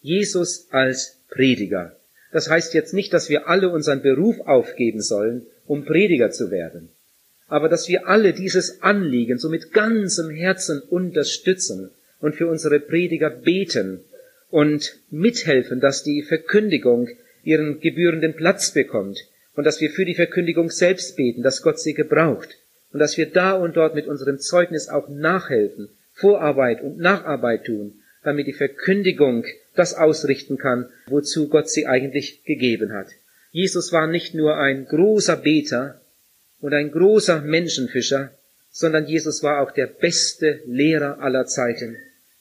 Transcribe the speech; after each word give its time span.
Jesus 0.00 0.68
als 0.70 1.18
Prediger. 1.28 1.96
Das 2.32 2.48
heißt 2.48 2.74
jetzt 2.74 2.94
nicht, 2.94 3.12
dass 3.12 3.28
wir 3.28 3.48
alle 3.48 3.70
unseren 3.70 4.02
Beruf 4.02 4.40
aufgeben 4.40 5.02
sollen, 5.02 5.46
um 5.66 5.84
Prediger 5.84 6.30
zu 6.30 6.50
werden, 6.50 6.88
aber 7.48 7.68
dass 7.68 7.88
wir 7.88 8.08
alle 8.08 8.32
dieses 8.32 8.82
Anliegen 8.82 9.38
so 9.38 9.48
mit 9.48 9.72
ganzem 9.72 10.30
Herzen 10.30 10.80
unterstützen 10.80 11.90
und 12.20 12.34
für 12.36 12.46
unsere 12.46 12.80
Prediger 12.80 13.30
beten 13.30 14.00
und 14.50 14.98
mithelfen, 15.10 15.80
dass 15.80 16.02
die 16.02 16.22
Verkündigung 16.22 17.08
ihren 17.42 17.80
gebührenden 17.80 18.34
Platz 18.34 18.72
bekommt 18.72 19.18
und 19.54 19.64
dass 19.64 19.80
wir 19.80 19.90
für 19.90 20.04
die 20.04 20.14
Verkündigung 20.14 20.70
selbst 20.70 21.16
beten, 21.16 21.42
dass 21.42 21.62
Gott 21.62 21.80
sie 21.80 21.94
gebraucht 21.94 22.56
und 22.92 23.00
dass 23.00 23.16
wir 23.16 23.26
da 23.26 23.52
und 23.52 23.76
dort 23.76 23.94
mit 23.94 24.06
unserem 24.06 24.38
Zeugnis 24.38 24.88
auch 24.88 25.08
nachhelfen, 25.08 25.88
Vorarbeit 26.12 26.82
und 26.82 26.98
Nacharbeit 26.98 27.64
tun, 27.64 27.99
damit 28.22 28.46
die 28.46 28.52
Verkündigung 28.52 29.44
das 29.74 29.94
ausrichten 29.94 30.58
kann, 30.58 30.88
wozu 31.06 31.48
Gott 31.48 31.70
sie 31.70 31.86
eigentlich 31.86 32.44
gegeben 32.44 32.92
hat. 32.92 33.08
Jesus 33.50 33.92
war 33.92 34.06
nicht 34.06 34.34
nur 34.34 34.56
ein 34.56 34.86
großer 34.86 35.36
Beter 35.36 36.00
und 36.60 36.74
ein 36.74 36.90
großer 36.90 37.40
Menschenfischer, 37.40 38.32
sondern 38.70 39.06
Jesus 39.06 39.42
war 39.42 39.60
auch 39.60 39.72
der 39.72 39.86
beste 39.86 40.60
Lehrer 40.66 41.20
aller 41.20 41.46
Zeiten. 41.46 41.96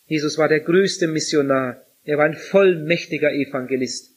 Jesus 0.06 0.38
war 0.38 0.48
der 0.48 0.60
größte 0.60 1.08
Missionar, 1.08 1.86
er 2.04 2.18
war 2.18 2.26
ein 2.26 2.36
vollmächtiger 2.36 3.32
Evangelist. 3.34 4.12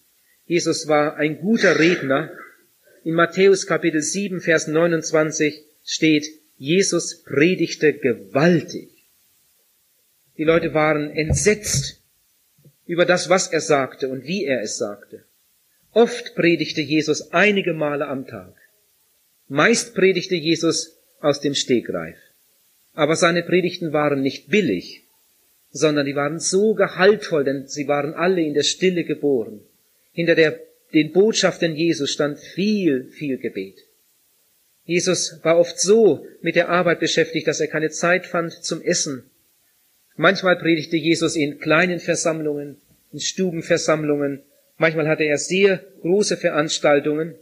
Jesus 0.46 0.88
war 0.88 1.16
ein 1.16 1.38
guter 1.38 1.78
Redner. 1.78 2.30
In 3.04 3.14
Matthäus 3.14 3.66
Kapitel 3.66 4.00
7, 4.00 4.40
Vers 4.40 4.68
29 4.68 5.62
steht, 5.84 6.26
Jesus 6.56 7.22
predigte 7.24 7.92
gewaltig. 7.92 8.91
Die 10.42 10.48
Leute 10.48 10.74
waren 10.74 11.14
entsetzt 11.14 12.02
über 12.84 13.06
das, 13.06 13.28
was 13.28 13.46
er 13.52 13.60
sagte 13.60 14.08
und 14.08 14.24
wie 14.24 14.44
er 14.44 14.60
es 14.60 14.76
sagte. 14.76 15.22
Oft 15.92 16.34
predigte 16.34 16.80
Jesus 16.80 17.30
einige 17.30 17.74
Male 17.74 18.08
am 18.08 18.26
Tag. 18.26 18.52
Meist 19.46 19.94
predigte 19.94 20.34
Jesus 20.34 20.98
aus 21.20 21.38
dem 21.38 21.54
Stegreif. 21.54 22.16
Aber 22.92 23.14
seine 23.14 23.44
Predigten 23.44 23.92
waren 23.92 24.20
nicht 24.20 24.48
billig, 24.48 25.04
sondern 25.70 26.06
die 26.06 26.16
waren 26.16 26.40
so 26.40 26.74
gehaltvoll, 26.74 27.44
denn 27.44 27.68
sie 27.68 27.86
waren 27.86 28.12
alle 28.12 28.42
in 28.42 28.54
der 28.54 28.64
Stille 28.64 29.04
geboren. 29.04 29.60
Hinter 30.10 30.34
der, 30.34 30.58
den 30.92 31.12
Botschaften 31.12 31.76
Jesus 31.76 32.10
stand 32.10 32.40
viel, 32.40 33.04
viel 33.12 33.38
Gebet. 33.38 33.78
Jesus 34.86 35.38
war 35.44 35.56
oft 35.56 35.78
so 35.78 36.26
mit 36.40 36.56
der 36.56 36.68
Arbeit 36.68 36.98
beschäftigt, 36.98 37.46
dass 37.46 37.60
er 37.60 37.68
keine 37.68 37.90
Zeit 37.90 38.26
fand 38.26 38.52
zum 38.64 38.82
Essen. 38.82 39.30
Manchmal 40.16 40.56
predigte 40.56 40.96
Jesus 40.96 41.36
in 41.36 41.58
kleinen 41.58 42.00
Versammlungen, 42.00 42.80
in 43.12 43.20
Stubenversammlungen. 43.20 44.42
Manchmal 44.76 45.08
hatte 45.08 45.24
er 45.24 45.38
sehr 45.38 45.84
große 46.02 46.36
Veranstaltungen. 46.36 47.34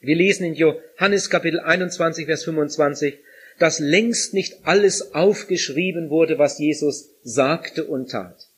Wir 0.00 0.16
lesen 0.16 0.44
in 0.44 0.54
Johannes 0.54 1.30
Kapitel 1.30 1.60
21, 1.60 2.26
Vers 2.26 2.44
25, 2.44 3.18
dass 3.58 3.78
längst 3.78 4.34
nicht 4.34 4.66
alles 4.66 5.14
aufgeschrieben 5.14 6.10
wurde, 6.10 6.38
was 6.38 6.58
Jesus 6.58 7.10
sagte 7.22 7.84
und 7.84 8.10
tat. 8.10 8.48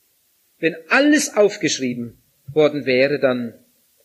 Wenn 0.59 0.75
alles 0.89 1.35
aufgeschrieben 1.35 2.17
worden 2.51 2.85
wäre, 2.85 3.19
dann 3.19 3.53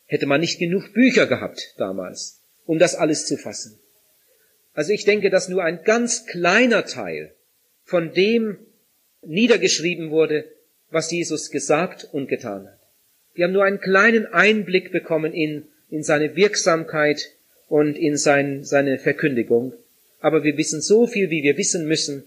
hätte 0.05 0.27
man 0.27 0.41
nicht 0.41 0.59
genug 0.59 0.93
Bücher 0.93 1.27
gehabt 1.27 1.75
damals, 1.79 2.43
um 2.67 2.79
das 2.79 2.95
alles 2.95 3.27
zu 3.27 3.37
fassen. 3.37 3.79
Also 4.75 4.93
ich 4.93 5.05
denke, 5.05 5.31
dass 5.31 5.49
nur 5.49 5.65
ein 5.65 5.83
ganz 5.85 6.27
kleiner 6.27 6.85
Teil 6.85 7.35
von 7.85 8.13
dem 8.13 8.59
niedergeschrieben 9.23 10.11
wurde, 10.11 10.45
was 10.91 11.11
Jesus 11.11 11.51
gesagt 11.51 12.09
und 12.13 12.29
getan 12.29 12.67
hat. 12.67 12.79
Wir 13.35 13.47
haben 13.47 13.53
nur 13.53 13.65
einen 13.65 13.81
kleinen 13.81 14.27
Einblick 14.27 14.93
bekommen 14.93 15.33
in, 15.33 15.65
in 15.91 16.03
seine 16.03 16.37
Wirksamkeit 16.37 17.31
und 17.69 17.97
in 17.97 18.17
sein, 18.17 18.65
seine 18.65 18.99
Verkündigung. 18.99 19.73
Aber 20.21 20.45
wir 20.45 20.57
wissen 20.57 20.83
so 20.83 21.07
viel, 21.07 21.31
wie 21.31 21.43
wir 21.43 21.57
wissen 21.57 21.89
müssen. 21.89 22.25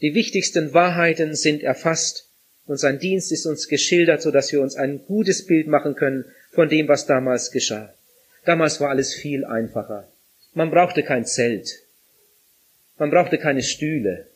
Die 0.00 0.14
wichtigsten 0.14 0.74
Wahrheiten 0.74 1.34
sind 1.34 1.62
erfasst 1.62 2.28
und 2.66 2.78
sein 2.78 2.98
Dienst 2.98 3.30
ist 3.30 3.46
uns 3.46 3.68
geschildert, 3.68 4.22
so 4.22 4.30
dass 4.30 4.52
wir 4.52 4.60
uns 4.60 4.74
ein 4.74 5.04
gutes 5.06 5.46
Bild 5.46 5.68
machen 5.68 5.94
können 5.94 6.24
von 6.50 6.68
dem, 6.68 6.88
was 6.88 7.06
damals 7.06 7.52
geschah. 7.52 7.94
Damals 8.44 8.80
war 8.80 8.90
alles 8.90 9.14
viel 9.14 9.44
einfacher. 9.44 10.08
Man 10.54 10.70
brauchte 10.70 11.02
kein 11.02 11.24
Zelt. 11.24 11.78
Man 12.98 13.10
brauchte 13.10 13.38
keine 13.38 13.62
Stühle. 13.62 14.26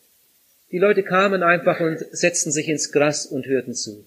Die 0.72 0.78
Leute 0.78 1.02
kamen 1.02 1.42
einfach 1.42 1.80
und 1.80 1.98
setzten 2.10 2.50
sich 2.50 2.68
ins 2.68 2.90
Gras 2.90 3.26
und 3.26 3.46
hörten 3.46 3.74
zu. 3.74 4.06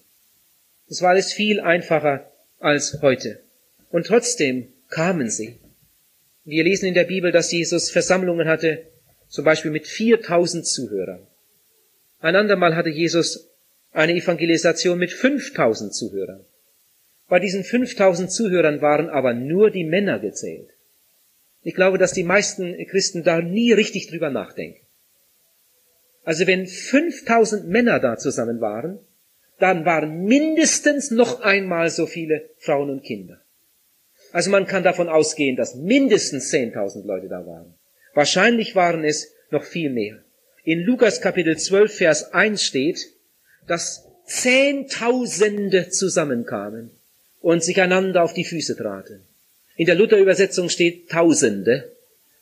Es 0.88 1.00
war 1.00 1.10
alles 1.10 1.32
viel 1.32 1.60
einfacher 1.60 2.30
als 2.58 3.00
heute. 3.00 3.40
Und 3.90 4.06
trotzdem 4.06 4.68
kamen 4.90 5.30
sie. 5.30 5.58
Wir 6.44 6.64
lesen 6.64 6.86
in 6.86 6.94
der 6.94 7.04
Bibel, 7.04 7.32
dass 7.32 7.52
Jesus 7.52 7.90
Versammlungen 7.90 8.48
hatte, 8.48 8.86
zum 9.28 9.44
Beispiel 9.44 9.70
mit 9.70 9.86
4000 9.86 10.66
Zuhörern. 10.66 11.26
Ein 12.18 12.36
andermal 12.36 12.76
hatte 12.76 12.90
Jesus 12.90 13.48
eine 13.92 14.14
Evangelisation 14.14 14.98
mit 14.98 15.12
5000 15.12 15.94
Zuhörern. 15.94 16.44
Bei 17.28 17.38
diesen 17.38 17.64
5000 17.64 18.30
Zuhörern 18.30 18.82
waren 18.82 19.08
aber 19.08 19.32
nur 19.32 19.70
die 19.70 19.84
Männer 19.84 20.18
gezählt. 20.18 20.68
Ich 21.62 21.74
glaube, 21.74 21.98
dass 21.98 22.12
die 22.12 22.24
meisten 22.24 22.76
Christen 22.86 23.22
da 23.22 23.40
nie 23.40 23.72
richtig 23.72 24.08
drüber 24.08 24.30
nachdenken. 24.30 24.84
Also 26.24 26.46
wenn 26.46 26.66
5000 26.66 27.66
Männer 27.68 27.98
da 27.98 28.16
zusammen 28.16 28.60
waren, 28.60 28.98
dann 29.58 29.84
waren 29.84 30.24
mindestens 30.24 31.10
noch 31.10 31.40
einmal 31.40 31.90
so 31.90 32.06
viele 32.06 32.50
Frauen 32.58 32.90
und 32.90 33.02
Kinder. 33.02 33.40
Also 34.32 34.50
man 34.50 34.66
kann 34.66 34.82
davon 34.82 35.08
ausgehen, 35.08 35.56
dass 35.56 35.74
mindestens 35.74 36.52
10.000 36.52 37.04
Leute 37.06 37.28
da 37.28 37.46
waren. 37.46 37.74
Wahrscheinlich 38.14 38.74
waren 38.74 39.04
es 39.04 39.32
noch 39.50 39.64
viel 39.64 39.90
mehr. 39.90 40.22
In 40.64 40.80
Lukas 40.80 41.20
Kapitel 41.20 41.56
12, 41.56 41.94
Vers 41.94 42.32
1 42.32 42.62
steht, 42.62 43.06
dass 43.66 44.06
Zehntausende 44.26 45.88
zusammenkamen 45.88 46.90
und 47.40 47.64
sich 47.64 47.80
einander 47.80 48.22
auf 48.22 48.34
die 48.34 48.44
Füße 48.44 48.76
traten. 48.76 49.22
In 49.76 49.86
der 49.86 49.94
Luther-Übersetzung 49.94 50.68
steht 50.68 51.08
Tausende, 51.10 51.96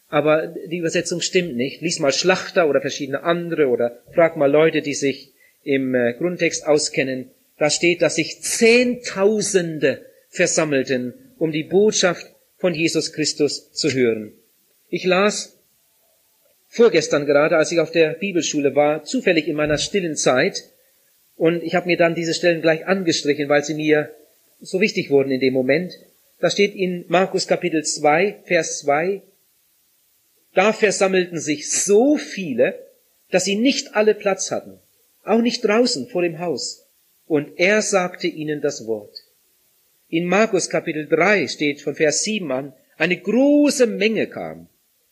aber 0.09 0.47
die 0.47 0.79
Übersetzung 0.79 1.21
stimmt 1.21 1.57
nicht. 1.57 1.81
Lies 1.81 1.99
mal 1.99 2.13
Schlachter 2.13 2.69
oder 2.69 2.81
verschiedene 2.81 3.23
andere 3.23 3.69
oder 3.69 3.99
frag 4.15 4.37
mal 4.37 4.51
Leute, 4.51 4.81
die 4.83 4.95
sich 4.95 5.33
im 5.63 5.95
äh, 5.95 6.15
Grundtext 6.15 6.67
auskennen. 6.67 7.31
Da 7.59 7.71
steht, 7.71 8.03
dass 8.03 8.15
sich 8.15 8.41
Zehntausende 8.41 10.07
versammelten, 10.31 11.15
um 11.39 11.53
die 11.53 11.65
Botschaft 11.65 12.27
von 12.57 12.75
Jesus 12.75 13.13
Christus 13.13 13.73
zu 13.73 13.93
hören. 13.93 14.33
Ich 14.89 15.05
las 15.05 15.59
vorgestern 16.69 17.27
gerade, 17.27 17.57
als 17.57 17.73
ich 17.73 17.81
auf 17.81 17.91
der 17.91 18.15
Bibelschule 18.15 18.75
war, 18.75 19.05
zufällig 19.05 19.49
in 19.49 19.57
meiner 19.57 19.79
stillen 19.79 20.17
Zeit, 20.17 20.65
und 21.39 21.63
ich 21.63 21.77
habe 21.77 21.87
mir 21.87 21.97
dann 21.97 22.17
diese 22.17 22.35
Stellen 22.35 22.63
gleich 22.63 22.87
angestrichen, 22.87 23.49
weil 23.49 23.63
sie 23.63 23.75
mir 23.75 24.11
so 24.61 24.81
wichtig 24.81 25.09
wurden 25.09 25.31
in 25.31 25.39
dem 25.39 25.55
Moment. 25.55 25.95
Da 26.41 26.51
steht 26.51 26.75
in 26.75 27.05
Markus 27.07 27.47
Kapitel 27.47 27.85
2, 27.85 28.41
Vers 28.45 28.81
2, 28.81 29.23
da 30.59 30.73
versammelten 30.73 31.39
sich 31.39 31.71
so 31.71 32.17
viele, 32.17 32.85
dass 33.31 33.45
sie 33.45 33.55
nicht 33.55 33.95
alle 33.95 34.13
Platz 34.13 34.51
hatten, 34.51 34.81
auch 35.23 35.41
nicht 35.41 35.65
draußen 35.65 36.09
vor 36.09 36.23
dem 36.23 36.41
Haus. 36.41 36.85
Und 37.29 37.61
er 37.61 37.81
sagte 37.81 38.27
ihnen 38.27 38.61
das 38.61 38.85
Wort. 38.89 39.23
In 40.09 40.25
Markus 40.25 40.69
Kapitel 40.69 41.07
3 41.07 41.47
steht 41.47 41.81
von 41.81 41.95
Vers 41.95 42.25
7 42.25 42.51
an, 42.51 42.73
eine 42.97 43.17
große 43.17 43.87
Menge 43.87 44.27
kam 44.27 44.69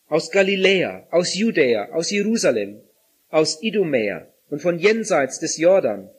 aus 0.09 0.31
Galiläa, 0.31 1.07
aus 1.11 1.33
Judäa, 1.33 1.93
aus 1.93 2.11
Jerusalem, 2.11 2.81
aus 3.29 3.63
Idumäa 3.63 4.27
und 4.49 4.61
von 4.61 4.77
jenseits 4.79 5.39
des 5.39 5.55
Jordan 5.57 6.09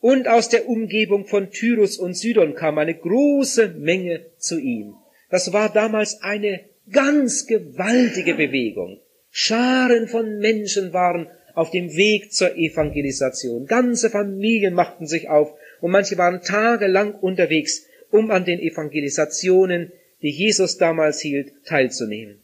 und 0.00 0.28
aus 0.28 0.48
der 0.48 0.68
Umgebung 0.68 1.26
von 1.26 1.50
Tyrus 1.50 1.98
und 1.98 2.16
Sidon 2.16 2.54
kam 2.54 2.78
eine 2.78 2.94
große 2.94 3.66
Menge 3.78 4.26
zu 4.38 4.60
ihm. 4.60 4.94
Das 5.28 5.52
war 5.52 5.72
damals 5.72 6.22
eine 6.22 6.60
ganz 6.90 7.46
gewaltige 7.46 8.34
Bewegung. 8.34 9.00
Scharen 9.30 10.08
von 10.08 10.38
Menschen 10.38 10.92
waren 10.92 11.28
auf 11.54 11.70
dem 11.70 11.96
Weg 11.96 12.32
zur 12.32 12.56
Evangelisation. 12.56 13.66
Ganze 13.66 14.10
Familien 14.10 14.74
machten 14.74 15.06
sich 15.06 15.28
auf 15.28 15.54
und 15.80 15.90
manche 15.90 16.18
waren 16.18 16.42
tagelang 16.42 17.14
unterwegs, 17.14 17.86
um 18.10 18.30
an 18.30 18.44
den 18.44 18.60
Evangelisationen, 18.60 19.92
die 20.22 20.30
Jesus 20.30 20.76
damals 20.76 21.20
hielt, 21.20 21.52
teilzunehmen. 21.64 22.42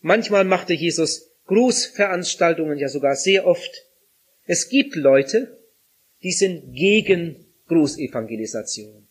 Manchmal 0.00 0.44
machte 0.44 0.74
Jesus 0.74 1.30
Großveranstaltungen, 1.46 2.78
ja 2.78 2.88
sogar 2.88 3.16
sehr 3.16 3.46
oft. 3.46 3.86
Es 4.46 4.68
gibt 4.68 4.96
Leute, 4.96 5.58
die 6.22 6.32
sind 6.32 6.74
gegen 6.74 7.46
Großevangelisation. 7.68 9.06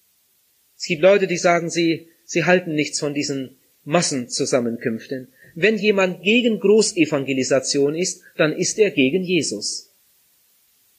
Es 0.76 0.86
gibt 0.86 1.02
Leute, 1.02 1.28
die 1.28 1.38
sagen, 1.38 1.70
sie, 1.70 2.10
sie 2.26 2.44
halten 2.44 2.76
nichts 2.76 3.00
von 3.00 3.14
diesen 3.14 3.58
Massenzusammenkünften. 3.86 5.28
Wenn 5.56 5.78
jemand 5.78 6.24
gegen 6.24 6.60
Großevangelisation 6.60 7.96
ist, 7.96 8.22
dann 8.38 8.54
ist 8.54 8.80
er 8.80 8.92
gegen 8.92 9.24
Jesus. 9.24 9.92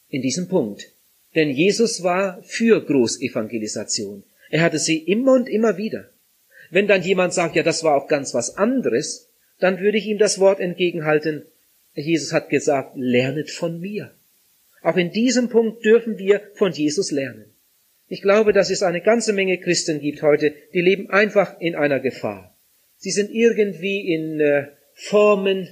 In 0.09 0.23
diesem 0.23 0.49
Punkt. 0.49 0.93
Denn 1.35 1.51
Jesus 1.51 2.03
war 2.03 2.43
für 2.45 2.85
Großevangelisation. 2.85 4.23
Er 4.51 4.63
hatte 4.63 4.79
sie 4.79 4.99
immer 4.99 5.33
und 5.33 5.49
immer 5.49 5.77
wieder. 5.77 6.11
Wenn 6.71 6.87
dann 6.87 7.03
jemand 7.03 7.35
sagt, 7.35 7.57
ja, 7.57 7.63
das 7.63 7.83
war 7.83 7.97
auch 7.97 8.09
ganz 8.09 8.35
was 8.35 8.57
anderes, 8.57 9.29
dann 9.59 9.81
würde 9.81 9.99
ich 9.99 10.07
ihm 10.07 10.19
das 10.19 10.39
Wort 10.39 10.61
entgegenhalten, 10.61 11.45
Jesus 11.95 12.33
hat 12.33 12.49
gesagt, 12.49 12.97
lernet 12.97 13.51
von 13.51 13.81
mir. 13.81 14.13
Auch 14.83 14.97
in 14.97 15.13
diesem 15.13 15.49
Punkt 15.49 15.85
dürfen 15.85 16.19
wir 16.19 16.41
von 16.55 16.73
Jesus 16.73 17.11
lernen. 17.11 17.47
Ich 18.09 18.21
glaube, 18.21 18.53
dass 18.53 18.71
es 18.71 18.83
eine 18.83 19.01
ganze 19.01 19.33
Menge 19.33 19.59
Christen 19.59 20.01
gibt 20.01 20.23
heute, 20.23 20.53
die 20.75 20.81
leben 20.81 21.09
einfach 21.11 21.59
in 21.61 21.75
einer 21.75 22.01
Gefahr. 22.01 22.54
Sie 23.05 23.11
sind 23.11 23.33
irgendwie 23.33 24.15
in 24.15 24.41
äh, 24.41 24.69
Formen, 24.95 25.69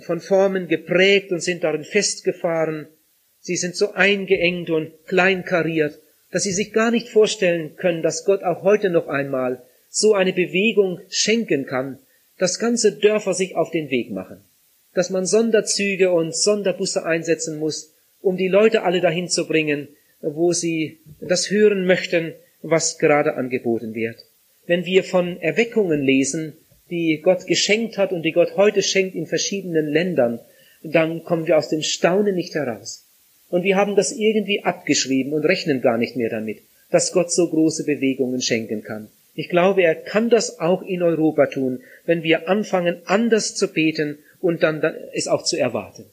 von 0.00 0.20
Formen 0.20 0.68
geprägt 0.68 1.32
und 1.32 1.40
sind 1.40 1.64
darin 1.64 1.82
festgefahren. 1.82 2.88
Sie 3.40 3.56
sind 3.56 3.74
so 3.74 3.92
eingeengt 3.92 4.68
und 4.68 4.92
kleinkariert, 5.06 5.98
dass 6.30 6.42
sie 6.42 6.52
sich 6.52 6.74
gar 6.74 6.90
nicht 6.90 7.08
vorstellen 7.08 7.76
können, 7.76 8.02
dass 8.02 8.26
Gott 8.26 8.42
auch 8.42 8.64
heute 8.64 8.90
noch 8.90 9.08
einmal 9.08 9.62
so 9.88 10.12
eine 10.12 10.34
Bewegung 10.34 11.00
schenken 11.08 11.64
kann, 11.64 11.98
dass 12.36 12.58
ganze 12.58 12.98
Dörfer 12.98 13.32
sich 13.32 13.56
auf 13.56 13.70
den 13.70 13.88
Weg 13.88 14.10
machen, 14.10 14.44
dass 14.92 15.08
man 15.08 15.24
Sonderzüge 15.24 16.12
und 16.12 16.36
Sonderbusse 16.36 17.06
einsetzen 17.06 17.58
muss, 17.60 17.94
um 18.20 18.36
die 18.36 18.48
Leute 18.48 18.82
alle 18.82 19.00
dahin 19.00 19.30
zu 19.30 19.48
bringen, 19.48 19.88
wo 20.20 20.52
sie 20.52 21.00
das 21.18 21.50
hören 21.50 21.86
möchten, 21.86 22.34
was 22.60 22.98
gerade 22.98 23.36
angeboten 23.36 23.94
wird. 23.94 24.26
Wenn 24.66 24.84
wir 24.84 25.04
von 25.04 25.40
Erweckungen 25.40 26.02
lesen, 26.02 26.54
die 26.90 27.20
Gott 27.22 27.46
geschenkt 27.46 27.98
hat 27.98 28.12
und 28.12 28.22
die 28.22 28.32
Gott 28.32 28.56
heute 28.56 28.82
schenkt 28.82 29.14
in 29.14 29.26
verschiedenen 29.26 29.86
Ländern, 29.86 30.40
dann 30.82 31.24
kommen 31.24 31.46
wir 31.46 31.58
aus 31.58 31.68
dem 31.68 31.82
Staunen 31.82 32.34
nicht 32.34 32.54
heraus. 32.54 33.08
Und 33.48 33.64
wir 33.64 33.76
haben 33.76 33.96
das 33.96 34.12
irgendwie 34.12 34.62
abgeschrieben 34.62 35.32
und 35.32 35.44
rechnen 35.44 35.80
gar 35.80 35.98
nicht 35.98 36.16
mehr 36.16 36.30
damit, 36.30 36.62
dass 36.90 37.12
Gott 37.12 37.32
so 37.32 37.48
große 37.48 37.84
Bewegungen 37.84 38.40
schenken 38.40 38.82
kann. 38.82 39.08
Ich 39.34 39.48
glaube, 39.48 39.82
er 39.82 39.94
kann 39.94 40.30
das 40.30 40.60
auch 40.60 40.82
in 40.82 41.02
Europa 41.02 41.46
tun, 41.46 41.80
wenn 42.04 42.22
wir 42.22 42.48
anfangen, 42.48 43.02
anders 43.06 43.54
zu 43.54 43.72
beten 43.72 44.18
und 44.40 44.62
dann 44.62 44.82
es 45.12 45.28
auch 45.28 45.44
zu 45.44 45.58
erwarten. 45.58 46.04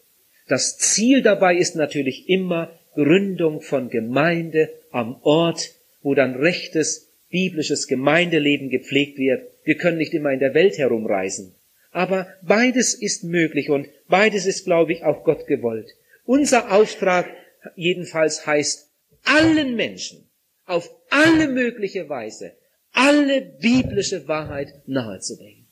Das 0.48 0.78
Ziel 0.78 1.22
dabei 1.22 1.56
ist 1.56 1.76
natürlich 1.76 2.30
immer 2.30 2.72
Gründung 2.96 3.62
von 3.62 3.90
Gemeinde 3.90 4.70
am 4.92 5.18
Ort, 5.22 5.72
wo 6.02 6.16
dann 6.16 6.36
rechtes 6.36 7.09
biblisches 7.30 7.88
Gemeindeleben 7.88 8.70
gepflegt 8.70 9.18
wird. 9.18 9.52
Wir 9.64 9.76
können 9.76 9.98
nicht 9.98 10.14
immer 10.14 10.32
in 10.32 10.40
der 10.40 10.54
Welt 10.54 10.78
herumreisen. 10.78 11.54
Aber 11.92 12.28
beides 12.42 12.94
ist 12.94 13.24
möglich 13.24 13.70
und 13.70 13.88
beides 14.08 14.46
ist, 14.46 14.66
glaube 14.66 14.94
ich, 14.94 15.04
auch 15.04 15.24
Gott 15.24 15.48
gewollt. 15.48 15.90
Unser 16.26 16.72
Auftrag 16.72 17.28
jedenfalls 17.76 18.46
heißt, 18.46 18.90
allen 19.24 19.76
Menschen 19.76 20.30
auf 20.66 20.90
alle 21.10 21.48
mögliche 21.48 22.10
Weise 22.10 22.54
alle 22.92 23.42
biblische 23.42 24.28
Wahrheit 24.28 24.74
nahezubringen. 24.88 25.68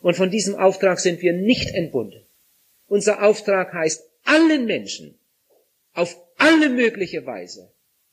Und 0.00 0.14
von 0.16 0.30
diesem 0.30 0.54
Auftrag 0.54 1.00
sind 1.00 1.22
wir 1.22 1.32
nicht 1.32 1.74
entbunden. 1.74 2.22
Unser 2.86 3.22
Auftrag 3.22 3.72
heißt, 3.72 4.08
allen 4.24 4.66
Menschen 4.66 5.18
auf 5.92 6.16
alle 6.36 6.68
mögliche 6.68 7.26
Weise 7.26 7.70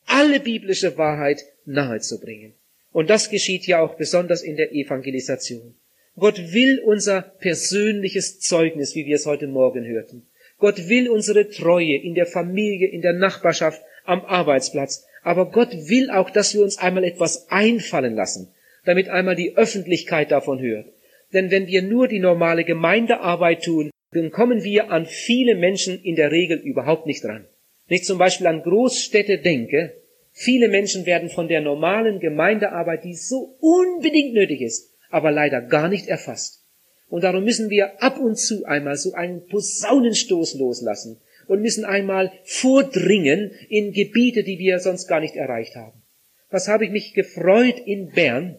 alle 0.07 0.39
biblische 0.39 0.97
Wahrheit 0.97 1.43
nahezubringen. 1.65 2.53
Und 2.95 3.09
das 3.09 3.29
geschieht 3.29 3.67
ja 3.67 3.81
auch 3.81 3.95
besonders 3.95 4.41
in 4.41 4.55
der 4.55 4.71
Evangelisation. 4.71 5.75
Gott 6.15 6.53
will 6.53 6.79
unser 6.79 7.21
persönliches 7.21 8.39
Zeugnis, 8.39 8.95
wie 8.95 9.05
wir 9.05 9.17
es 9.17 9.25
heute 9.25 9.47
Morgen 9.47 9.83
hörten. 9.83 10.25
Gott 10.59 10.87
will 10.87 11.09
unsere 11.09 11.49
Treue 11.49 11.97
in 11.97 12.15
der 12.15 12.25
Familie, 12.25 12.87
in 12.87 13.01
der 13.01 13.11
Nachbarschaft, 13.11 13.81
am 14.05 14.23
Arbeitsplatz. 14.23 15.05
Aber 15.23 15.51
Gott 15.51 15.73
will 15.73 16.09
auch, 16.09 16.29
dass 16.29 16.53
wir 16.53 16.61
uns 16.61 16.77
einmal 16.77 17.03
etwas 17.03 17.49
einfallen 17.49 18.15
lassen, 18.15 18.53
damit 18.85 19.09
einmal 19.09 19.35
die 19.35 19.57
Öffentlichkeit 19.57 20.31
davon 20.31 20.61
hört. 20.61 20.87
Denn 21.33 21.51
wenn 21.51 21.67
wir 21.67 21.81
nur 21.81 22.07
die 22.07 22.19
normale 22.19 22.63
Gemeindearbeit 22.63 23.65
tun, 23.65 23.91
dann 24.13 24.31
kommen 24.31 24.63
wir 24.63 24.89
an 24.89 25.05
viele 25.05 25.55
Menschen 25.55 26.01
in 26.01 26.15
der 26.15 26.31
Regel 26.31 26.59
überhaupt 26.59 27.07
nicht 27.07 27.25
ran. 27.25 27.45
Nicht 27.89 28.05
zum 28.05 28.19
Beispiel 28.19 28.47
an 28.47 28.63
Großstädte 28.63 29.39
denke, 29.39 29.95
viele 30.35 30.67
Menschen 30.67 31.05
werden 31.05 31.29
von 31.29 31.47
der 31.47 31.61
normalen 31.61 32.19
Gemeindearbeit, 32.19 33.05
die 33.05 33.15
so 33.15 33.55
unbedingt 33.61 34.33
nötig 34.33 34.61
ist, 34.61 34.93
aber 35.09 35.31
leider 35.31 35.61
gar 35.61 35.87
nicht 35.87 36.07
erfasst. 36.07 36.63
Und 37.07 37.23
darum 37.23 37.43
müssen 37.43 37.69
wir 37.69 38.03
ab 38.03 38.19
und 38.19 38.37
zu 38.37 38.65
einmal 38.65 38.97
so 38.97 39.13
einen 39.13 39.47
Posaunenstoß 39.47 40.55
loslassen 40.55 41.21
und 41.47 41.61
müssen 41.61 41.85
einmal 41.85 42.31
vordringen 42.43 43.51
in 43.69 43.93
Gebiete, 43.93 44.43
die 44.43 44.59
wir 44.59 44.79
sonst 44.79 45.07
gar 45.07 45.21
nicht 45.21 45.35
erreicht 45.35 45.75
haben. 45.75 46.01
Was 46.49 46.67
habe 46.67 46.85
ich 46.85 46.91
mich 46.91 47.13
gefreut 47.13 47.79
in 47.85 48.11
Bern, 48.11 48.57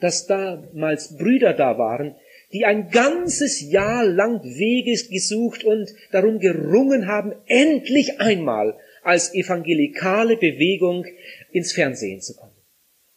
dass 0.00 0.26
damals 0.26 1.16
Brüder 1.16 1.52
da 1.52 1.78
waren, 1.78 2.16
die 2.52 2.64
ein 2.64 2.90
ganzes 2.90 3.60
Jahr 3.60 4.04
lang 4.04 4.42
Wege 4.42 4.96
gesucht 5.10 5.64
und 5.64 5.92
darum 6.12 6.38
gerungen 6.38 7.06
haben, 7.06 7.34
endlich 7.46 8.20
einmal 8.20 8.76
als 9.04 9.34
evangelikale 9.34 10.36
Bewegung 10.36 11.06
ins 11.52 11.72
Fernsehen 11.72 12.20
zu 12.20 12.34
kommen. 12.34 12.54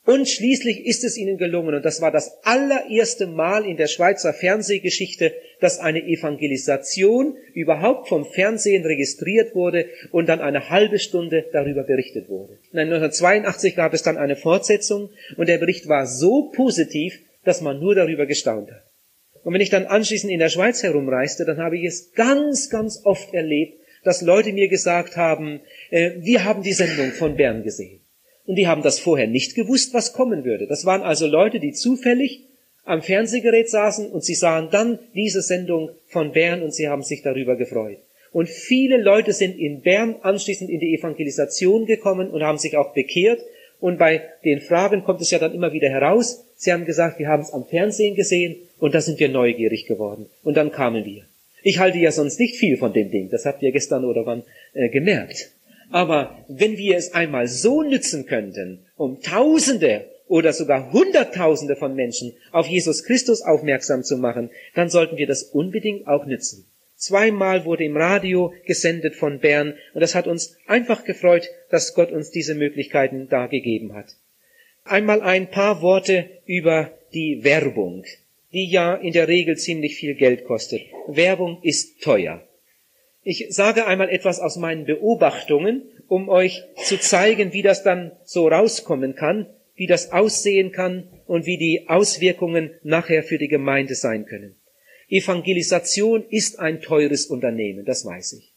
Und 0.08 0.30
schließlich 0.30 0.86
ist 0.86 1.04
es 1.04 1.18
ihnen 1.18 1.38
gelungen, 1.38 1.76
und 1.76 1.84
das 1.84 2.00
war 2.00 2.12
das 2.12 2.38
allererste 2.44 3.28
Mal 3.28 3.66
in 3.66 3.76
der 3.76 3.88
Schweizer 3.88 4.34
Fernsehgeschichte, 4.34 5.34
dass 5.60 5.80
eine 5.80 6.02
Evangelisation 6.02 7.36
überhaupt 7.54 8.08
vom 8.08 8.26
Fernsehen 8.26 8.86
registriert 8.86 9.54
wurde 9.54 9.88
und 10.12 10.30
dann 10.30 10.40
eine 10.40 10.70
halbe 10.70 10.98
Stunde 10.98 11.44
darüber 11.52 11.84
berichtet 11.84 12.30
wurde. 12.30 12.58
1982 12.72 13.76
gab 13.76 13.94
es 13.94 14.02
dann 14.02 14.16
eine 14.16 14.38
Fortsetzung 14.38 15.10
und 15.36 15.50
der 15.50 15.58
Bericht 15.58 15.90
war 15.90 16.08
so 16.08 16.52
positiv, 16.56 17.20
dass 17.44 17.60
man 17.60 17.82
nur 17.82 17.94
darüber 17.94 18.26
gestaunt 18.26 18.72
hat. 18.72 18.84
Und 19.44 19.54
wenn 19.54 19.62
ich 19.62 19.70
dann 19.70 19.88
anschließend 19.88 20.32
in 20.32 20.40
der 20.40 20.50
Schweiz 20.50 20.84
herumreiste, 20.84 21.44
dann 21.44 21.58
habe 21.58 21.78
ich 21.78 21.84
es 21.84 22.14
ganz, 22.14 22.70
ganz 22.70 23.02
oft 23.04 23.34
erlebt, 23.34 23.82
dass 24.08 24.22
Leute 24.22 24.54
mir 24.54 24.70
gesagt 24.70 25.18
haben, 25.18 25.60
äh, 25.92 26.12
wir 26.20 26.46
haben 26.46 26.64
die 26.64 26.72
Sendung 26.72 27.12
von 27.12 27.36
Bern 27.36 27.64
gesehen. 27.64 28.00
Und 28.46 28.56
die 28.56 28.66
haben 28.66 28.82
das 28.82 29.00
vorher 29.00 29.28
nicht 29.28 29.54
gewusst, 29.54 29.94
was 29.94 30.14
kommen 30.14 30.46
würde. 30.46 30.66
Das 30.66 30.86
waren 30.86 31.02
also 31.02 31.28
Leute, 31.28 31.60
die 31.60 31.74
zufällig 31.74 32.46
am 32.86 33.02
Fernsehgerät 33.02 33.70
saßen 33.70 34.10
und 34.10 34.24
sie 34.24 34.36
sahen 34.36 34.70
dann 34.72 34.98
diese 35.14 35.42
Sendung 35.42 35.92
von 36.06 36.32
Bern 36.32 36.62
und 36.62 36.74
sie 36.74 36.88
haben 36.88 37.04
sich 37.04 37.22
darüber 37.22 37.58
gefreut. 37.58 37.98
Und 38.32 38.48
viele 38.48 38.96
Leute 38.96 39.34
sind 39.34 39.60
in 39.60 39.82
Bern 39.82 40.16
anschließend 40.22 40.70
in 40.70 40.80
die 40.80 40.96
Evangelisation 40.98 41.86
gekommen 41.86 42.30
und 42.30 42.44
haben 42.44 42.58
sich 42.58 42.78
auch 42.78 42.94
bekehrt. 42.94 43.42
Und 43.82 44.00
bei 44.00 44.22
den 44.46 44.62
Fragen 44.62 45.04
kommt 45.04 45.20
es 45.20 45.32
ja 45.32 45.40
dann 45.40 45.54
immer 45.54 45.74
wieder 45.74 45.90
heraus. 45.90 46.46
Sie 46.56 46.72
haben 46.72 46.86
gesagt, 46.86 47.20
wir 47.20 47.28
haben 47.28 47.44
es 47.44 47.52
am 47.52 47.66
Fernsehen 47.66 48.16
gesehen 48.16 48.56
und 48.80 48.96
da 48.96 49.02
sind 49.02 49.20
wir 49.20 49.28
neugierig 49.28 49.86
geworden. 49.86 50.28
Und 50.44 50.56
dann 50.56 50.72
kamen 50.72 51.04
wir. 51.04 51.26
Ich 51.68 51.80
halte 51.80 51.98
ja 51.98 52.14
sonst 52.14 52.40
nicht 52.40 52.56
viel 52.56 52.78
von 52.78 52.94
dem 52.94 53.12
Ding. 53.12 53.30
Das 53.30 53.46
habt 53.46 53.62
ihr 53.62 53.74
gestern 53.74 54.06
oder 54.06 54.26
wann 54.26 54.44
äh, 54.74 54.88
gemerkt. 54.88 55.52
Aber 55.92 56.38
wenn 56.48 56.78
wir 56.78 56.96
es 56.96 57.14
einmal 57.14 57.50
so 57.50 57.84
nützen 57.84 58.26
könnten, 58.26 58.86
um 58.96 59.22
Tausende 59.22 60.06
oder 60.30 60.54
sogar 60.54 60.94
Hunderttausende 60.94 61.76
von 61.76 61.94
Menschen 61.94 62.32
auf 62.54 62.68
Jesus 62.68 63.04
Christus 63.04 63.42
aufmerksam 63.42 64.04
zu 64.04 64.16
machen, 64.16 64.50
dann 64.76 64.90
sollten 64.90 65.18
wir 65.18 65.28
das 65.28 65.44
unbedingt 65.44 66.08
auch 66.08 66.26
nützen. 66.26 66.66
Zweimal 66.96 67.66
wurde 67.66 67.84
im 67.84 67.98
Radio 67.98 68.54
gesendet 68.66 69.18
von 69.18 69.40
Bern 69.40 69.74
und 69.94 70.00
das 70.00 70.16
hat 70.16 70.26
uns 70.26 70.56
einfach 70.68 71.04
gefreut, 71.04 71.50
dass 71.70 71.96
Gott 71.96 72.14
uns 72.14 72.32
diese 72.32 72.56
Möglichkeiten 72.56 73.28
da 73.30 73.48
gegeben 73.48 73.94
hat. 73.94 74.16
Einmal 74.86 75.22
ein 75.22 75.52
paar 75.52 75.82
Worte 75.82 76.30
über 76.46 76.92
die 77.14 77.44
Werbung 77.44 78.06
die 78.54 78.70
ja 78.70 78.96
in 78.96 79.14
der 79.14 79.28
Regel 79.28 79.58
ziemlich 79.58 79.96
viel 79.96 80.16
Geld 80.16 80.46
kostet. 80.46 80.82
Werbung 81.08 81.60
ist 81.64 82.02
teuer. 82.02 82.44
Ich 83.24 83.48
sage 83.50 83.88
einmal 83.88 84.10
etwas 84.10 84.40
aus 84.40 84.56
meinen 84.56 84.86
Beobachtungen, 84.86 85.84
um 86.08 86.30
euch 86.30 86.64
zu 86.86 86.98
zeigen, 86.98 87.52
wie 87.52 87.62
das 87.62 87.84
dann 87.84 88.14
so 88.24 88.48
rauskommen 88.48 89.16
kann, 89.16 89.48
wie 89.76 89.88
das 89.88 90.14
aussehen 90.14 90.72
kann 90.72 91.10
und 91.26 91.46
wie 91.46 91.58
die 91.58 91.90
Auswirkungen 91.90 92.72
nachher 92.84 93.24
für 93.24 93.38
die 93.38 93.50
Gemeinde 93.50 93.96
sein 93.96 94.26
können. 94.26 94.56
Evangelisation 95.10 96.24
ist 96.30 96.60
ein 96.60 96.82
teures 96.82 97.26
Unternehmen, 97.26 97.86
das 97.86 98.06
weiß 98.06 98.34
ich. 98.34 98.54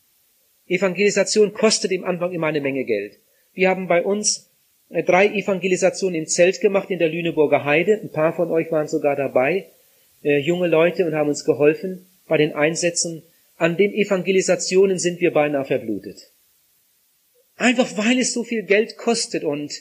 Evangelisation 0.68 1.52
kostet 1.52 1.90
im 1.90 2.04
Anfang 2.04 2.32
immer 2.32 2.46
eine 2.46 2.60
Menge 2.60 2.84
Geld. 2.84 3.18
Wir 3.52 3.68
haben 3.68 3.88
bei 3.88 4.04
uns 4.04 4.50
äh, 4.88 5.02
drei 5.02 5.26
Evangelisationen 5.26 6.14
im 6.14 6.26
Zelt 6.26 6.60
gemacht 6.60 6.90
in 6.90 7.00
der 7.00 7.08
Lüneburger 7.08 7.64
Heide. 7.64 8.00
Ein 8.00 8.12
paar 8.12 8.32
von 8.32 8.52
euch 8.52 8.70
waren 8.70 8.86
sogar 8.86 9.16
dabei 9.16 9.66
äh, 10.22 10.38
junge 10.38 10.68
Leute 10.68 11.06
und 11.06 11.14
haben 11.14 11.28
uns 11.28 11.44
geholfen 11.44 12.06
bei 12.26 12.36
den 12.36 12.52
Einsätzen. 12.52 13.22
An 13.56 13.76
den 13.76 13.92
Evangelisationen 13.92 14.98
sind 14.98 15.20
wir 15.20 15.32
beinahe 15.32 15.64
verblutet. 15.64 16.32
Einfach 17.56 17.96
weil 17.98 18.18
es 18.18 18.32
so 18.32 18.42
viel 18.42 18.62
Geld 18.62 18.96
kostet 18.96 19.44
und, 19.44 19.72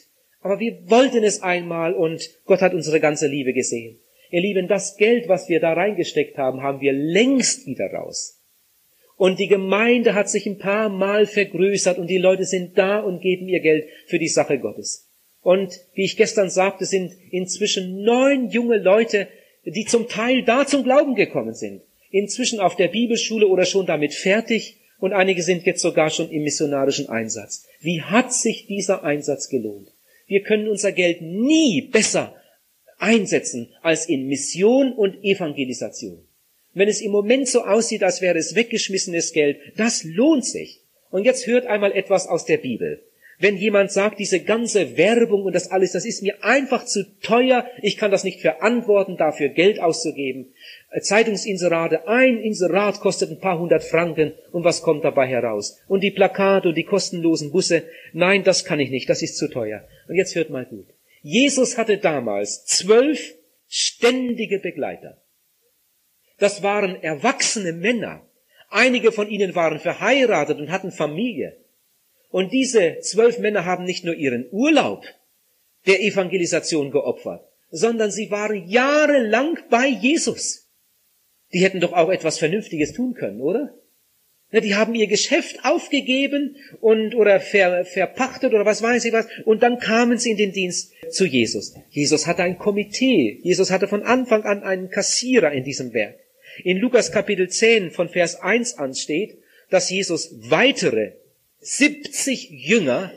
aber 0.42 0.60
wir 0.60 0.90
wollten 0.90 1.24
es 1.24 1.42
einmal 1.42 1.94
und 1.94 2.30
Gott 2.46 2.62
hat 2.62 2.74
unsere 2.74 3.00
ganze 3.00 3.28
Liebe 3.28 3.54
gesehen. 3.54 4.00
Ihr 4.32 4.42
Lieben, 4.42 4.68
das 4.68 4.98
Geld, 4.98 5.28
was 5.28 5.50
wir 5.50 5.60
da 5.60 5.74
reingesteckt 5.74 6.38
haben, 6.38 6.62
haben 6.62 6.82
wir 6.82 6.94
längst 6.94 7.66
wieder 7.66 7.88
raus. 7.92 8.40
Und 9.16 9.40
die 9.40 9.48
Gemeinde 9.48 10.14
hat 10.14 10.30
sich 10.30 10.46
ein 10.46 10.60
paar 10.60 10.88
Mal 10.88 11.26
vergrößert 11.26 11.98
und 11.98 12.08
die 12.08 12.18
Leute 12.18 12.46
sind 12.46 12.78
da 12.78 13.00
und 13.00 13.22
geben 13.22 13.48
ihr 13.48 13.60
Geld 13.60 13.90
für 14.06 14.20
die 14.20 14.30
Sache 14.30 14.60
Gottes. 14.60 15.10
Und 15.42 15.74
wie 15.94 16.06
ich 16.06 16.16
gestern 16.16 16.50
sagte, 16.50 16.86
sind 16.86 17.14
inzwischen 17.32 18.04
neun 18.04 18.50
junge 18.50 18.78
Leute, 18.78 19.28
die 19.72 19.86
zum 19.86 20.08
Teil 20.08 20.44
da 20.44 20.66
zum 20.66 20.84
Glauben 20.84 21.16
gekommen 21.16 21.54
sind. 21.54 21.82
Inzwischen 22.12 22.60
auf 22.60 22.76
der 22.76 22.88
Bibelschule 22.88 23.48
oder 23.48 23.66
schon 23.66 23.86
damit 23.86 24.14
fertig 24.14 24.78
und 25.00 25.14
einige 25.14 25.44
sind 25.44 25.66
jetzt 25.66 25.82
sogar 25.82 26.10
schon 26.10 26.30
im 26.30 26.44
missionarischen 26.44 27.08
Einsatz. 27.08 27.66
Wie 27.80 28.02
hat 28.02 28.34
sich 28.34 28.68
dieser 28.68 29.04
Einsatz 29.04 29.50
gelohnt? 29.50 29.90
Wir 30.28 30.44
können 30.44 30.68
unser 30.68 30.92
Geld 30.92 31.22
nie 31.22 31.82
besser 31.82 32.36
einsetzen 32.98 33.70
als 33.82 34.08
in 34.08 34.28
Mission 34.28 34.94
und 34.94 35.24
Evangelisation. 35.24 36.26
Wenn 36.74 36.88
es 36.88 37.02
im 37.02 37.12
Moment 37.12 37.48
so 37.48 37.64
aussieht, 37.64 38.04
als 38.04 38.22
wäre 38.22 38.38
es 38.38 38.56
weggeschmissenes 38.56 39.34
Geld, 39.34 39.58
das 39.78 40.04
lohnt 40.04 40.46
sich. 40.46 40.82
Und 41.10 41.24
jetzt 41.26 41.48
hört 41.48 41.66
einmal 41.66 41.94
etwas 41.94 42.28
aus 42.28 42.46
der 42.46 42.58
Bibel. 42.58 43.04
Wenn 43.42 43.56
jemand 43.56 43.90
sagt, 43.90 44.20
diese 44.20 44.42
ganze 44.42 44.98
Werbung 44.98 45.44
und 45.44 45.56
das 45.56 45.72
alles, 45.72 45.94
das 45.94 46.06
ist 46.06 46.22
mir 46.22 46.44
einfach 46.44 46.84
zu 46.84 47.06
teuer, 47.22 47.66
ich 47.82 47.96
kann 47.96 48.12
das 48.12 48.26
nicht 48.26 48.42
verantworten, 48.42 49.16
dafür 49.16 49.48
Geld 49.48 49.80
auszugeben. 49.80 50.54
Zeitungsinserate, 51.00 52.06
ein 52.06 52.38
Inserat 52.38 53.00
kostet 53.00 53.32
ein 53.32 53.40
paar 53.40 53.58
hundert 53.58 53.86
Franken 53.86 54.34
und 54.52 54.66
was 54.66 54.82
kommt 54.82 55.06
dabei 55.06 55.26
heraus? 55.26 55.80
Und 55.88 56.04
die 56.04 56.12
Plakate 56.12 56.68
und 56.68 56.76
die 56.76 56.84
kostenlosen 56.84 57.52
Busse, 57.52 57.84
nein, 58.12 58.44
das 58.44 58.66
kann 58.66 58.82
ich 58.82 58.90
nicht, 58.90 59.10
das 59.10 59.22
ist 59.22 59.38
zu 59.38 59.50
teuer. 59.50 59.88
Und 60.10 60.16
jetzt 60.16 60.36
hört 60.36 60.50
mal 60.50 60.66
gut. 60.66 60.88
Jesus 61.22 61.78
hatte 61.78 61.98
damals 61.98 62.66
zwölf 62.66 63.36
ständige 63.70 64.60
Begleiter. 64.60 65.22
Das 66.40 66.62
waren 66.62 67.02
erwachsene 67.02 67.72
Männer. 67.72 68.26
Einige 68.70 69.14
von 69.14 69.30
ihnen 69.30 69.56
waren 69.56 69.80
verheiratet 69.80 70.60
und 70.60 70.72
hatten 70.72 70.92
Familie. 70.92 71.56
Und 72.30 72.54
diese 72.54 73.00
zwölf 73.02 73.40
Männer 73.40 73.66
haben 73.66 73.86
nicht 73.86 74.06
nur 74.06 74.16
ihren 74.16 74.48
Urlaub 74.52 75.04
der 75.88 76.02
Evangelisation 76.02 76.92
geopfert, 76.92 77.48
sondern 77.72 78.12
sie 78.12 78.30
waren 78.32 78.68
jahrelang 78.68 79.58
bei 79.70 79.88
Jesus. 79.88 80.68
Die 81.52 81.64
hätten 81.64 81.80
doch 81.80 81.94
auch 81.94 82.10
etwas 82.10 82.38
Vernünftiges 82.38 82.94
tun 82.94 83.16
können, 83.16 83.42
oder? 83.42 83.74
Die 84.52 84.74
haben 84.74 84.96
ihr 84.96 85.06
Geschäft 85.06 85.64
aufgegeben 85.64 86.56
und 86.82 87.14
oder 87.14 87.40
ver, 87.40 87.86
verpachtet 87.86 88.52
oder 88.54 88.66
was 88.66 88.82
weiß 88.82 89.06
ich 89.06 89.14
was 89.14 89.28
und 89.46 89.62
dann 89.62 89.78
kamen 89.78 90.18
sie 90.18 90.32
in 90.32 90.38
den 90.38 90.54
Dienst 90.54 90.92
zu 91.12 91.26
Jesus. 91.26 91.76
Jesus 91.92 92.26
hatte 92.26 92.42
ein 92.42 92.58
Komitee. 92.58 93.40
Jesus 93.44 93.70
hatte 93.70 93.88
von 93.88 94.02
Anfang 94.02 94.44
an 94.46 94.64
einen 94.64 94.90
Kassierer 94.90 95.52
in 95.52 95.64
diesem 95.64 95.94
Werk. 95.94 96.18
In 96.64 96.78
Lukas 96.78 97.12
Kapitel 97.12 97.48
10 97.48 97.92
von 97.92 98.10
Vers 98.10 98.42
1 98.42 98.80
an 98.80 98.96
steht, 98.96 99.38
dass 99.70 99.92
Jesus 99.92 100.34
weitere 100.50 101.12
70 101.62 102.50
Jünger 102.52 103.12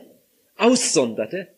aussonderte, 0.56 1.48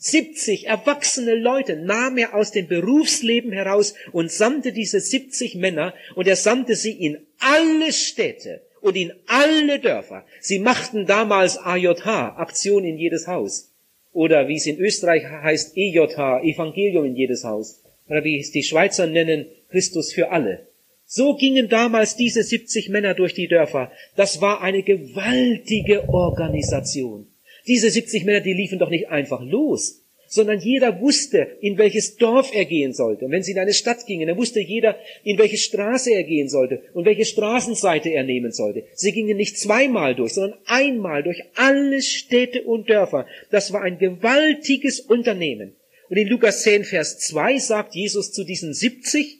70 0.00 0.68
erwachsene 0.68 1.34
Leute 1.34 1.76
nahm 1.76 2.18
er 2.18 2.34
aus 2.34 2.52
dem 2.52 2.68
Berufsleben 2.68 3.50
heraus 3.50 3.94
und 4.12 4.30
sandte 4.30 4.72
diese 4.72 5.00
70 5.00 5.56
Männer 5.56 5.92
und 6.14 6.28
er 6.28 6.36
sandte 6.36 6.76
sie 6.76 6.92
in 6.92 7.26
alle 7.40 7.92
Städte 7.92 8.62
und 8.80 8.96
in 8.96 9.12
alle 9.26 9.80
Dörfer. 9.80 10.24
Sie 10.40 10.60
machten 10.60 11.06
damals 11.06 11.58
AJH, 11.58 12.06
Aktion 12.06 12.84
in 12.84 12.96
jedes 12.96 13.26
Haus. 13.26 13.72
Oder 14.12 14.46
wie 14.46 14.56
es 14.56 14.66
in 14.66 14.78
Österreich 14.78 15.24
heißt, 15.24 15.76
EJH, 15.76 16.42
Evangelium 16.44 17.04
in 17.04 17.16
jedes 17.16 17.42
Haus. 17.42 17.82
Oder 18.08 18.22
wie 18.22 18.38
es 18.38 18.52
die 18.52 18.62
Schweizer 18.62 19.08
nennen, 19.08 19.46
Christus 19.68 20.12
für 20.12 20.30
alle. 20.30 20.67
So 21.10 21.36
gingen 21.36 21.70
damals 21.70 22.16
diese 22.16 22.42
70 22.42 22.90
Männer 22.90 23.14
durch 23.14 23.32
die 23.32 23.48
Dörfer. 23.48 23.90
Das 24.14 24.42
war 24.42 24.60
eine 24.60 24.82
gewaltige 24.82 26.06
Organisation. 26.06 27.26
Diese 27.66 27.88
70 27.88 28.26
Männer, 28.26 28.42
die 28.42 28.52
liefen 28.52 28.78
doch 28.78 28.90
nicht 28.90 29.08
einfach 29.08 29.42
los, 29.42 30.04
sondern 30.26 30.60
jeder 30.60 31.00
wusste, 31.00 31.56
in 31.62 31.78
welches 31.78 32.16
Dorf 32.16 32.54
er 32.54 32.66
gehen 32.66 32.92
sollte. 32.92 33.24
Und 33.24 33.30
wenn 33.30 33.42
sie 33.42 33.52
in 33.52 33.58
eine 33.58 33.72
Stadt 33.72 34.04
gingen, 34.04 34.28
dann 34.28 34.36
wusste 34.36 34.60
jeder, 34.60 34.98
in 35.24 35.38
welche 35.38 35.56
Straße 35.56 36.12
er 36.12 36.24
gehen 36.24 36.50
sollte 36.50 36.82
und 36.92 37.06
welche 37.06 37.24
Straßenseite 37.24 38.10
er 38.10 38.24
nehmen 38.24 38.52
sollte. 38.52 38.84
Sie 38.92 39.12
gingen 39.12 39.38
nicht 39.38 39.58
zweimal 39.58 40.14
durch, 40.14 40.34
sondern 40.34 40.58
einmal 40.66 41.22
durch 41.22 41.42
alle 41.54 42.02
Städte 42.02 42.64
und 42.64 42.90
Dörfer. 42.90 43.24
Das 43.50 43.72
war 43.72 43.80
ein 43.80 43.96
gewaltiges 43.96 45.00
Unternehmen. 45.00 45.74
Und 46.10 46.18
in 46.18 46.28
Lukas 46.28 46.64
10, 46.64 46.84
Vers 46.84 47.18
2 47.20 47.58
sagt 47.58 47.94
Jesus 47.94 48.30
zu 48.30 48.44
diesen 48.44 48.74
70, 48.74 49.37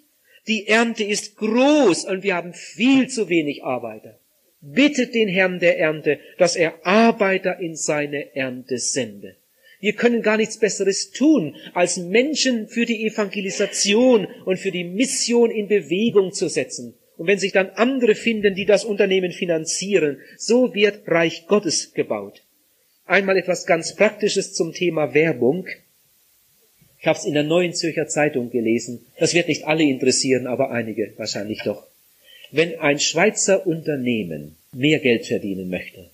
die 0.49 0.67
Ernte 0.67 1.05
ist 1.05 1.37
groß 1.37 2.07
und 2.07 2.23
wir 2.23 2.35
haben 2.35 2.55
viel 2.55 3.09
zu 3.09 3.29
wenig 3.29 3.63
Arbeiter. 3.63 4.19
Bittet 4.61 5.15
den 5.15 5.29
Herrn 5.29 5.61
der 5.61 5.79
Ernte, 5.79 6.19
dass 6.39 6.57
er 6.57 6.85
Arbeiter 6.85 7.61
in 7.61 7.77
seine 7.77 8.35
Ernte 8.35 8.79
sende. 8.79 9.37
Wir 9.81 9.93
können 9.93 10.23
gar 10.23 10.37
nichts 10.37 10.59
Besseres 10.59 11.13
tun, 11.13 11.55
als 11.73 11.99
Menschen 11.99 12.67
für 12.67 12.85
die 12.85 13.07
Evangelisation 13.07 14.27
und 14.45 14.59
für 14.59 14.73
die 14.73 14.83
Mission 14.83 15.53
in 15.53 15.69
Bewegung 15.69 16.33
zu 16.33 16.49
setzen. 16.49 16.95
Und 17.17 17.29
wenn 17.29 17.39
sich 17.39 17.53
dann 17.53 17.71
andere 17.71 18.15
finden, 18.15 18.55
die 18.55 18.65
das 18.65 18.85
Unternehmen 18.85 19.31
finanzieren, 19.31 20.19
so 20.37 20.75
wird 20.75 21.03
Reich 21.07 21.47
Gottes 21.47 21.93
gebaut. 21.93 22.43
Einmal 23.05 23.37
etwas 23.37 23.67
ganz 23.67 23.95
Praktisches 23.95 24.55
zum 24.55 24.73
Thema 24.73 25.15
Werbung. 25.15 25.67
Ich 27.01 27.07
habe 27.07 27.19
es 27.19 27.25
in 27.25 27.35
der 27.35 27.45
Neuen 27.45 27.75
Zürcher 27.75 28.09
Zeitung 28.09 28.51
gelesen. 28.51 29.07
Das 29.19 29.35
wird 29.35 29.49
nicht 29.49 29.65
alle 29.65 29.85
interessieren, 29.85 30.47
aber 30.47 30.71
einige 30.71 31.13
wahrscheinlich 31.17 31.63
doch. 31.65 31.87
Wenn 32.51 32.79
ein 32.81 32.99
Schweizer 32.99 33.67
Unternehmen 33.67 34.57
mehr 34.73 34.99
Geld 34.99 35.27
verdienen 35.27 35.69
möchte, 35.69 36.11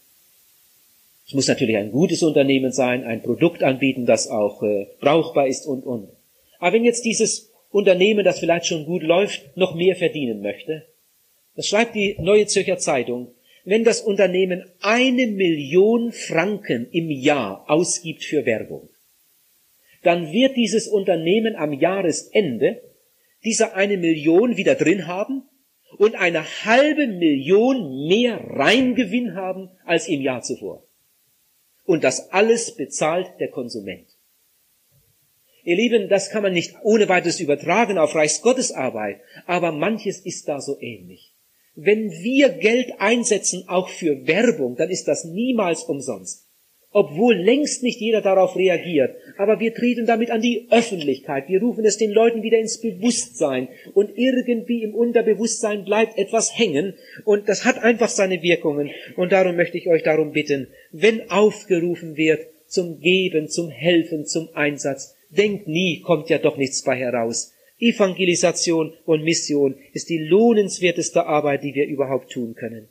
es 1.27 1.33
muss 1.33 1.49
natürlich 1.49 1.77
ein 1.77 1.91
gutes 1.91 2.23
Unternehmen 2.23 2.73
sein, 2.73 3.05
ein 3.05 3.23
Produkt 3.23 3.63
anbieten, 3.63 4.05
das 4.05 4.29
auch 4.29 4.63
äh, 4.63 4.87
brauchbar 5.01 5.47
ist 5.47 5.67
und, 5.67 5.85
und. 5.85 6.09
Aber 6.59 6.75
wenn 6.75 6.85
jetzt 6.85 7.05
dieses 7.05 7.51
Unternehmen, 7.71 8.25
das 8.25 8.41
vielleicht 8.41 8.67
schon 8.67 8.85
gut 8.85 9.03
läuft, 9.03 9.57
noch 9.57 9.75
mehr 9.75 9.97
verdienen 9.97 10.43
möchte, 10.43 10.85
das 11.57 11.67
schreibt 11.67 11.95
die 11.95 12.17
Neue 12.19 12.47
Zürcher 12.47 12.79
Zeitung, 12.79 13.29
wenn 13.65 13.85
das 13.85 14.03
Unternehmen 14.03 14.65
eine 14.83 15.27
Million 15.27 16.13
Franken 16.13 16.89
im 16.91 17.11
Jahr 17.11 17.65
ausgibt 17.69 18.25
für 18.25 18.45
Werbung, 18.45 18.89
dann 20.05 20.33
wird 20.33 20.57
dieses 20.57 20.87
Unternehmen 20.87 21.57
am 21.57 21.73
Jahresende 21.73 22.83
diese 23.45 23.75
eine 23.75 23.97
Million 23.99 24.57
wieder 24.57 24.75
drin 24.75 25.07
haben 25.07 25.43
und 25.99 26.15
eine 26.15 26.45
halbe 26.65 27.07
Million 27.07 28.07
mehr 28.07 28.39
Reingewinn 28.39 29.35
haben 29.35 29.71
als 29.85 30.09
im 30.09 30.21
Jahr 30.21 30.43
zuvor. 30.43 30.87
Und 31.85 32.05
das 32.05 32.31
alles 32.33 32.75
bezahlt 32.75 33.29
der 33.39 33.51
Konsument. 33.51 34.09
Ihr 35.63 35.77
Lieben, 35.77 36.09
das 36.09 36.31
kann 36.31 36.43
man 36.43 36.53
nicht 36.53 36.75
ohne 36.83 37.09
weiteres 37.09 37.41
übertragen 37.41 37.99
auf 37.99 38.15
Reichsgottesarbeit, 38.15 39.21
aber 39.47 39.73
manches 39.73 40.21
ist 40.21 40.49
da 40.49 40.61
so 40.61 40.79
ähnlich. 40.81 41.35
Wenn 41.75 42.11
wir 42.11 42.51
Geld 42.51 42.93
einsetzen, 42.99 43.65
auch 43.69 43.89
für 43.89 44.27
Werbung, 44.27 44.77
dann 44.77 44.91
ist 44.91 45.09
das 45.09 45.25
niemals 45.25 45.85
umsonst 45.85 46.45
obwohl 46.95 47.35
längst 47.35 47.83
nicht 47.83 48.01
jeder 48.01 48.23
darauf 48.23 48.57
reagiert. 48.57 49.17
Aber 49.37 49.61
wir 49.61 49.75
treten 49.75 50.07
damit 50.07 50.31
an 50.31 50.41
die 50.41 50.69
Öffentlichkeit. 50.71 51.49
Wir 51.49 51.61
rufen 51.61 51.85
es 51.85 51.97
den 51.97 52.11
Leuten 52.11 52.43
wieder 52.43 52.59
ins 52.59 52.81
Bewusstsein. 52.81 53.69
Und 53.93 54.17
irgendwie 54.17 54.83
im 54.83 54.95
Unterbewusstsein 54.95 55.85
bleibt 55.85 56.19
etwas 56.19 56.57
hängen. 56.57 56.95
Und 57.25 57.49
das 57.49 57.65
hat 57.65 57.83
einfach 57.83 58.09
seine 58.09 58.43
Wirkungen. 58.43 58.91
Und 59.17 59.33
darum 59.33 59.57
möchte 59.57 59.79
ich 59.79 59.89
euch 59.89 60.03
darum 60.03 60.33
bitten, 60.33 60.69
wenn 60.93 61.31
aufgerufen 61.31 62.17
wird 62.17 62.47
zum 62.67 63.01
Geben, 63.01 63.49
zum 63.49 63.71
Helfen, 63.71 64.27
zum 64.27 64.49
Einsatz, 64.55 65.17
denkt 65.31 65.69
nie, 65.69 66.01
kommt 66.01 66.31
ja 66.31 66.39
doch 66.39 66.57
nichts 66.57 66.83
bei 66.83 66.97
heraus. 66.97 67.53
Evangelisation 67.79 68.95
und 69.05 69.25
Mission 69.25 69.77
ist 69.93 70.09
die 70.09 70.19
lohnenswerteste 70.19 71.27
Arbeit, 71.27 71.65
die 71.65 71.75
wir 71.75 71.87
überhaupt 71.87 72.31
tun 72.31 72.55
können. 72.55 72.89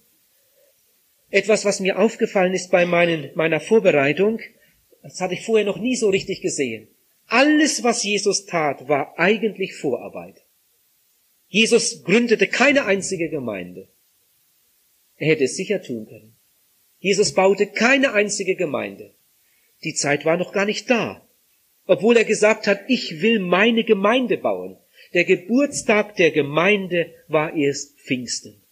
Etwas, 1.30 1.66
was 1.66 1.80
mir 1.80 1.98
aufgefallen 1.98 2.54
ist 2.54 2.70
bei 2.70 2.86
meinen, 2.86 3.32
meiner 3.34 3.60
Vorbereitung, 3.60 4.40
das 5.04 5.20
hatte 5.20 5.34
ich 5.34 5.46
vorher 5.46 5.66
noch 5.66 5.78
nie 5.78 5.96
so 5.96 6.10
richtig 6.10 6.42
gesehen. 6.42 6.88
Alles, 7.28 7.84
was 7.84 8.04
Jesus 8.04 8.46
tat, 8.46 8.88
war 8.88 9.20
eigentlich 9.20 9.76
Vorarbeit. 9.76 10.44
Jesus 11.48 12.04
gründete 12.04 12.48
keine 12.48 12.86
einzige 12.86 13.30
Gemeinde. 13.30 13.90
Er 15.18 15.28
hätte 15.28 15.44
es 15.44 15.56
sicher 15.56 15.82
tun 15.82 16.08
können. 16.08 16.36
Jesus 17.00 17.34
baute 17.34 17.68
keine 17.68 18.14
einzige 18.14 18.56
Gemeinde. 18.56 19.14
Die 19.84 19.94
Zeit 19.94 20.26
war 20.26 20.38
noch 20.38 20.54
gar 20.54 20.66
nicht 20.66 20.90
da. 20.90 21.28
Obwohl 21.86 22.16
er 22.16 22.24
gesagt 22.24 22.66
hat, 22.66 22.80
ich 22.88 23.22
will 23.22 23.40
meine 23.40 23.84
Gemeinde 23.84 24.38
bauen. 24.38 24.78
Der 25.14 25.26
Geburtstag 25.26 26.16
der 26.16 26.32
Gemeinde 26.32 27.14
war 27.28 27.56
erst 27.56 28.00
Pfingsten. 28.00 28.64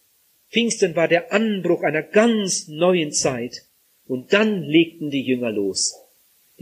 Pfingsten 0.50 0.96
war 0.96 1.08
der 1.08 1.32
Anbruch 1.32 1.82
einer 1.82 2.02
ganz 2.02 2.68
neuen 2.68 3.12
Zeit. 3.12 3.66
Und 4.06 4.32
dann 4.32 4.62
legten 4.62 5.10
die 5.10 5.22
Jünger 5.22 5.52
los. 5.52 6.01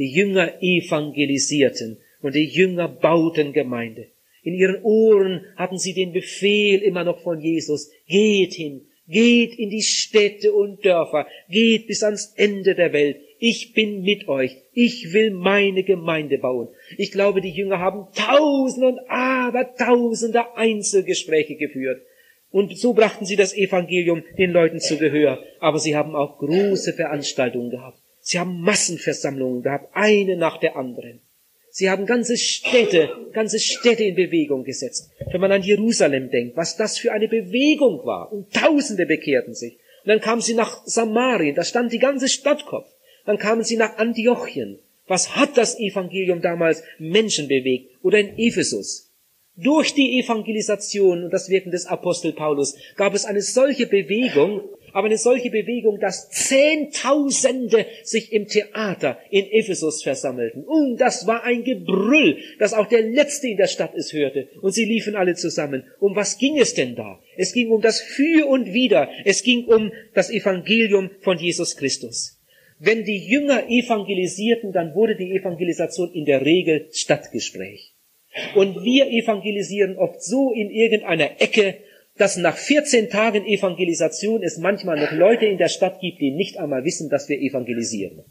Die 0.01 0.11
Jünger 0.11 0.63
evangelisierten 0.63 1.99
und 2.23 2.35
die 2.35 2.47
Jünger 2.47 2.89
bauten 2.89 3.53
Gemeinde. 3.53 4.07
In 4.43 4.55
ihren 4.55 4.83
Ohren 4.83 5.45
hatten 5.57 5.79
sie 5.79 5.93
den 5.93 6.13
Befehl 6.13 6.81
immer 6.81 7.05
noch 7.05 7.21
von 7.21 7.39
Jesus. 7.39 7.91
Geht 8.07 8.55
hin, 8.55 8.87
Geht 9.11 9.59
in 9.59 9.71
die 9.71 9.83
Städte 9.83 10.53
und 10.53 10.85
Dörfer, 10.85 11.27
geht 11.49 11.89
bis 11.89 12.05
ans 12.05 12.33
Ende 12.37 12.77
der 12.77 12.93
Welt. 12.93 13.17
Ich 13.41 13.75
bin 13.75 14.03
mit 14.03 14.29
euch. 14.29 14.57
Ich 14.73 15.13
will 15.13 15.33
meine 15.33 15.83
Gemeinde 15.83 16.39
bauen. 16.39 16.69
Ich 16.97 17.11
glaube, 17.11 17.41
die 17.41 17.51
Jünger 17.51 17.81
haben 17.81 18.07
tausende 18.15 18.87
und 18.87 19.01
abertausende 19.11 20.57
Einzelgespräche 20.57 21.57
geführt. 21.57 22.01
Und 22.53 22.79
so 22.79 22.93
brachten 22.93 23.27
sie 23.27 23.37
das 23.37 23.53
Evangelium 23.55 24.23
den 24.39 24.53
Leuten 24.53 24.79
zu 24.79 24.97
Gehör. 24.97 25.43
Aber 25.59 25.81
sie 25.81 25.97
haben 25.97 26.15
auch 26.15 26.39
große 26.39 26.93
Veranstaltungen 26.93 27.71
gehabt. 27.71 28.00
Sie 28.31 28.39
haben 28.39 28.61
Massenversammlungen 28.61 29.65
gehabt, 29.65 29.89
eine 29.93 30.37
nach 30.37 30.61
der 30.61 30.77
anderen. 30.77 31.21
Sie 31.73 31.91
haben 31.91 32.07
ganze 32.07 32.37
Städte, 32.37 33.11
ganze 33.33 33.59
Städte 33.59 34.05
in 34.05 34.15
Bewegung 34.15 34.63
gesetzt. 34.63 35.11
Wenn 35.33 35.41
man 35.41 35.51
an 35.51 35.65
Jerusalem 35.65 36.31
denkt, 36.31 36.57
was 36.57 36.77
das 36.77 36.97
für 36.97 37.11
eine 37.11 37.27
Bewegung 37.27 38.07
war. 38.07 38.33
Und 38.33 38.53
Tausende 38.53 39.07
bekehrten 39.07 39.53
sich. 39.53 39.81
Und 40.05 40.11
dann 40.11 40.21
kamen 40.21 40.43
sie 40.43 40.55
nach 40.55 40.87
Samarien, 40.87 41.57
da 41.57 41.65
stand 41.65 41.93
die 41.93 41.99
ganze 41.99 42.29
Stadtkopf. 42.29 42.87
Dann 43.27 43.37
kamen 43.37 43.65
sie 43.65 43.77
nach 43.77 43.99
Antiochien. 43.99 44.79
Was 45.09 45.35
hat 45.35 45.57
das 45.59 45.81
Evangelium 45.81 46.41
damals 46.41 46.85
Menschen 47.01 47.49
bewegt? 47.49 47.97
Oder 48.05 48.21
in 48.21 48.39
Ephesus? 48.39 49.11
Durch 49.57 49.93
die 49.93 50.21
Evangelisation 50.21 51.25
und 51.25 51.33
das 51.33 51.51
Wirken 51.51 51.73
des 51.73 51.87
Apostel 51.87 52.33
Paulus 52.33 52.77
gab 52.95 53.13
es 53.13 53.25
eine 53.25 53.43
solche 53.43 53.89
Bewegung, 53.89 54.63
aber 54.93 55.07
eine 55.07 55.19
solche 55.19 55.51
Bewegung, 55.51 55.99
dass 56.01 56.31
Zehntausende 56.31 57.87
sich 58.03 58.33
im 58.33 58.47
Theater 58.47 59.19
in 59.31 59.47
Ephesus 59.51 60.03
versammelten. 60.03 60.65
Und 60.65 60.99
das 60.99 61.27
war 61.27 61.45
ein 61.45 61.65
Gebrüll, 61.65 62.39
dass 62.59 62.75
auch 62.75 62.87
der 62.87 63.03
Letzte 63.03 63.49
in 63.49 63.57
der 63.57 63.67
Stadt 63.67 63.95
es 63.95 64.13
hörte. 64.13 64.49
Und 64.61 64.73
sie 64.73 64.85
liefen 64.85 65.17
alle 65.17 65.35
zusammen. 65.35 65.85
Um 65.99 66.17
was 66.17 66.39
ging 66.39 66.59
es 66.59 66.75
denn 66.75 66.95
da? 66.95 67.21
Es 67.37 67.53
ging 67.53 67.71
um 67.71 67.81
das 67.81 68.01
Für 68.01 68.47
und 68.47 68.73
Wider. 68.73 69.09
Es 69.25 69.43
ging 69.43 69.67
um 69.67 69.93
das 70.15 70.31
Evangelium 70.31 71.11
von 71.21 71.39
Jesus 71.39 71.77
Christus. 71.77 72.41
Wenn 72.79 73.05
die 73.05 73.19
Jünger 73.19 73.69
evangelisierten, 73.69 74.73
dann 74.73 74.95
wurde 74.95 75.15
die 75.15 75.33
Evangelisation 75.33 76.13
in 76.15 76.25
der 76.25 76.45
Regel 76.45 76.89
Stadtgespräch. 76.93 77.93
Und 78.55 78.83
wir 78.85 79.09
evangelisieren 79.09 79.97
oft 79.97 80.23
so 80.23 80.53
in 80.53 80.71
irgendeiner 80.71 81.41
Ecke, 81.41 81.79
dass 82.21 82.37
nach 82.37 82.59
14 82.59 83.09
Tagen 83.09 83.47
Evangelisation 83.47 84.43
es 84.43 84.59
manchmal 84.59 85.01
noch 85.01 85.11
Leute 85.13 85.47
in 85.47 85.57
der 85.57 85.69
Stadt 85.69 86.01
gibt, 86.01 86.21
die 86.21 86.33
nicht 86.33 86.59
einmal 86.59 86.85
wissen, 86.85 87.09
dass 87.09 87.31
wir 87.31 87.41
evangelisieren. 87.41 88.25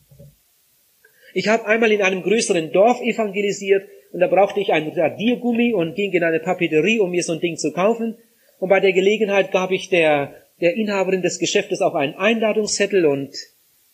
Ich 1.33 1.47
habe 1.47 1.65
einmal 1.65 1.91
in 1.91 2.03
einem 2.03 2.21
größeren 2.21 2.71
Dorf 2.71 3.01
evangelisiert 3.01 3.87
und 4.11 4.19
da 4.19 4.27
brauchte 4.27 4.59
ich 4.59 4.71
ein 4.73 4.89
Radiergummi 4.89 5.73
und 5.73 5.95
ging 5.95 6.11
in 6.11 6.23
eine 6.23 6.39
Papeterie, 6.39 6.99
um 6.99 7.09
mir 7.09 7.23
so 7.23 7.33
ein 7.33 7.39
Ding 7.39 7.57
zu 7.57 7.71
kaufen. 7.71 8.15
Und 8.59 8.69
bei 8.69 8.79
der 8.79 8.93
Gelegenheit 8.93 9.51
gab 9.51 9.71
ich 9.71 9.89
der, 9.89 10.35
der 10.61 10.75
Inhaberin 10.75 11.23
des 11.23 11.39
Geschäftes 11.39 11.81
auch 11.81 11.95
einen 11.95 12.13
Einladungszettel 12.13 13.07
und, 13.07 13.35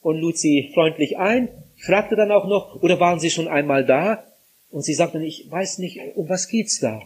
und 0.01 0.17
lud 0.17 0.37
sie 0.37 0.71
freundlich 0.73 1.17
ein, 1.17 1.47
fragte 1.77 2.17
dann 2.17 2.31
auch 2.31 2.47
noch, 2.47 2.81
oder 2.83 2.99
waren 2.99 3.21
Sie 3.21 3.29
schon 3.29 3.47
einmal 3.47 3.85
da? 3.85 4.25
Und 4.71 4.83
sie 4.83 4.93
sagte, 4.93 5.23
ich 5.23 5.49
weiß 5.49 5.77
nicht, 5.77 6.01
um 6.15 6.27
was 6.27 6.49
geht's 6.49 6.81
da? 6.81 7.01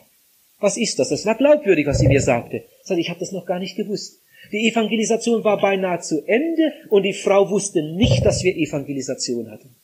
Was 0.60 0.76
ist 0.76 1.00
das? 1.00 1.10
Das 1.10 1.26
war 1.26 1.36
glaubwürdig, 1.36 1.88
was 1.88 2.00
sie 2.00 2.08
mir 2.08 2.22
sagte. 2.22 2.64
Ich 2.90 2.90
sagte, 2.90 3.02
ich 3.02 3.10
habe 3.10 3.20
das 3.20 3.32
noch 3.32 3.46
gar 3.46 3.60
nicht 3.60 3.76
gewusst. 3.76 4.22
Die 4.52 4.68
Evangelisation 4.70 5.44
war 5.44 5.60
beinahe 5.60 6.00
zu 6.00 6.24
Ende 6.26 6.74
und 6.90 7.04
die 7.04 7.14
Frau 7.14 7.50
wusste 7.50 7.84
nicht, 7.84 8.26
dass 8.26 8.44
wir 8.44 8.56
Evangelisation 8.56 9.52
hatten. 9.52 9.76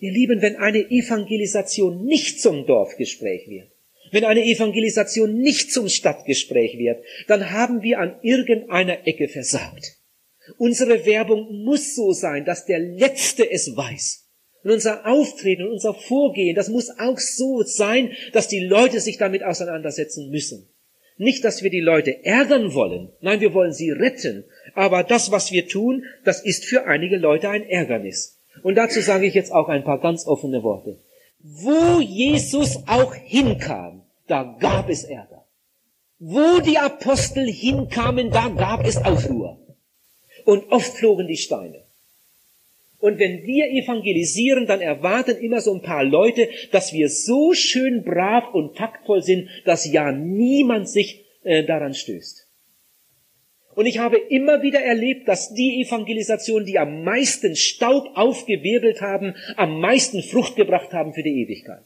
Ihr 0.00 0.12
Lieben, 0.12 0.42
wenn 0.42 0.56
eine 0.56 0.90
Evangelisation 0.90 2.04
nicht 2.04 2.40
zum 2.40 2.66
Dorfgespräch 2.66 3.48
wird, 3.48 3.70
wenn 4.10 4.24
eine 4.24 4.44
Evangelisation 4.44 5.38
nicht 5.38 5.72
zum 5.72 5.88
Stadtgespräch 5.88 6.76
wird, 6.78 7.04
dann 7.28 7.50
haben 7.50 7.82
wir 7.82 7.98
an 7.98 8.16
irgendeiner 8.22 9.06
Ecke 9.06 9.28
versagt. 9.28 9.96
Unsere 10.58 11.06
Werbung 11.06 11.64
muss 11.64 11.94
so 11.94 12.12
sein, 12.12 12.44
dass 12.44 12.66
der 12.66 12.80
Letzte 12.80 13.48
es 13.48 13.76
weiß. 13.76 14.28
Und 14.64 14.70
unser 14.70 15.06
Auftreten 15.06 15.64
und 15.64 15.72
unser 15.72 15.94
Vorgehen, 15.94 16.54
das 16.54 16.68
muss 16.68 16.90
auch 16.98 17.18
so 17.18 17.62
sein, 17.62 18.12
dass 18.32 18.48
die 18.48 18.64
Leute 18.64 19.00
sich 19.00 19.18
damit 19.18 19.42
auseinandersetzen 19.42 20.30
müssen. 20.30 20.68
Nicht, 21.22 21.44
dass 21.44 21.62
wir 21.62 21.70
die 21.70 21.78
Leute 21.80 22.24
ärgern 22.24 22.74
wollen. 22.74 23.10
Nein, 23.20 23.40
wir 23.40 23.54
wollen 23.54 23.72
sie 23.72 23.92
retten. 23.92 24.42
Aber 24.74 25.04
das, 25.04 25.30
was 25.30 25.52
wir 25.52 25.68
tun, 25.68 26.02
das 26.24 26.44
ist 26.44 26.64
für 26.64 26.86
einige 26.86 27.16
Leute 27.16 27.48
ein 27.48 27.62
Ärgernis. 27.62 28.40
Und 28.64 28.74
dazu 28.74 29.00
sage 29.00 29.26
ich 29.26 29.34
jetzt 29.34 29.52
auch 29.52 29.68
ein 29.68 29.84
paar 29.84 30.00
ganz 30.00 30.26
offene 30.26 30.64
Worte. 30.64 30.98
Wo 31.38 32.00
Jesus 32.00 32.82
auch 32.88 33.14
hinkam, 33.14 34.02
da 34.26 34.56
gab 34.58 34.88
es 34.88 35.04
Ärger. 35.04 35.46
Wo 36.18 36.58
die 36.58 36.78
Apostel 36.78 37.46
hinkamen, 37.46 38.32
da 38.32 38.48
gab 38.48 38.84
es 38.84 38.96
Aufruhr. 38.96 39.60
Und 40.44 40.72
oft 40.72 40.92
flogen 40.92 41.28
die 41.28 41.36
Steine. 41.36 41.81
Und 43.02 43.18
wenn 43.18 43.42
wir 43.42 43.68
evangelisieren, 43.68 44.66
dann 44.66 44.80
erwarten 44.80 45.36
immer 45.42 45.60
so 45.60 45.74
ein 45.74 45.82
paar 45.82 46.04
Leute, 46.04 46.48
dass 46.70 46.92
wir 46.92 47.08
so 47.08 47.52
schön 47.52 48.04
brav 48.04 48.54
und 48.54 48.76
taktvoll 48.76 49.22
sind, 49.22 49.48
dass 49.64 49.90
ja 49.90 50.12
niemand 50.12 50.88
sich 50.88 51.24
äh, 51.42 51.64
daran 51.64 51.94
stößt. 51.94 52.46
Und 53.74 53.86
ich 53.86 53.98
habe 53.98 54.18
immer 54.18 54.62
wieder 54.62 54.80
erlebt, 54.80 55.26
dass 55.26 55.52
die 55.52 55.82
Evangelisationen, 55.82 56.64
die 56.64 56.78
am 56.78 57.02
meisten 57.02 57.56
Staub 57.56 58.08
aufgewirbelt 58.14 59.00
haben, 59.00 59.34
am 59.56 59.80
meisten 59.80 60.22
Frucht 60.22 60.54
gebracht 60.54 60.92
haben 60.92 61.12
für 61.12 61.24
die 61.24 61.42
Ewigkeit. 61.42 61.82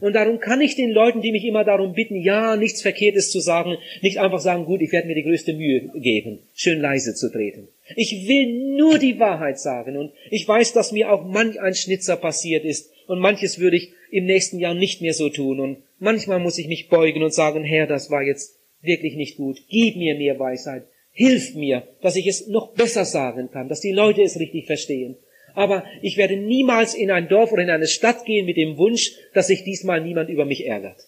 Und 0.00 0.14
darum 0.14 0.40
kann 0.40 0.62
ich 0.62 0.74
den 0.74 0.90
Leuten, 0.90 1.20
die 1.20 1.32
mich 1.32 1.44
immer 1.44 1.64
darum 1.64 1.92
bitten, 1.92 2.16
ja, 2.16 2.56
nichts 2.56 2.80
Verkehrtes 2.80 3.30
zu 3.30 3.40
sagen, 3.40 3.76
nicht 4.00 4.18
einfach 4.20 4.40
sagen, 4.40 4.64
gut, 4.64 4.80
ich 4.80 4.90
werde 4.90 5.06
mir 5.06 5.14
die 5.14 5.22
größte 5.22 5.52
Mühe 5.52 5.90
geben, 5.96 6.38
schön 6.54 6.80
leise 6.80 7.14
zu 7.14 7.30
treten. 7.30 7.68
Ich 7.96 8.26
will 8.26 8.76
nur 8.76 8.98
die 8.98 9.18
Wahrheit 9.18 9.58
sagen 9.58 9.96
und 9.96 10.12
ich 10.30 10.48
weiß, 10.48 10.72
dass 10.72 10.92
mir 10.92 11.12
auch 11.12 11.24
manch 11.24 11.60
ein 11.60 11.74
Schnitzer 11.74 12.16
passiert 12.16 12.64
ist 12.64 12.90
und 13.06 13.18
manches 13.18 13.58
würde 13.58 13.76
ich 13.76 13.92
im 14.10 14.24
nächsten 14.24 14.58
Jahr 14.58 14.74
nicht 14.74 15.02
mehr 15.02 15.12
so 15.12 15.28
tun 15.28 15.60
und 15.60 15.82
manchmal 15.98 16.40
muss 16.40 16.56
ich 16.58 16.66
mich 16.66 16.88
beugen 16.88 17.22
und 17.22 17.34
sagen, 17.34 17.62
Herr, 17.62 17.86
das 17.86 18.10
war 18.10 18.22
jetzt 18.22 18.58
wirklich 18.80 19.16
nicht 19.16 19.36
gut. 19.36 19.60
Gib 19.68 19.96
mir 19.96 20.16
mehr 20.16 20.38
Weisheit. 20.38 20.86
Hilf 21.10 21.54
mir, 21.54 21.86
dass 22.00 22.16
ich 22.16 22.26
es 22.26 22.48
noch 22.48 22.72
besser 22.72 23.04
sagen 23.04 23.50
kann, 23.50 23.68
dass 23.68 23.80
die 23.80 23.92
Leute 23.92 24.22
es 24.22 24.38
richtig 24.38 24.66
verstehen. 24.66 25.16
Aber 25.54 25.84
ich 26.02 26.16
werde 26.16 26.36
niemals 26.36 26.94
in 26.94 27.10
ein 27.10 27.28
Dorf 27.28 27.52
oder 27.52 27.62
in 27.62 27.70
eine 27.70 27.86
Stadt 27.86 28.24
gehen 28.24 28.46
mit 28.46 28.56
dem 28.56 28.76
Wunsch, 28.78 29.12
dass 29.32 29.46
sich 29.46 29.62
diesmal 29.62 30.00
niemand 30.00 30.28
über 30.30 30.44
mich 30.44 30.66
ärgert. 30.66 31.00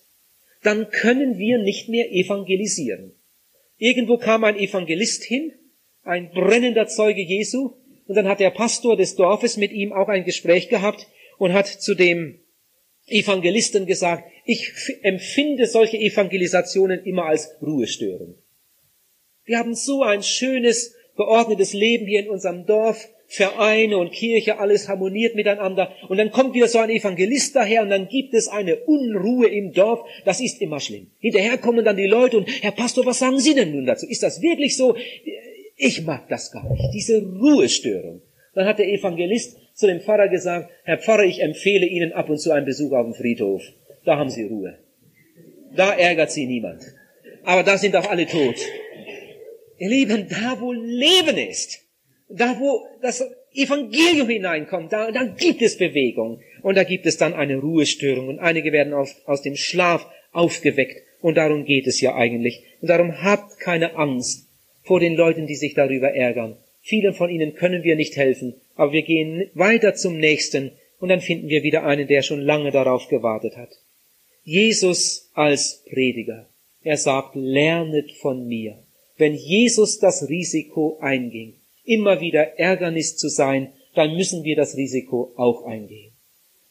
Dann 0.63 0.91
können 0.91 1.39
wir 1.39 1.59
nicht 1.59 1.89
mehr 1.89 2.13
evangelisieren. 2.13 3.13
Irgendwo 3.79 4.17
kam 4.19 4.45
ein 4.45 4.57
Evangelist 4.57 5.25
hin 5.25 5.53
ein 6.07 6.31
brennender 6.31 6.87
Zeuge 6.87 7.23
Jesu. 7.23 7.73
Und 8.07 8.15
dann 8.15 8.29
hat 8.29 8.41
der 8.41 8.51
Pastor 8.51 8.97
des 8.97 9.17
Dorfes 9.17 9.57
mit 9.57 9.73
ihm 9.73 9.93
auch 9.93 10.09
ein 10.09 10.25
Gespräch 10.25 10.69
gehabt 10.69 11.07
und 11.39 11.53
hat 11.53 11.67
zu 11.67 11.95
dem 11.95 12.41
Evangelisten 13.09 13.87
gesagt, 13.87 14.25
ich 14.45 14.73
empfinde 15.03 15.67
solche 15.67 15.97
Evangelisationen 15.99 17.05
immer 17.05 17.27
als 17.27 17.51
Ruhestörung. 17.61 18.37
Wir 19.45 19.59
haben 19.59 19.75
so 19.75 20.03
ein 20.03 20.23
schönes, 20.23 20.95
geordnetes 21.17 21.73
Leben 21.73 22.07
hier 22.07 22.21
in 22.21 22.29
unserem 22.29 22.67
Dorf. 22.67 23.09
Vereine 23.29 23.99
und 23.99 24.13
Kirche, 24.13 24.61
alles 24.61 24.89
harmoniert 24.89 25.35
miteinander. 25.35 25.93
Und 26.09 26.19
dann 26.19 26.31
kommt 26.31 26.55
wieder 26.55 26.69
so 26.69 26.79
ein 26.79 26.91
Evangelist 26.91 27.57
daher 27.57 27.83
und 27.83 27.91
dann 27.91 28.07
gibt 28.07 28.35
es 28.35 28.47
eine 28.47 28.77
Unruhe 28.85 29.49
im 29.49 29.73
Dorf. 29.73 30.09
Das 30.25 30.41
ist 30.41 30.61
immer 30.61 30.79
schlimm. 30.79 31.11
Hinterher 31.19 31.59
kommen 31.59 31.85
dann 31.85 31.97
die 31.97 32.07
Leute 32.07 32.39
und 32.39 32.49
Herr 32.63 32.71
Pastor, 32.71 33.05
was 33.05 33.19
sagen 33.19 33.41
Sie 33.41 33.55
denn 33.55 33.73
nun 33.73 33.85
dazu? 33.85 34.07
Ist 34.07 34.23
das 34.23 34.43
wirklich 34.43 34.77
so? 34.77 34.95
Ich 35.77 36.05
mag 36.05 36.29
das 36.29 36.51
gar 36.51 36.69
nicht, 36.71 36.95
diese 36.95 37.23
Ruhestörung. 37.23 38.23
Dann 38.55 38.67
hat 38.67 38.79
der 38.79 38.89
Evangelist 38.89 39.59
zu 39.75 39.87
dem 39.87 40.01
Pfarrer 40.01 40.29
gesagt, 40.29 40.71
Herr 40.85 40.99
Pfarrer, 40.99 41.25
ich 41.25 41.43
empfehle 41.43 41.87
Ihnen 41.87 42.13
ab 42.13 42.31
und 42.31 42.39
zu 42.39 42.51
einen 42.51 42.65
Besuch 42.65 42.93
auf 42.93 43.05
dem 43.05 43.15
Friedhof. 43.15 43.63
Da 44.07 44.17
haben 44.17 44.31
Sie 44.31 44.45
Ruhe. 44.45 44.79
Da 45.77 45.95
ärgert 45.95 46.31
Sie 46.31 46.47
niemand. 46.47 46.83
Aber 47.45 47.63
da 47.63 47.77
sind 47.77 47.95
auch 47.95 48.09
alle 48.09 48.27
tot. 48.27 48.57
Ihr 49.77 49.91
Lieben, 49.91 50.27
da 50.31 50.59
wo 50.59 50.73
Leben 50.73 51.37
ist, 51.37 51.85
da 52.31 52.59
wo 52.59 52.87
das 53.03 53.23
Evangelium 53.53 54.29
hineinkommt, 54.31 54.93
da, 54.93 55.11
da 55.13 55.25
gibt 55.25 55.61
es 55.61 55.77
Bewegung. 55.77 56.41
Und 56.63 56.77
da 56.77 56.85
gibt 56.85 57.05
es 57.05 57.19
dann 57.19 57.35
eine 57.35 57.59
Ruhestörung. 57.59 58.29
Und 58.29 58.39
einige 58.39 58.73
werden 58.73 58.95
auf, 58.95 59.15
aus 59.27 59.43
dem 59.43 59.57
Schlaf 59.57 60.07
aufgeweckt. 60.33 61.03
Und 61.21 61.37
darum 61.37 61.67
geht 61.67 61.87
es 61.87 62.01
ja 62.01 62.15
eigentlich. 62.15 62.65
Und 62.81 62.89
darum 62.89 63.23
habt 63.23 63.61
keine 63.61 63.97
Angst 63.97 64.46
vor 64.87 65.01
den 65.01 65.17
Leuten, 65.17 65.47
die 65.47 65.57
sich 65.57 65.75
darüber 65.75 66.15
ärgern. 66.15 66.57
Vielen 66.81 67.15
von 67.15 67.29
ihnen 67.29 67.55
können 67.55 67.83
wir 67.83 67.97
nicht 67.97 68.17
helfen, 68.17 68.55
aber 68.77 68.93
wir 68.93 69.03
gehen 69.03 69.51
weiter 69.55 69.95
zum 69.95 70.19
nächsten 70.19 70.71
und 71.01 71.09
dann 71.09 71.21
finden 71.21 71.49
wir 71.49 71.63
wieder 71.63 71.85
einen, 71.85 72.07
der 72.07 72.23
schon 72.23 72.41
lange 72.41 72.71
darauf 72.71 73.09
gewartet 73.09 73.57
hat. 73.57 73.71
Jesus 74.45 75.31
als 75.35 75.83
Prediger. 75.91 76.47
Er 76.85 76.97
sagt, 76.97 77.35
lernet 77.35 78.13
von 78.13 78.47
mir. 78.47 78.79
Wenn 79.17 79.35
Jesus 79.35 79.99
das 79.99 80.29
Risiko 80.29 80.99
einging, 81.01 81.55
immer 81.85 82.21
wieder 82.21 82.59
Ärgernis 82.59 83.17
zu 83.17 83.29
sein, 83.29 83.73
dann 83.97 84.15
müssen 84.15 84.45
wir 84.45 84.55
das 84.55 84.77
Risiko 84.77 85.33
auch 85.37 85.65
eingehen. 85.65 86.13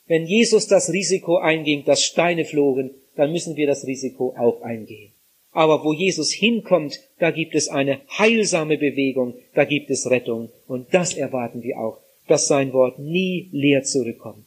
Wenn 0.07 0.25
Jesus 0.25 0.67
das 0.67 0.93
Risiko 0.93 1.37
einging, 1.37 1.83
dass 1.83 2.03
Steine 2.03 2.45
flogen, 2.45 2.91
dann 3.15 3.31
müssen 3.31 3.57
wir 3.57 3.67
das 3.67 3.85
Risiko 3.85 4.35
auch 4.37 4.61
eingehen. 4.61 5.11
Aber 5.55 5.85
wo 5.85 5.93
Jesus 5.93 6.33
hinkommt, 6.33 6.99
da 7.17 7.31
gibt 7.31 7.55
es 7.55 7.69
eine 7.69 8.01
heilsame 8.09 8.77
Bewegung, 8.77 9.35
da 9.53 9.63
gibt 9.63 9.89
es 9.89 10.09
Rettung. 10.09 10.49
Und 10.67 10.93
das 10.93 11.13
erwarten 11.13 11.63
wir 11.63 11.79
auch, 11.79 11.99
dass 12.27 12.49
sein 12.49 12.73
Wort 12.73 12.99
nie 12.99 13.47
leer 13.53 13.83
zurückkommt. 13.83 14.43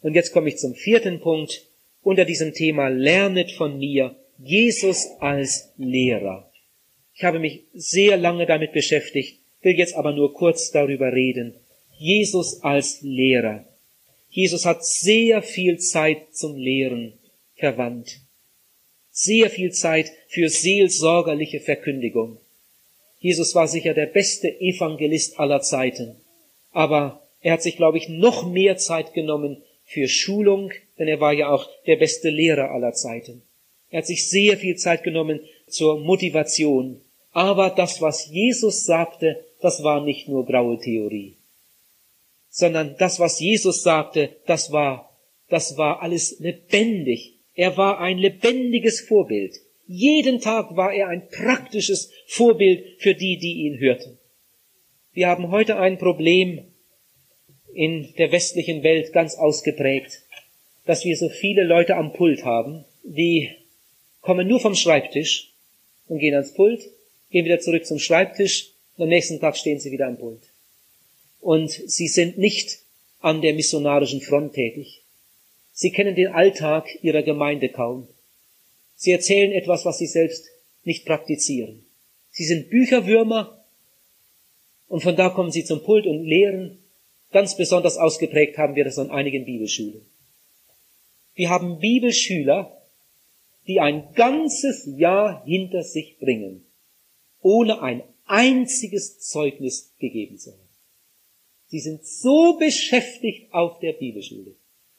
Und 0.00 0.14
jetzt 0.14 0.32
komme 0.32 0.48
ich 0.48 0.58
zum 0.58 0.76
vierten 0.76 1.18
Punkt 1.18 1.64
unter 2.04 2.24
diesem 2.24 2.54
Thema 2.54 2.86
Lernet 2.86 3.50
von 3.50 3.80
mir, 3.80 4.14
Jesus 4.38 5.08
als 5.18 5.72
Lehrer. 5.76 6.48
Ich 7.16 7.24
habe 7.24 7.40
mich 7.40 7.64
sehr 7.74 8.16
lange 8.16 8.46
damit 8.46 8.72
beschäftigt, 8.72 9.40
will 9.62 9.76
jetzt 9.76 9.96
aber 9.96 10.12
nur 10.12 10.34
kurz 10.34 10.70
darüber 10.70 11.12
reden. 11.12 11.54
Jesus 11.98 12.62
als 12.62 13.02
Lehrer. 13.02 13.64
Jesus 14.30 14.64
hat 14.64 14.84
sehr 14.86 15.42
viel 15.42 15.80
Zeit 15.80 16.32
zum 16.32 16.56
Lehren 16.56 17.14
verwandt. 17.56 18.20
Sehr 19.16 19.48
viel 19.48 19.72
Zeit 19.72 20.12
für 20.28 20.50
seelsorgerliche 20.50 21.60
Verkündigung. 21.60 22.36
Jesus 23.18 23.54
war 23.54 23.68
sicher 23.68 23.94
der 23.94 24.06
beste 24.06 24.48
Evangelist 24.60 25.38
aller 25.38 25.62
Zeiten. 25.62 26.16
Aber 26.72 27.22
er 27.40 27.54
hat 27.54 27.62
sich, 27.62 27.76
glaube 27.76 27.96
ich, 27.96 28.10
noch 28.10 28.46
mehr 28.46 28.76
Zeit 28.76 29.14
genommen 29.14 29.62
für 29.86 30.08
Schulung, 30.08 30.72
denn 30.98 31.08
er 31.08 31.20
war 31.20 31.32
ja 31.32 31.48
auch 31.48 31.70
der 31.86 31.96
beste 31.96 32.28
Lehrer 32.28 32.70
aller 32.72 32.92
Zeiten. 32.92 33.42
Er 33.90 33.98
hat 33.98 34.06
sich 34.06 34.28
sehr 34.28 34.58
viel 34.58 34.76
Zeit 34.76 35.04
genommen 35.04 35.40
zur 35.68 36.00
Motivation. 36.00 37.00
Aber 37.32 37.70
das, 37.70 38.02
was 38.02 38.28
Jesus 38.28 38.84
sagte, 38.84 39.42
das 39.62 39.82
war 39.82 40.04
nicht 40.04 40.28
nur 40.28 40.44
graue 40.44 40.78
Theorie 40.78 41.36
sondern 42.54 42.94
das, 42.98 43.18
was 43.18 43.40
Jesus 43.40 43.82
sagte, 43.82 44.36
das 44.46 44.70
war, 44.70 45.10
das 45.48 45.76
war 45.76 46.02
alles 46.02 46.38
lebendig. 46.38 47.33
Er 47.54 47.76
war 47.76 48.00
ein 48.00 48.18
lebendiges 48.18 49.00
Vorbild. 49.00 49.54
Jeden 49.86 50.40
Tag 50.40 50.76
war 50.76 50.92
er 50.92 51.08
ein 51.08 51.28
praktisches 51.28 52.10
Vorbild 52.26 53.00
für 53.00 53.14
die, 53.14 53.38
die 53.38 53.66
ihn 53.66 53.78
hörten. 53.78 54.18
Wir 55.12 55.28
haben 55.28 55.50
heute 55.50 55.76
ein 55.78 55.98
Problem 55.98 56.64
in 57.72 58.14
der 58.18 58.32
westlichen 58.32 58.82
Welt 58.82 59.12
ganz 59.12 59.36
ausgeprägt, 59.36 60.22
dass 60.86 61.04
wir 61.04 61.16
so 61.16 61.28
viele 61.28 61.64
Leute 61.64 61.96
am 61.96 62.12
Pult 62.12 62.44
haben, 62.44 62.84
die 63.02 63.50
kommen 64.20 64.48
nur 64.48 64.60
vom 64.60 64.74
Schreibtisch 64.74 65.52
und 66.08 66.18
gehen 66.18 66.34
ans 66.34 66.54
Pult, 66.54 66.80
gehen 67.30 67.44
wieder 67.44 67.60
zurück 67.60 67.86
zum 67.86 67.98
Schreibtisch 67.98 68.70
und 68.96 69.04
am 69.04 69.08
nächsten 69.08 69.40
Tag 69.40 69.56
stehen 69.56 69.80
sie 69.80 69.92
wieder 69.92 70.06
am 70.06 70.18
Pult 70.18 70.42
und 71.44 71.70
sie 71.70 72.08
sind 72.08 72.38
nicht 72.38 72.78
an 73.20 73.42
der 73.42 73.54
missionarischen 73.54 74.22
Front 74.22 74.54
tätig. 74.54 75.03
Sie 75.76 75.90
kennen 75.90 76.14
den 76.14 76.28
Alltag 76.28 76.86
ihrer 77.02 77.22
Gemeinde 77.22 77.68
kaum. 77.68 78.06
Sie 78.94 79.10
erzählen 79.10 79.50
etwas, 79.50 79.84
was 79.84 79.98
sie 79.98 80.06
selbst 80.06 80.48
nicht 80.84 81.04
praktizieren. 81.04 81.84
Sie 82.30 82.44
sind 82.44 82.70
Bücherwürmer 82.70 83.64
und 84.86 85.02
von 85.02 85.16
da 85.16 85.30
kommen 85.30 85.50
sie 85.50 85.64
zum 85.64 85.82
Pult 85.82 86.06
und 86.06 86.24
lehren. 86.24 86.78
Ganz 87.32 87.56
besonders 87.56 87.96
ausgeprägt 87.96 88.56
haben 88.56 88.76
wir 88.76 88.84
das 88.84 89.00
an 89.00 89.10
einigen 89.10 89.44
Bibelschulen. 89.44 90.06
Wir 91.34 91.50
haben 91.50 91.80
Bibelschüler, 91.80 92.80
die 93.66 93.80
ein 93.80 94.14
ganzes 94.14 94.86
Jahr 94.86 95.44
hinter 95.44 95.82
sich 95.82 96.18
bringen, 96.18 96.64
ohne 97.40 97.82
ein 97.82 98.04
einziges 98.26 99.18
Zeugnis 99.18 99.92
gegeben 99.98 100.38
zu 100.38 100.52
haben. 100.52 100.68
Sie 101.66 101.80
sind 101.80 102.06
so 102.06 102.56
beschäftigt 102.58 103.52
auf 103.52 103.80
der 103.80 103.94
Bibelschule. 103.94 104.54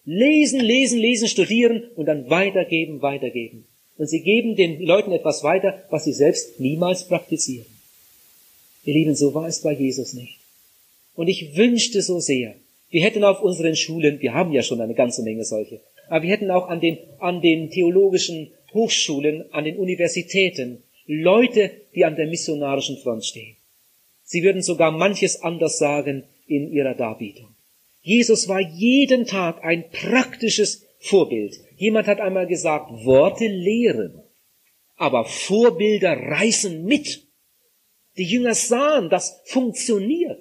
Lesen, 0.05 0.59
lesen, 0.59 0.99
lesen, 0.99 1.27
studieren 1.27 1.83
und 1.95 2.05
dann 2.05 2.29
weitergeben, 2.29 3.01
weitergeben. 3.01 3.65
Und 3.97 4.07
sie 4.07 4.21
geben 4.21 4.55
den 4.55 4.81
Leuten 4.81 5.11
etwas 5.11 5.43
weiter, 5.43 5.83
was 5.89 6.03
sie 6.03 6.13
selbst 6.13 6.59
niemals 6.59 7.07
praktizieren. 7.07 7.65
Ihr 8.83 8.93
Lieben, 8.93 9.15
so 9.15 9.33
war 9.33 9.47
es 9.47 9.61
bei 9.61 9.73
Jesus 9.73 10.13
nicht. 10.13 10.37
Und 11.15 11.27
ich 11.27 11.55
wünschte 11.55 12.01
so 12.01 12.19
sehr, 12.19 12.55
wir 12.89 13.03
hätten 13.03 13.23
auf 13.23 13.41
unseren 13.41 13.75
Schulen, 13.75 14.21
wir 14.21 14.33
haben 14.33 14.51
ja 14.51 14.61
schon 14.61 14.81
eine 14.81 14.93
ganze 14.93 15.23
Menge 15.23 15.43
solche, 15.43 15.79
aber 16.07 16.23
wir 16.23 16.29
hätten 16.29 16.51
auch 16.51 16.67
an 16.67 16.81
den, 16.81 16.97
an 17.19 17.41
den 17.41 17.71
theologischen 17.71 18.51
Hochschulen, 18.73 19.51
an 19.53 19.63
den 19.63 19.77
Universitäten 19.77 20.83
Leute, 21.07 21.71
die 21.95 22.05
an 22.05 22.15
der 22.15 22.27
missionarischen 22.27 22.97
Front 22.97 23.25
stehen. 23.25 23.55
Sie 24.23 24.43
würden 24.43 24.61
sogar 24.61 24.91
manches 24.91 25.41
anders 25.41 25.77
sagen, 25.77 26.23
in 26.47 26.71
ihrer 26.71 26.93
Darbietung. 26.93 27.54
Jesus 28.05 28.47
war 28.47 28.59
jeden 28.59 29.25
Tag 29.25 29.63
ein 29.63 29.89
praktisches 29.89 30.85
Vorbild. 30.99 31.55
Jemand 31.75 32.05
hat 32.05 32.19
einmal 32.19 32.45
gesagt, 32.45 32.91
Worte 33.03 33.47
lehren, 33.47 34.21
aber 34.95 35.25
Vorbilder 35.25 36.15
reißen 36.15 36.85
mit. 36.85 37.25
Die 38.15 38.25
Jünger 38.25 38.53
sahen, 38.53 39.09
das 39.09 39.41
funktioniert. 39.45 40.39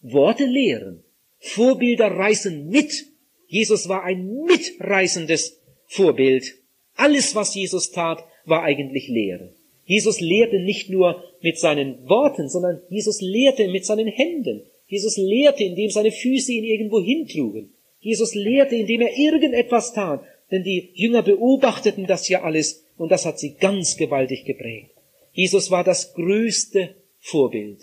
Worte 0.00 0.44
lehren, 0.44 1.04
Vorbilder 1.38 2.08
reißen 2.08 2.68
mit. 2.68 3.06
Jesus 3.46 3.88
war 3.88 4.02
ein 4.02 4.42
mitreißendes 4.44 5.60
Vorbild. 5.86 6.52
Alles, 6.96 7.36
was 7.36 7.54
Jesus 7.54 7.92
tat, 7.92 8.24
war 8.44 8.64
eigentlich 8.64 9.06
Lehre. 9.06 9.54
Jesus 9.84 10.18
lehrte 10.20 10.58
nicht 10.58 10.90
nur 10.90 11.22
mit 11.42 11.60
seinen 11.60 12.08
Worten, 12.08 12.48
sondern 12.48 12.82
Jesus 12.90 13.20
lehrte 13.20 13.68
mit 13.68 13.86
seinen 13.86 14.08
Händen. 14.08 14.64
Jesus 14.92 15.16
lehrte, 15.16 15.64
indem 15.64 15.88
seine 15.88 16.12
Füße 16.12 16.52
ihn 16.52 16.64
irgendwo 16.64 17.00
hintrugen. 17.00 17.72
Jesus 18.00 18.34
lehrte, 18.34 18.76
indem 18.76 19.00
er 19.00 19.16
irgendetwas 19.16 19.94
tat. 19.94 20.22
Denn 20.50 20.64
die 20.64 20.90
Jünger 20.92 21.22
beobachteten 21.22 22.06
das 22.06 22.28
ja 22.28 22.42
alles 22.42 22.84
und 22.98 23.10
das 23.10 23.24
hat 23.24 23.38
sie 23.38 23.54
ganz 23.54 23.96
gewaltig 23.96 24.44
geprägt. 24.44 24.90
Jesus 25.32 25.70
war 25.70 25.82
das 25.82 26.12
größte 26.12 26.94
Vorbild. 27.20 27.78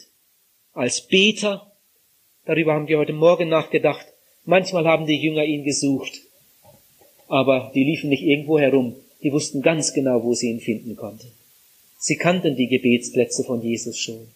Als 0.71 1.07
Beter, 1.07 1.71
darüber 2.45 2.73
haben 2.75 2.87
wir 2.87 2.99
heute 2.99 3.13
Morgen 3.13 3.49
nachgedacht, 3.49 4.05
manchmal 4.45 4.85
haben 4.85 5.07
die 5.07 5.19
Jünger 5.19 5.45
ihn 5.45 5.63
gesucht, 5.63 6.13
aber 7.27 7.71
die 7.73 7.85
liefen 7.85 8.11
nicht 8.11 8.21
irgendwo 8.21 8.59
herum, 8.59 8.95
die 9.23 9.33
wussten 9.33 9.63
ganz 9.63 9.93
genau, 9.95 10.23
wo 10.23 10.35
sie 10.35 10.51
ihn 10.51 10.59
finden 10.59 10.95
konnten. 10.95 11.31
Sie 11.97 12.17
kannten 12.17 12.55
die 12.55 12.67
Gebetsplätze 12.67 13.43
von 13.43 13.63
Jesus 13.63 13.97
schon. 13.97 14.27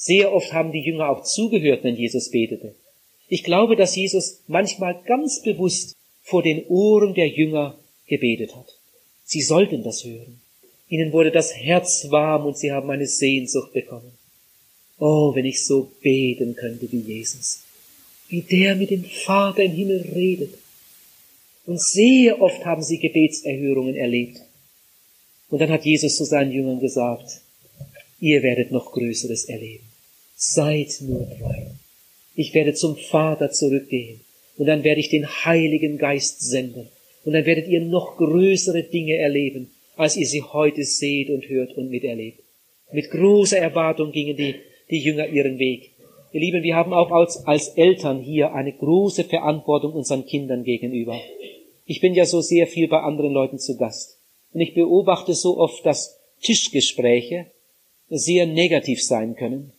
Sehr 0.00 0.32
oft 0.32 0.52
haben 0.52 0.70
die 0.70 0.78
Jünger 0.78 1.08
auch 1.08 1.24
zugehört, 1.24 1.82
wenn 1.82 1.96
Jesus 1.96 2.30
betete. 2.30 2.72
Ich 3.26 3.42
glaube, 3.42 3.74
dass 3.74 3.96
Jesus 3.96 4.42
manchmal 4.46 5.02
ganz 5.04 5.42
bewusst 5.42 5.96
vor 6.22 6.44
den 6.44 6.64
Ohren 6.68 7.14
der 7.14 7.26
Jünger 7.26 7.76
gebetet 8.06 8.54
hat. 8.54 8.78
Sie 9.24 9.42
sollten 9.42 9.82
das 9.82 10.04
hören. 10.04 10.40
Ihnen 10.88 11.12
wurde 11.12 11.32
das 11.32 11.52
Herz 11.52 12.06
warm 12.10 12.46
und 12.46 12.56
sie 12.56 12.70
haben 12.70 12.88
eine 12.90 13.08
Sehnsucht 13.08 13.72
bekommen. 13.72 14.12
Oh, 15.00 15.34
wenn 15.34 15.44
ich 15.44 15.66
so 15.66 15.90
beten 16.00 16.54
könnte 16.54 16.90
wie 16.92 17.00
Jesus, 17.00 17.64
wie 18.28 18.42
der 18.42 18.76
mit 18.76 18.90
dem 18.90 19.04
Vater 19.04 19.64
im 19.64 19.72
Himmel 19.72 20.08
redet. 20.14 20.54
Und 21.66 21.82
sehr 21.82 22.40
oft 22.40 22.64
haben 22.64 22.84
sie 22.84 22.98
Gebetserhörungen 22.98 23.96
erlebt. 23.96 24.38
Und 25.50 25.58
dann 25.58 25.70
hat 25.70 25.84
Jesus 25.84 26.16
zu 26.16 26.24
seinen 26.24 26.52
Jüngern 26.52 26.78
gesagt, 26.78 27.40
ihr 28.20 28.44
werdet 28.44 28.70
noch 28.70 28.92
Größeres 28.92 29.46
erleben. 29.46 29.87
Seid 30.40 31.00
nur 31.00 31.28
treu. 31.36 31.64
Ich 32.36 32.54
werde 32.54 32.72
zum 32.72 32.94
Vater 32.94 33.50
zurückgehen 33.50 34.20
und 34.56 34.66
dann 34.66 34.84
werde 34.84 35.00
ich 35.00 35.08
den 35.08 35.26
Heiligen 35.26 35.98
Geist 35.98 36.48
senden 36.48 36.86
und 37.24 37.32
dann 37.32 37.44
werdet 37.44 37.66
ihr 37.66 37.80
noch 37.80 38.16
größere 38.16 38.84
Dinge 38.84 39.16
erleben, 39.16 39.72
als 39.96 40.16
ihr 40.16 40.28
sie 40.28 40.42
heute 40.42 40.84
seht 40.84 41.30
und 41.30 41.48
hört 41.48 41.76
und 41.76 41.90
miterlebt. 41.90 42.38
Mit 42.92 43.10
großer 43.10 43.58
Erwartung 43.58 44.12
gingen 44.12 44.36
die, 44.36 44.54
die 44.88 45.00
Jünger 45.00 45.26
ihren 45.26 45.58
Weg. 45.58 45.90
Ihr 46.32 46.40
Lieben, 46.40 46.62
wir 46.62 46.76
haben 46.76 46.92
auch 46.92 47.10
als, 47.10 47.44
als 47.44 47.70
Eltern 47.70 48.20
hier 48.20 48.54
eine 48.54 48.72
große 48.72 49.24
Verantwortung 49.24 49.92
unseren 49.92 50.24
Kindern 50.24 50.62
gegenüber. 50.62 51.20
Ich 51.84 52.00
bin 52.00 52.14
ja 52.14 52.24
so 52.24 52.42
sehr 52.42 52.68
viel 52.68 52.86
bei 52.86 53.00
anderen 53.00 53.32
Leuten 53.32 53.58
zu 53.58 53.76
Gast. 53.76 54.20
Und 54.52 54.60
ich 54.60 54.74
beobachte 54.74 55.34
so 55.34 55.58
oft, 55.58 55.84
dass 55.84 56.16
Tischgespräche 56.42 57.46
sehr 58.08 58.46
negativ 58.46 59.02
sein 59.02 59.34
können. 59.34 59.72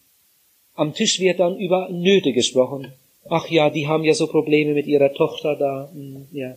Am 0.80 0.94
Tisch 0.94 1.20
wird 1.20 1.42
dann 1.42 1.58
über 1.58 1.90
Nöte 1.90 2.32
gesprochen. 2.32 2.94
Ach 3.28 3.50
ja, 3.50 3.70
die 3.70 3.88
haben 3.88 4.06
ja 4.06 4.14
so 4.14 4.28
Probleme 4.28 4.74
mit 4.74 4.88
ihrer 4.88 5.14
Tochter 5.14 5.58
da. 5.58 5.90
Hm, 5.94 6.28
ja. 6.32 6.56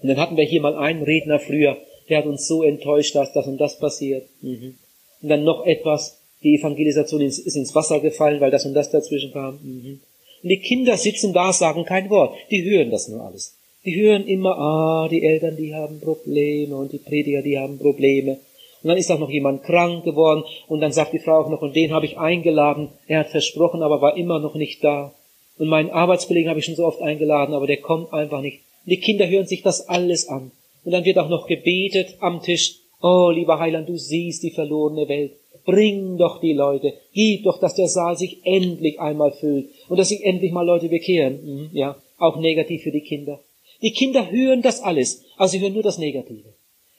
Und 0.00 0.08
dann 0.08 0.16
hatten 0.16 0.38
wir 0.38 0.44
hier 0.44 0.62
mal 0.62 0.74
einen 0.74 1.02
Redner 1.02 1.38
früher, 1.38 1.76
der 2.08 2.18
hat 2.18 2.24
uns 2.24 2.48
so 2.48 2.62
enttäuscht, 2.62 3.14
dass 3.14 3.34
das 3.34 3.46
und 3.46 3.58
das 3.58 3.78
passiert. 3.78 4.26
Mhm. 4.40 4.76
Und 5.20 5.28
dann 5.28 5.44
noch 5.44 5.66
etwas, 5.66 6.18
die 6.42 6.56
Evangelisation 6.56 7.20
ist 7.20 7.54
ins 7.54 7.74
Wasser 7.74 8.00
gefallen, 8.00 8.40
weil 8.40 8.50
das 8.50 8.64
und 8.64 8.72
das 8.72 8.90
dazwischen 8.90 9.32
kam. 9.32 9.58
Mhm. 9.62 10.00
Und 10.42 10.48
die 10.48 10.60
Kinder 10.60 10.96
sitzen 10.96 11.34
da, 11.34 11.52
sagen 11.52 11.84
kein 11.84 12.08
Wort. 12.08 12.34
Die 12.50 12.64
hören 12.64 12.90
das 12.90 13.08
nur 13.08 13.20
alles. 13.20 13.54
Die 13.84 14.00
hören 14.00 14.26
immer, 14.26 14.56
ah, 14.56 15.08
die 15.10 15.26
Eltern, 15.26 15.58
die 15.58 15.74
haben 15.74 16.00
Probleme 16.00 16.74
und 16.74 16.90
die 16.90 16.98
Prediger, 16.98 17.42
die 17.42 17.58
haben 17.58 17.78
Probleme. 17.78 18.38
Und 18.82 18.88
dann 18.88 18.98
ist 18.98 19.10
auch 19.10 19.18
noch 19.18 19.30
jemand 19.30 19.62
krank 19.62 20.04
geworden 20.04 20.44
und 20.66 20.80
dann 20.80 20.92
sagt 20.92 21.12
die 21.12 21.20
Frau 21.20 21.40
auch 21.40 21.48
noch, 21.48 21.62
und 21.62 21.76
den 21.76 21.92
habe 21.92 22.06
ich 22.06 22.18
eingeladen. 22.18 22.88
Er 23.06 23.20
hat 23.20 23.28
versprochen, 23.28 23.82
aber 23.82 24.00
war 24.00 24.16
immer 24.16 24.40
noch 24.40 24.54
nicht 24.54 24.82
da. 24.82 25.14
Und 25.58 25.68
meinen 25.68 25.90
Arbeitskollegen 25.90 26.48
habe 26.48 26.58
ich 26.58 26.64
schon 26.64 26.74
so 26.74 26.84
oft 26.84 27.00
eingeladen, 27.00 27.54
aber 27.54 27.66
der 27.66 27.76
kommt 27.76 28.12
einfach 28.12 28.40
nicht. 28.40 28.60
Und 28.84 28.90
die 28.90 29.00
Kinder 29.00 29.28
hören 29.28 29.46
sich 29.46 29.62
das 29.62 29.88
alles 29.88 30.28
an. 30.28 30.50
Und 30.84 30.92
dann 30.92 31.04
wird 31.04 31.18
auch 31.18 31.28
noch 31.28 31.46
gebetet 31.46 32.16
am 32.20 32.42
Tisch. 32.42 32.78
Oh, 33.00 33.30
lieber 33.32 33.58
Heiland, 33.58 33.88
du 33.88 33.96
siehst 33.96 34.42
die 34.42 34.50
verlorene 34.50 35.08
Welt. 35.08 35.32
Bring 35.64 36.16
doch 36.16 36.40
die 36.40 36.54
Leute. 36.54 36.94
Gib 37.12 37.44
doch, 37.44 37.60
dass 37.60 37.74
der 37.74 37.88
Saal 37.88 38.16
sich 38.16 38.40
endlich 38.44 38.98
einmal 38.98 39.32
füllt 39.32 39.68
und 39.88 39.98
dass 39.98 40.08
sich 40.08 40.24
endlich 40.24 40.50
mal 40.50 40.66
Leute 40.66 40.88
bekehren. 40.88 41.38
Mhm, 41.44 41.70
ja, 41.72 41.96
auch 42.18 42.36
negativ 42.36 42.82
für 42.82 42.90
die 42.90 43.02
Kinder. 43.02 43.40
Die 43.80 43.92
Kinder 43.92 44.30
hören 44.30 44.62
das 44.62 44.80
alles, 44.80 45.24
aber 45.36 45.48
sie 45.48 45.60
hören 45.60 45.74
nur 45.74 45.82
das 45.82 45.98
Negative. 45.98 46.54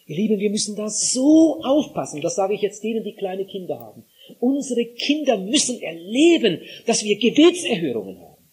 Ihr 0.05 0.17
Lieben, 0.17 0.39
wir 0.39 0.49
müssen 0.49 0.75
da 0.75 0.89
so 0.89 1.61
aufpassen, 1.63 2.21
das 2.21 2.35
sage 2.35 2.53
ich 2.53 2.61
jetzt 2.61 2.83
denen, 2.83 3.03
die 3.03 3.13
kleine 3.13 3.45
Kinder 3.45 3.79
haben. 3.79 4.03
Unsere 4.39 4.85
Kinder 4.85 5.37
müssen 5.37 5.81
erleben, 5.81 6.61
dass 6.85 7.03
wir 7.03 7.17
Gebetserhörungen 7.17 8.19
haben. 8.19 8.43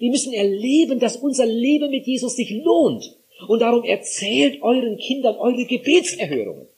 Die 0.00 0.10
müssen 0.10 0.32
erleben, 0.32 1.00
dass 1.00 1.16
unser 1.16 1.46
Leben 1.46 1.90
mit 1.90 2.06
Jesus 2.06 2.36
sich 2.36 2.50
lohnt. 2.50 3.16
Und 3.48 3.62
darum 3.62 3.84
erzählt 3.84 4.62
euren 4.62 4.96
Kindern 4.98 5.36
eure 5.36 5.64
Gebetserhörungen. 5.64 6.68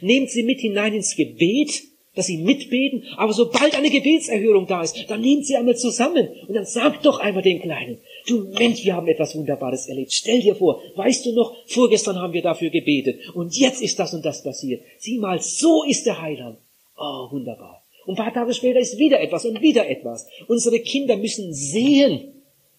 Nehmt 0.00 0.30
sie 0.30 0.42
mit 0.42 0.60
hinein 0.60 0.94
ins 0.94 1.16
Gebet, 1.16 1.82
dass 2.14 2.26
sie 2.26 2.38
mitbeten, 2.38 3.04
aber 3.16 3.32
sobald 3.32 3.76
eine 3.76 3.90
Gebetserhörung 3.90 4.66
da 4.66 4.82
ist, 4.82 4.96
dann 5.08 5.20
nehmt 5.20 5.46
sie 5.46 5.56
einmal 5.56 5.76
zusammen 5.76 6.28
und 6.48 6.54
dann 6.54 6.64
sagt 6.64 7.06
doch 7.06 7.20
einmal 7.20 7.42
den 7.42 7.60
Kleinen, 7.60 7.98
du 8.26 8.48
Mensch, 8.58 8.84
wir 8.84 8.94
haben 8.94 9.08
etwas 9.08 9.34
Wunderbares 9.34 9.86
erlebt. 9.86 10.12
Stell 10.12 10.40
dir 10.40 10.54
vor, 10.54 10.82
weißt 10.96 11.26
du 11.26 11.32
noch, 11.32 11.56
vorgestern 11.66 12.18
haben 12.18 12.32
wir 12.32 12.42
dafür 12.42 12.70
gebetet 12.70 13.20
und 13.34 13.56
jetzt 13.56 13.82
ist 13.82 13.98
das 13.98 14.14
und 14.14 14.24
das 14.24 14.42
passiert. 14.42 14.82
Sieh 14.98 15.18
mal, 15.18 15.40
so 15.40 15.84
ist 15.84 16.06
der 16.06 16.20
Heiland. 16.20 16.58
Oh, 16.96 17.30
wunderbar. 17.30 17.82
Und 18.06 18.18
ein 18.18 18.24
paar 18.24 18.34
Tage 18.34 18.54
später 18.54 18.78
ist 18.78 18.98
wieder 18.98 19.20
etwas 19.20 19.44
und 19.44 19.60
wieder 19.60 19.88
etwas. 19.88 20.26
Unsere 20.48 20.80
Kinder 20.80 21.16
müssen 21.16 21.52
sehen, 21.52 22.32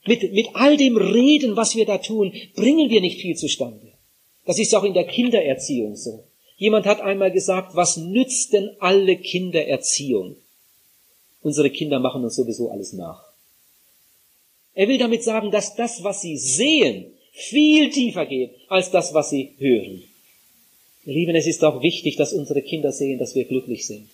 mit, 0.05 0.33
mit 0.33 0.47
all 0.53 0.77
dem 0.77 0.97
Reden, 0.97 1.55
was 1.55 1.75
wir 1.75 1.85
da 1.85 1.97
tun, 1.99 2.33
bringen 2.55 2.89
wir 2.89 3.01
nicht 3.01 3.21
viel 3.21 3.35
zustande. 3.35 3.91
Das 4.45 4.59
ist 4.59 4.73
auch 4.75 4.83
in 4.83 4.93
der 4.93 5.05
Kindererziehung 5.05 5.95
so. 5.95 6.23
Jemand 6.57 6.85
hat 6.85 7.01
einmal 7.01 7.31
gesagt, 7.31 7.75
was 7.75 7.97
nützt 7.97 8.53
denn 8.53 8.71
alle 8.79 9.17
Kindererziehung? 9.17 10.35
Unsere 11.41 11.69
Kinder 11.69 11.99
machen 11.99 12.23
uns 12.23 12.35
sowieso 12.35 12.69
alles 12.69 12.93
nach. 12.93 13.30
Er 14.73 14.87
will 14.87 14.97
damit 14.97 15.23
sagen, 15.23 15.51
dass 15.51 15.75
das, 15.75 16.03
was 16.03 16.21
sie 16.21 16.37
sehen, 16.37 17.13
viel 17.31 17.89
tiefer 17.89 18.25
geht 18.25 18.51
als 18.67 18.91
das, 18.91 19.13
was 19.13 19.29
sie 19.29 19.55
hören. 19.57 20.03
Ihr 21.05 21.13
Lieben, 21.13 21.35
es 21.35 21.47
ist 21.47 21.63
auch 21.63 21.81
wichtig, 21.81 22.15
dass 22.15 22.33
unsere 22.33 22.61
Kinder 22.61 22.91
sehen, 22.91 23.19
dass 23.19 23.35
wir 23.35 23.45
glücklich 23.45 23.87
sind. 23.87 24.09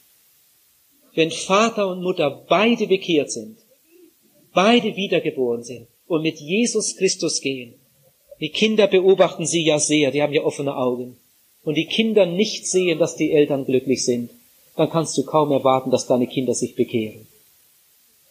Wenn 1.13 1.32
Vater 1.32 1.88
und 1.88 2.02
Mutter 2.02 2.46
beide 2.48 2.88
bekehrt 2.88 3.32
sind, 3.32 3.58
beide 4.54 4.96
wiedergeboren 4.96 5.63
sind 5.63 5.88
und 6.08 6.22
mit 6.22 6.39
Jesus 6.39 6.96
Christus 6.96 7.41
gehen, 7.41 7.74
die 8.39 8.50
Kinder 8.50 8.88
beobachten 8.88 9.46
sie 9.46 9.63
ja 9.63 9.80
sehr, 9.80 10.12
die 10.12 10.22
haben 10.22 10.34
ja 10.34 10.43
offene 10.43 10.78
Augen, 10.78 11.17
und 11.63 11.76
die 11.76 11.88
Kinder 11.88 12.26
nicht 12.26 12.65
sehen, 12.65 13.00
dass 13.00 13.17
die 13.17 13.32
Eltern 13.32 13.65
glücklich 13.65 14.06
sind, 14.06 14.30
dann 14.78 14.89
kannst 14.89 15.17
du 15.17 15.24
kaum 15.24 15.52
erwarten, 15.52 15.91
dass 15.91 16.08
deine 16.08 16.28
Kinder 16.28 16.54
sich 16.54 16.76
bekehren. 16.76 17.28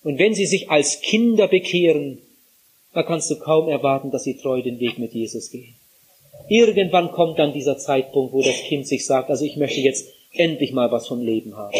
Und 0.06 0.20
wenn 0.20 0.36
sie 0.36 0.46
sich 0.46 0.70
als 0.70 1.00
Kinder 1.00 1.48
bekehren, 1.48 2.18
dann 2.94 3.06
kannst 3.06 3.28
du 3.28 3.40
kaum 3.40 3.68
erwarten, 3.68 4.12
dass 4.12 4.22
sie 4.22 4.36
treu 4.36 4.62
den 4.62 4.78
Weg 4.78 5.00
mit 5.00 5.12
Jesus 5.12 5.50
gehen. 5.50 5.74
Irgendwann 6.48 7.10
kommt 7.10 7.40
dann 7.40 7.52
dieser 7.52 7.76
Zeitpunkt, 7.76 8.32
wo 8.32 8.40
das 8.40 8.54
Kind 8.68 8.86
sich 8.86 9.04
sagt, 9.04 9.30
also 9.30 9.44
ich 9.44 9.56
möchte 9.56 9.80
jetzt 9.80 10.06
endlich 10.30 10.70
mal 10.70 10.92
was 10.92 11.08
vom 11.08 11.22
Leben 11.22 11.56
haben. 11.56 11.76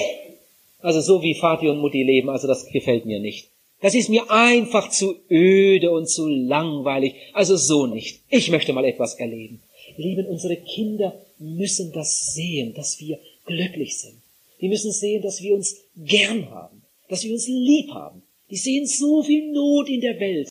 Also 0.81 1.01
so 1.01 1.23
wie 1.23 1.39
Vati 1.41 1.69
und 1.69 1.79
Mutti 1.79 2.03
leben, 2.03 2.29
also 2.29 2.49
das 2.49 2.67
gefällt 2.67 3.07
mir 3.07 3.21
nicht. 3.21 3.47
Das 3.81 3.95
ist 3.95 4.09
mir 4.09 4.29
einfach 4.29 4.91
zu 4.91 5.15
öde 5.31 5.93
und 5.93 6.09
zu 6.09 6.27
langweilig. 6.27 7.15
Also 7.33 7.55
so 7.55 7.87
nicht. 7.87 8.23
Ich 8.29 8.51
möchte 8.51 8.73
mal 8.73 8.85
etwas 8.85 9.15
erleben. 9.15 9.63
Lieben, 9.97 10.27
unsere 10.27 10.57
Kinder 10.57 11.17
müssen 11.39 11.93
das 11.93 12.35
sehen, 12.35 12.75
dass 12.75 12.99
wir 12.99 13.21
glücklich 13.45 13.97
sind. 13.97 14.17
Die 14.61 14.69
müssen 14.69 14.91
sehen, 14.91 15.23
dass 15.23 15.41
wir 15.41 15.55
uns 15.55 15.77
gern 15.97 16.51
haben, 16.51 16.76
dass 17.09 17.23
wir 17.25 17.33
uns 17.33 17.47
lieb 17.47 17.91
haben. 17.93 18.23
Die 18.51 18.57
sehen 18.57 18.87
so 18.87 19.23
viel 19.23 19.53
Not 19.53 19.89
in 19.89 20.01
der 20.01 20.19
Welt. 20.21 20.49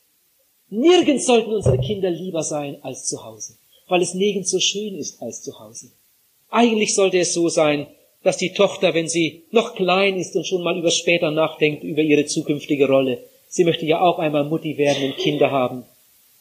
Nirgends 0.69 1.25
sollten 1.25 1.53
unsere 1.53 1.77
Kinder 1.77 2.09
lieber 2.09 2.43
sein 2.43 2.77
als 2.81 3.05
zu 3.05 3.23
Hause, 3.23 3.57
weil 3.87 4.01
es 4.01 4.13
nirgends 4.13 4.49
so 4.49 4.59
schön 4.59 4.95
ist 4.95 5.21
als 5.21 5.41
zu 5.43 5.59
Hause. 5.59 5.91
Eigentlich 6.49 6.95
sollte 6.95 7.19
es 7.19 7.33
so 7.33 7.49
sein, 7.49 7.87
dass 8.23 8.37
die 8.37 8.53
Tochter, 8.53 8.93
wenn 8.93 9.07
sie 9.07 9.43
noch 9.51 9.75
klein 9.75 10.17
ist 10.17 10.35
und 10.35 10.47
schon 10.47 10.63
mal 10.63 10.77
über 10.77 10.89
später 10.89 11.29
nachdenkt, 11.29 11.83
über 11.83 12.01
ihre 12.01 12.25
zukünftige 12.25 12.87
Rolle, 12.87 13.19
sie 13.47 13.63
möchte 13.63 13.85
ja 13.85 14.01
auch 14.01 14.17
einmal 14.17 14.43
Mutti 14.43 14.77
werden 14.77 15.03
und 15.03 15.17
Kinder 15.17 15.51
haben. 15.51 15.83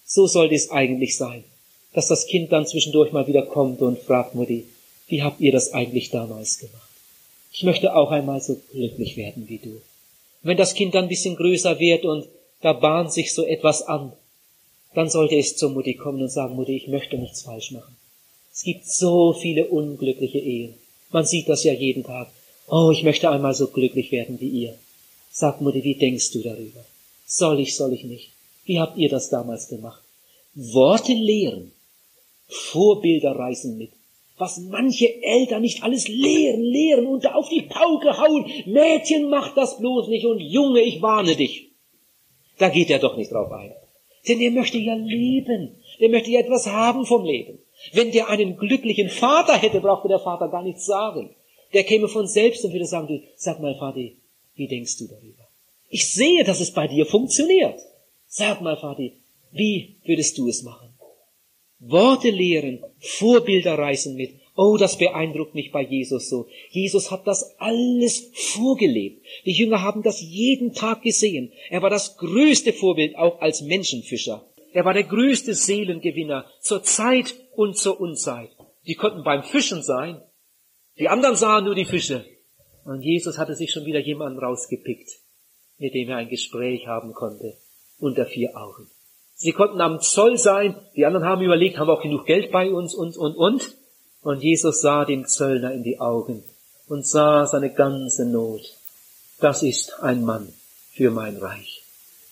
So 0.04 0.26
sollte 0.26 0.54
es 0.54 0.70
eigentlich 0.70 1.16
sein, 1.16 1.44
dass 1.92 2.08
das 2.08 2.26
Kind 2.26 2.52
dann 2.52 2.66
zwischendurch 2.66 3.12
mal 3.12 3.26
wieder 3.26 3.42
kommt 3.42 3.82
und 3.82 3.98
fragt 3.98 4.34
Mutti, 4.34 4.64
wie 5.08 5.22
habt 5.22 5.40
ihr 5.40 5.52
das 5.52 5.74
eigentlich 5.74 6.10
damals 6.10 6.58
gemacht? 6.58 6.90
Ich 7.52 7.62
möchte 7.62 7.94
auch 7.94 8.10
einmal 8.10 8.40
so 8.40 8.60
glücklich 8.72 9.16
werden 9.16 9.48
wie 9.48 9.58
du. 9.58 9.80
Wenn 10.44 10.56
das 10.56 10.74
Kind 10.74 10.94
dann 10.94 11.04
ein 11.04 11.08
bisschen 11.08 11.36
größer 11.36 11.78
wird 11.80 12.04
und 12.04 12.28
da 12.60 12.72
bahnt 12.72 13.12
sich 13.12 13.34
so 13.34 13.44
etwas 13.44 13.82
an, 13.82 14.12
dann 14.94 15.08
sollte 15.08 15.36
es 15.36 15.56
zur 15.56 15.70
Mutti 15.70 15.94
kommen 15.94 16.22
und 16.22 16.30
sagen, 16.30 16.54
Mutti, 16.54 16.76
ich 16.76 16.88
möchte 16.88 17.18
nichts 17.18 17.42
falsch 17.42 17.72
machen. 17.72 17.96
Es 18.52 18.62
gibt 18.62 18.86
so 18.86 19.32
viele 19.32 19.66
unglückliche 19.66 20.38
Ehen. 20.38 20.74
Man 21.10 21.26
sieht 21.26 21.48
das 21.48 21.64
ja 21.64 21.72
jeden 21.72 22.04
Tag. 22.04 22.30
Oh, 22.68 22.90
ich 22.92 23.02
möchte 23.02 23.28
einmal 23.28 23.54
so 23.54 23.66
glücklich 23.66 24.12
werden 24.12 24.40
wie 24.40 24.48
ihr. 24.48 24.78
Sag 25.32 25.60
Mutti, 25.60 25.82
wie 25.82 25.96
denkst 25.96 26.30
du 26.32 26.42
darüber? 26.42 26.84
Soll 27.26 27.60
ich, 27.60 27.74
soll 27.74 27.92
ich 27.92 28.04
nicht? 28.04 28.30
Wie 28.64 28.78
habt 28.78 28.96
ihr 28.96 29.08
das 29.08 29.30
damals 29.30 29.68
gemacht? 29.68 30.00
Worte 30.54 31.12
lehren, 31.12 31.72
Vorbilder 32.48 33.32
reißen 33.32 33.76
mit. 33.76 33.90
Was 34.36 34.58
manche 34.58 35.22
Eltern 35.22 35.62
nicht 35.62 35.82
alles 35.82 36.08
lehren, 36.08 36.62
lehren 36.62 37.06
und 37.06 37.26
auf 37.32 37.48
die 37.48 37.62
Pauke 37.62 38.18
hauen. 38.18 38.50
Mädchen, 38.66 39.28
mach 39.30 39.54
das 39.54 39.78
bloß 39.78 40.08
nicht 40.08 40.26
und 40.26 40.40
Junge, 40.40 40.80
ich 40.80 41.00
warne 41.00 41.36
dich. 41.36 41.70
Da 42.58 42.68
geht 42.68 42.90
er 42.90 42.98
doch 42.98 43.16
nicht 43.16 43.32
drauf 43.32 43.52
ein. 43.52 43.72
Denn 44.28 44.40
er 44.40 44.50
möchte 44.50 44.78
ja 44.78 44.94
leben. 44.94 45.76
Der 46.00 46.08
möchte 46.08 46.30
ja 46.30 46.40
etwas 46.40 46.66
haben 46.66 47.06
vom 47.06 47.24
Leben. 47.24 47.58
Wenn 47.92 48.12
der 48.12 48.28
einen 48.28 48.56
glücklichen 48.56 49.08
Vater 49.08 49.54
hätte, 49.54 49.80
brauchte 49.80 50.08
der 50.08 50.18
Vater 50.18 50.48
gar 50.48 50.62
nichts 50.62 50.86
sagen. 50.86 51.34
Der 51.72 51.84
käme 51.84 52.08
von 52.08 52.26
selbst 52.26 52.64
und 52.64 52.72
würde 52.72 52.86
sagen, 52.86 53.08
du, 53.08 53.22
sag 53.36 53.60
mal, 53.60 53.74
Vati, 53.78 54.16
wie 54.54 54.68
denkst 54.68 54.96
du 54.98 55.08
darüber? 55.08 55.48
Ich 55.90 56.10
sehe, 56.10 56.44
dass 56.44 56.60
es 56.60 56.72
bei 56.72 56.88
dir 56.88 57.06
funktioniert. 57.06 57.80
Sag 58.26 58.62
mal, 58.62 58.76
Vati, 58.76 59.12
wie 59.52 59.96
würdest 60.04 60.38
du 60.38 60.48
es 60.48 60.62
machen? 60.62 60.83
Worte 61.78 62.30
lehren, 62.30 62.82
Vorbilder 62.98 63.78
reißen 63.78 64.14
mit. 64.14 64.34
Oh, 64.56 64.76
das 64.76 64.98
beeindruckt 64.98 65.54
mich 65.54 65.72
bei 65.72 65.82
Jesus 65.82 66.28
so. 66.28 66.46
Jesus 66.70 67.10
hat 67.10 67.26
das 67.26 67.56
alles 67.58 68.30
vorgelebt. 68.34 69.24
Die 69.44 69.52
Jünger 69.52 69.82
haben 69.82 70.02
das 70.02 70.20
jeden 70.20 70.72
Tag 70.72 71.02
gesehen. 71.02 71.52
Er 71.70 71.82
war 71.82 71.90
das 71.90 72.16
größte 72.16 72.72
Vorbild 72.72 73.16
auch 73.16 73.40
als 73.40 73.62
Menschenfischer. 73.62 74.46
Er 74.72 74.84
war 74.84 74.94
der 74.94 75.04
größte 75.04 75.54
Seelengewinner 75.54 76.46
zur 76.60 76.82
Zeit 76.82 77.34
und 77.54 77.76
zur 77.76 78.00
Unzeit. 78.00 78.50
Die 78.86 78.94
konnten 78.94 79.24
beim 79.24 79.42
Fischen 79.42 79.82
sein. 79.82 80.22
Die 80.98 81.08
anderen 81.08 81.36
sahen 81.36 81.64
nur 81.64 81.74
die 81.74 81.84
Fische. 81.84 82.24
Und 82.84 83.02
Jesus 83.02 83.38
hatte 83.38 83.54
sich 83.54 83.72
schon 83.72 83.86
wieder 83.86 84.00
jemanden 84.00 84.38
rausgepickt, 84.38 85.10
mit 85.78 85.94
dem 85.94 86.10
er 86.10 86.18
ein 86.18 86.28
Gespräch 86.28 86.86
haben 86.86 87.12
konnte, 87.12 87.56
unter 87.98 88.26
vier 88.26 88.56
Augen. 88.56 88.90
Sie 89.44 89.52
konnten 89.52 89.82
am 89.82 90.00
Zoll 90.00 90.38
sein, 90.38 90.74
die 90.96 91.04
anderen 91.04 91.26
haben 91.26 91.42
überlegt, 91.42 91.76
haben 91.76 91.88
wir 91.88 91.92
auch 91.92 92.02
genug 92.02 92.24
Geld 92.24 92.50
bei 92.50 92.72
uns 92.72 92.94
und, 92.94 93.14
und, 93.18 93.36
und. 93.36 93.76
Und 94.22 94.42
Jesus 94.42 94.80
sah 94.80 95.04
dem 95.04 95.26
Zöllner 95.26 95.70
in 95.70 95.82
die 95.82 96.00
Augen 96.00 96.42
und 96.88 97.06
sah 97.06 97.44
seine 97.44 97.70
ganze 97.70 98.24
Not. 98.24 98.62
Das 99.40 99.62
ist 99.62 100.02
ein 100.02 100.24
Mann 100.24 100.48
für 100.94 101.10
mein 101.10 101.36
Reich. 101.36 101.82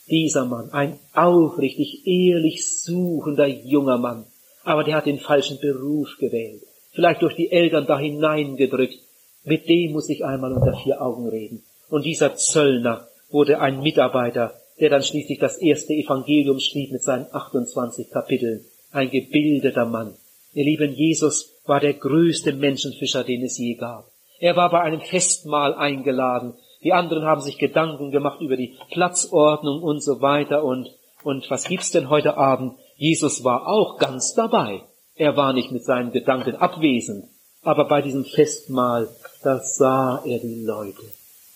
Dieser 0.09 0.47
Mann, 0.47 0.71
ein 0.71 0.99
aufrichtig, 1.13 2.07
ehrlich 2.07 2.81
suchender 2.81 3.47
junger 3.47 3.99
Mann, 3.99 4.25
aber 4.65 4.83
der 4.83 4.97
hat 4.97 5.05
den 5.05 5.19
falschen 5.19 5.61
Beruf 5.61 6.17
gewählt, 6.19 6.63
vielleicht 6.93 7.21
durch 7.21 7.37
die 7.37 7.53
Eltern 7.53 7.85
da 7.85 7.99
hineingedrückt. 7.99 8.97
Mit 9.45 9.69
dem 9.69 9.93
muss 9.93 10.09
ich 10.09 10.25
einmal 10.25 10.55
unter 10.55 10.75
vier 10.83 11.03
Augen 11.03 11.29
reden. 11.29 11.63
Und 11.91 12.07
dieser 12.07 12.37
Zöllner 12.37 13.07
wurde 13.31 13.61
ein 13.61 13.83
Mitarbeiter, 13.83 14.55
der 14.81 14.91
dann 14.91 15.03
schließlich 15.03 15.39
das 15.39 15.59
erste 15.59 15.93
Evangelium 15.93 16.61
schrieb 16.61 16.93
mit 16.93 17.03
seinen 17.03 17.27
28 17.31 18.11
Kapiteln. 18.11 18.65
Ein 18.91 19.11
gebildeter 19.11 19.87
Mann. 19.87 20.15
Ihr 20.55 20.65
lieben, 20.65 20.93
Jesus 20.93 21.55
war 21.65 21.81
der 21.81 21.95
größte 21.95 22.53
Menschenfischer, 22.53 23.25
den 23.25 23.43
es 23.43 23.59
je 23.59 23.75
gab. 23.75 24.11
Er 24.39 24.57
war 24.57 24.71
bei 24.71 24.81
einem 24.81 25.01
Festmahl 25.01 25.75
eingeladen. 25.75 26.55
Die 26.83 26.93
anderen 26.93 27.25
haben 27.25 27.41
sich 27.41 27.59
Gedanken 27.59 28.11
gemacht 28.11 28.41
über 28.41 28.57
die 28.57 28.77
Platzordnung 28.91 29.83
und 29.83 30.03
so 30.03 30.21
weiter 30.21 30.65
und, 30.65 30.91
und 31.23 31.49
was 31.49 31.69
gibt's 31.69 31.93
denn 31.93 32.11
heute 32.11 32.37
Abend? 32.37 32.75
Jesus 32.97 33.45
war 33.45 33.69
auch 33.69 33.99
ganz 33.99 34.35
dabei. 34.35 34.83
Er 35.15 35.37
war 35.37 35.53
nicht 35.53 35.71
mit 35.71 35.85
seinen 35.85 36.11
Gedanken 36.11 36.57
abwesend, 36.57 37.27
aber 37.63 37.87
bei 37.87 38.03
diesem 38.03 38.25
Festmahl, 38.25 39.09
da 39.43 39.61
sah 39.61 40.23
er 40.25 40.39
die 40.41 40.65
Leute. 40.65 41.03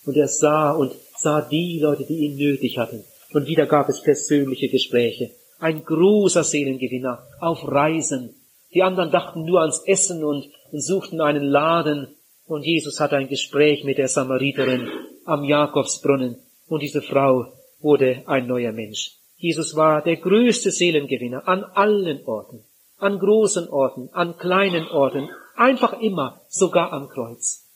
Und 0.04 0.16
er 0.16 0.28
sah 0.28 0.70
und 0.70 0.92
sah 1.18 1.40
die 1.40 1.78
Leute, 1.80 2.04
die 2.04 2.26
ihn 2.26 2.36
nötig 2.36 2.78
hatten. 2.78 3.04
Und 3.32 3.46
wieder 3.46 3.66
gab 3.66 3.88
es 3.88 4.02
persönliche 4.02 4.68
Gespräche. 4.68 5.30
Ein 5.58 5.84
großer 5.84 6.44
Seelengewinner 6.44 7.26
auf 7.40 7.66
Reisen. 7.66 8.34
Die 8.72 8.82
anderen 8.82 9.10
dachten 9.10 9.44
nur 9.44 9.60
ans 9.60 9.82
Essen 9.86 10.24
und, 10.24 10.50
und 10.70 10.80
suchten 10.80 11.20
einen 11.20 11.44
Laden 11.44 12.08
und 12.46 12.62
Jesus 12.64 13.00
hatte 13.00 13.16
ein 13.16 13.28
Gespräch 13.28 13.84
mit 13.84 13.98
der 13.98 14.08
Samariterin 14.08 14.88
am 15.24 15.44
Jakobsbrunnen 15.44 16.38
und 16.68 16.82
diese 16.82 17.02
Frau 17.02 17.52
wurde 17.80 18.22
ein 18.26 18.46
neuer 18.46 18.72
Mensch. 18.72 19.16
Jesus 19.36 19.76
war 19.76 20.02
der 20.02 20.16
größte 20.16 20.70
Seelengewinner 20.70 21.46
an 21.46 21.64
allen 21.64 22.24
Orten, 22.24 22.64
an 22.98 23.18
großen 23.18 23.68
Orten, 23.68 24.08
an 24.12 24.38
kleinen 24.38 24.88
Orten, 24.88 25.28
einfach 25.56 26.00
immer, 26.00 26.40
sogar 26.48 26.92
am 26.92 27.08
Kreuz. 27.08 27.66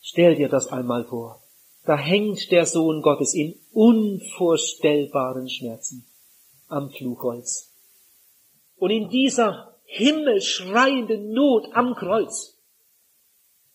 Stell 0.00 0.36
dir 0.36 0.48
das 0.48 0.68
einmal 0.68 1.04
vor. 1.04 1.42
Da 1.88 1.96
hängt 1.96 2.50
der 2.50 2.66
Sohn 2.66 3.00
Gottes 3.00 3.32
in 3.32 3.58
unvorstellbaren 3.72 5.48
Schmerzen 5.48 6.06
am 6.66 6.90
Fluchholz. 6.90 7.74
Und 8.76 8.90
in 8.90 9.08
dieser 9.08 9.74
himmelschreienden 9.86 11.32
Not 11.32 11.68
am 11.72 11.94
Kreuz, 11.94 12.60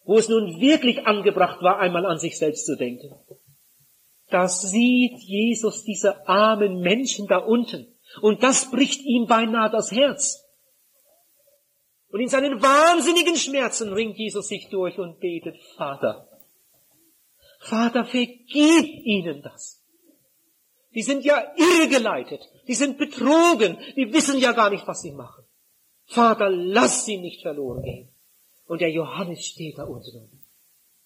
wo 0.04 0.20
es 0.20 0.30
nun 0.30 0.62
wirklich 0.62 1.08
angebracht 1.08 1.64
war, 1.64 1.80
einmal 1.80 2.06
an 2.06 2.20
sich 2.20 2.38
selbst 2.38 2.68
zu 2.68 2.78
denken, 2.78 3.16
da 4.30 4.48
sieht 4.48 5.20
Jesus 5.24 5.84
diese 5.84 6.28
armen 6.28 6.82
Menschen 6.82 7.26
da 7.26 7.38
unten. 7.38 7.96
Und 8.22 8.44
das 8.44 8.70
bricht 8.70 9.02
ihm 9.02 9.26
beinahe 9.26 9.72
das 9.72 9.92
Herz. 9.92 10.46
Und 12.10 12.20
in 12.20 12.30
seinen 12.30 12.62
wahnsinnigen 12.62 13.38
Schmerzen 13.38 13.92
ringt 13.92 14.20
Jesus 14.20 14.50
sich 14.50 14.70
durch 14.70 15.00
und 15.00 15.20
betet, 15.20 15.58
Vater, 15.78 16.30
Vater, 17.64 18.06
vergib 18.06 19.06
ihnen 19.06 19.42
das. 19.42 19.82
Die 20.94 21.02
sind 21.02 21.24
ja 21.26 21.44
irregeleitet, 21.58 22.42
die 22.68 22.76
sind 22.76 22.98
betrogen, 22.98 23.78
die 23.96 24.14
wissen 24.14 24.38
ja 24.40 24.52
gar 24.52 24.70
nicht, 24.70 24.88
was 24.88 25.02
sie 25.02 25.12
machen. 25.12 25.44
Vater, 26.06 26.50
lass 26.50 27.06
sie 27.06 27.18
nicht 27.18 27.42
verloren 27.42 27.82
gehen. 27.82 28.10
Und 28.68 28.82
der 28.82 28.92
Johannes 28.92 29.46
steht 29.46 29.78
da 29.78 29.86
unten. 29.86 30.30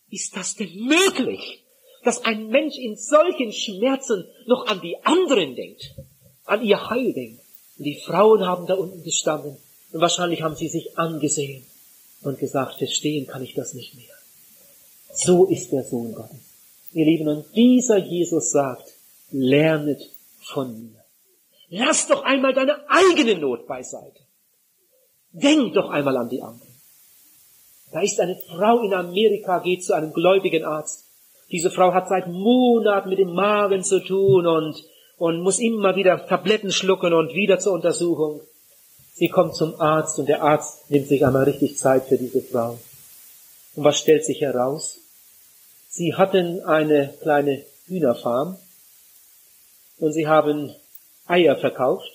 Ist 0.09 0.35
das 0.35 0.55
denn 0.55 0.73
möglich? 0.75 1.63
dass 2.07 2.23
ein 2.23 2.47
Mensch 2.47 2.77
in 2.77 2.95
solchen 2.95 3.51
Schmerzen 3.51 4.25
noch 4.45 4.67
an 4.67 4.79
die 4.79 4.95
anderen 5.03 5.57
denkt, 5.57 5.93
an 6.45 6.63
ihr 6.63 6.89
Heil 6.89 7.11
denkt. 7.11 7.43
Und 7.77 7.83
die 7.83 7.99
Frauen 7.99 8.47
haben 8.47 8.65
da 8.65 8.75
unten 8.75 9.03
gestanden 9.03 9.57
und 9.91 9.99
wahrscheinlich 9.99 10.41
haben 10.41 10.55
sie 10.55 10.69
sich 10.69 10.97
angesehen 10.97 11.65
und 12.21 12.39
gesagt, 12.39 12.75
verstehen 12.75 13.27
kann 13.27 13.43
ich 13.43 13.55
das 13.55 13.73
nicht 13.73 13.95
mehr. 13.95 14.15
So 15.13 15.47
ist 15.47 15.73
der 15.73 15.83
Sohn 15.83 16.13
Gottes. 16.13 16.46
Ihr 16.93 17.06
Lieben, 17.06 17.28
und 17.28 17.45
dieser 17.56 17.97
Jesus 17.97 18.52
sagt, 18.52 18.93
lernet 19.32 20.02
von 20.41 20.73
mir. 20.73 21.04
Lass 21.69 22.08
doch 22.08 22.23
einmal 22.23 22.54
deine 22.54 22.78
eigene 22.89 23.38
Not 23.38 23.67
beiseite. 23.67 24.21
Denk 25.32 25.73
doch 25.73 25.89
einmal 25.89 26.17
an 26.17 26.30
die 26.30 26.41
anderen. 26.41 26.73
Da 27.91 28.02
ist 28.02 28.19
eine 28.19 28.36
Frau 28.36 28.82
in 28.82 28.93
Amerika, 28.93 29.60
geht 29.60 29.84
zu 29.84 29.93
einem 29.93 30.13
gläubigen 30.13 30.63
Arzt 30.63 31.08
diese 31.52 31.71
Frau 31.71 31.93
hat 31.93 32.10
seit 32.10 32.28
Monaten 32.28 33.10
mit 33.10 33.19
dem 33.19 33.34
Magen 33.34 33.84
zu 33.84 34.00
tun 34.04 34.45
und, 34.45 34.84
und 35.17 35.41
muss 35.41 35.60
immer 35.60 35.95
wieder 35.95 36.26
Tabletten 36.28 36.71
schlucken 36.71 37.13
und 37.13 37.34
wieder 37.34 37.60
zur 37.60 37.73
Untersuchung. 37.73 38.41
Sie 39.13 39.30
kommt 39.30 39.56
zum 39.56 39.80
Arzt 39.80 40.19
und 40.19 40.28
der 40.28 40.43
Arzt 40.43 40.89
nimmt 40.91 41.08
sich 41.08 41.26
einmal 41.26 41.45
richtig 41.45 41.78
Zeit 41.78 42.06
für 42.06 42.17
diese 42.17 42.41
Frau. 42.41 42.78
Und 43.76 43.84
was 43.84 43.97
stellt 43.97 44.26
sich 44.26 44.41
heraus? 44.41 45.00
Sie 45.97 46.13
hatten 46.13 46.62
eine 46.62 47.12
kleine 47.23 47.63
Hühnerfarm 47.88 48.55
und 49.97 50.12
sie 50.13 50.27
haben 50.27 50.71
Eier 51.25 51.55
verkauft 51.55 52.12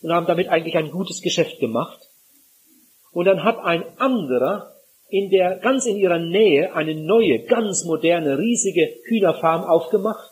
und 0.00 0.14
haben 0.14 0.24
damit 0.24 0.48
eigentlich 0.48 0.78
ein 0.78 0.90
gutes 0.90 1.20
Geschäft 1.20 1.60
gemacht. 1.60 2.08
Und 3.12 3.26
dann 3.26 3.44
hat 3.44 3.58
ein 3.58 3.84
anderer 3.98 4.72
in 5.10 5.28
der, 5.28 5.56
ganz 5.56 5.84
in 5.84 5.98
ihrer 5.98 6.18
Nähe 6.18 6.74
eine 6.74 6.94
neue, 6.94 7.40
ganz 7.40 7.84
moderne, 7.84 8.38
riesige 8.38 8.88
Hühnerfarm 9.04 9.64
aufgemacht 9.64 10.30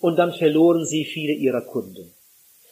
und 0.00 0.16
dann 0.16 0.32
verloren 0.32 0.84
sie 0.84 1.04
viele 1.04 1.34
ihrer 1.34 1.60
Kunden. 1.60 2.12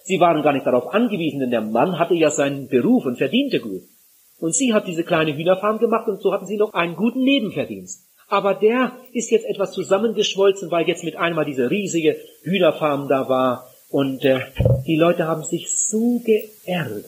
Sie 0.02 0.18
waren 0.18 0.42
gar 0.42 0.54
nicht 0.54 0.66
darauf 0.66 0.92
angewiesen, 0.92 1.38
denn 1.38 1.52
der 1.52 1.60
Mann 1.60 2.00
hatte 2.00 2.14
ja 2.14 2.32
seinen 2.32 2.66
Beruf 2.66 3.04
und 3.04 3.16
verdiente 3.16 3.60
gut. 3.60 3.82
Und 4.40 4.56
sie 4.56 4.74
hat 4.74 4.88
diese 4.88 5.04
kleine 5.04 5.36
Hühnerfarm 5.36 5.78
gemacht 5.78 6.08
und 6.08 6.20
so 6.20 6.32
hatten 6.32 6.46
sie 6.46 6.56
noch 6.56 6.74
einen 6.74 6.96
guten 6.96 7.22
Nebenverdienst. 7.22 8.07
Aber 8.28 8.54
der 8.54 8.92
ist 9.12 9.30
jetzt 9.30 9.46
etwas 9.46 9.72
zusammengeschmolzen, 9.72 10.70
weil 10.70 10.86
jetzt 10.86 11.04
mit 11.04 11.16
einmal 11.16 11.44
diese 11.44 11.70
riesige 11.70 12.16
Hühnerfarm 12.42 13.08
da 13.08 13.28
war 13.28 13.70
und 13.90 14.24
äh, 14.24 14.40
die 14.86 14.96
Leute 14.96 15.26
haben 15.26 15.44
sich 15.44 15.74
so 15.74 16.20
geärgert 16.24 17.06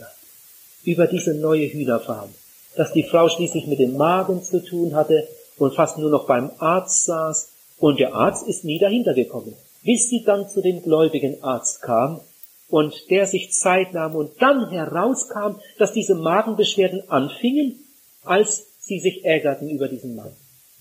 über 0.85 1.07
diese 1.07 1.35
neue 1.35 1.67
Hühnerfarm 1.67 2.31
dass 2.77 2.93
die 2.93 3.03
Frau 3.03 3.29
schließlich 3.29 3.67
mit 3.67 3.79
dem 3.79 3.97
Magen 3.97 4.43
zu 4.43 4.63
tun 4.65 4.95
hatte 4.95 5.27
und 5.59 5.75
fast 5.75 5.99
nur 5.99 6.11
noch 6.11 6.27
beim 6.27 6.51
Arzt 6.59 7.05
saß, 7.05 7.53
und 7.79 7.99
der 7.99 8.15
Arzt 8.15 8.47
ist 8.47 8.63
nie 8.65 8.79
dahinter 8.79 9.15
gekommen, 9.15 9.55
bis 9.83 10.11
sie 10.11 10.23
dann 10.23 10.49
zu 10.51 10.61
dem 10.61 10.83
gläubigen 10.83 11.43
Arzt 11.43 11.81
kam 11.81 12.21
und 12.69 12.95
der 13.09 13.27
sich 13.27 13.53
Zeit 13.53 13.95
nahm 13.95 14.15
und 14.17 14.33
dann 14.41 14.69
herauskam, 14.69 15.57
dass 15.79 15.95
diese 15.95 16.15
Magenbeschwerden 16.15 17.09
anfingen, 17.09 17.83
als 18.23 18.67
sie 18.81 19.01
sich 19.01 19.25
ärgerten 19.25 19.71
über 19.71 19.89
diesen 19.89 20.15
Mann. 20.15 20.33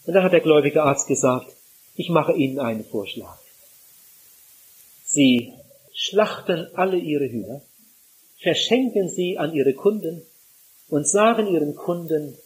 Und 0.05 0.13
dann 0.13 0.23
hat 0.23 0.33
der 0.33 0.41
gläubige 0.41 0.83
Arzt 0.83 1.07
gesagt, 1.07 1.47
ich 1.95 2.09
mache 2.09 2.33
Ihnen 2.33 2.59
einen 2.59 2.83
Vorschlag. 2.83 3.37
Sie 5.05 5.53
schlachten 5.93 6.67
alle 6.75 6.97
Ihre 6.97 7.29
Hühner, 7.29 7.61
verschenken 8.41 9.09
sie 9.09 9.37
an 9.37 9.53
Ihre 9.53 9.73
Kunden 9.73 10.21
und 10.89 11.07
sagen 11.07 11.47
ihren 11.47 11.75
Kunden, 11.75 12.37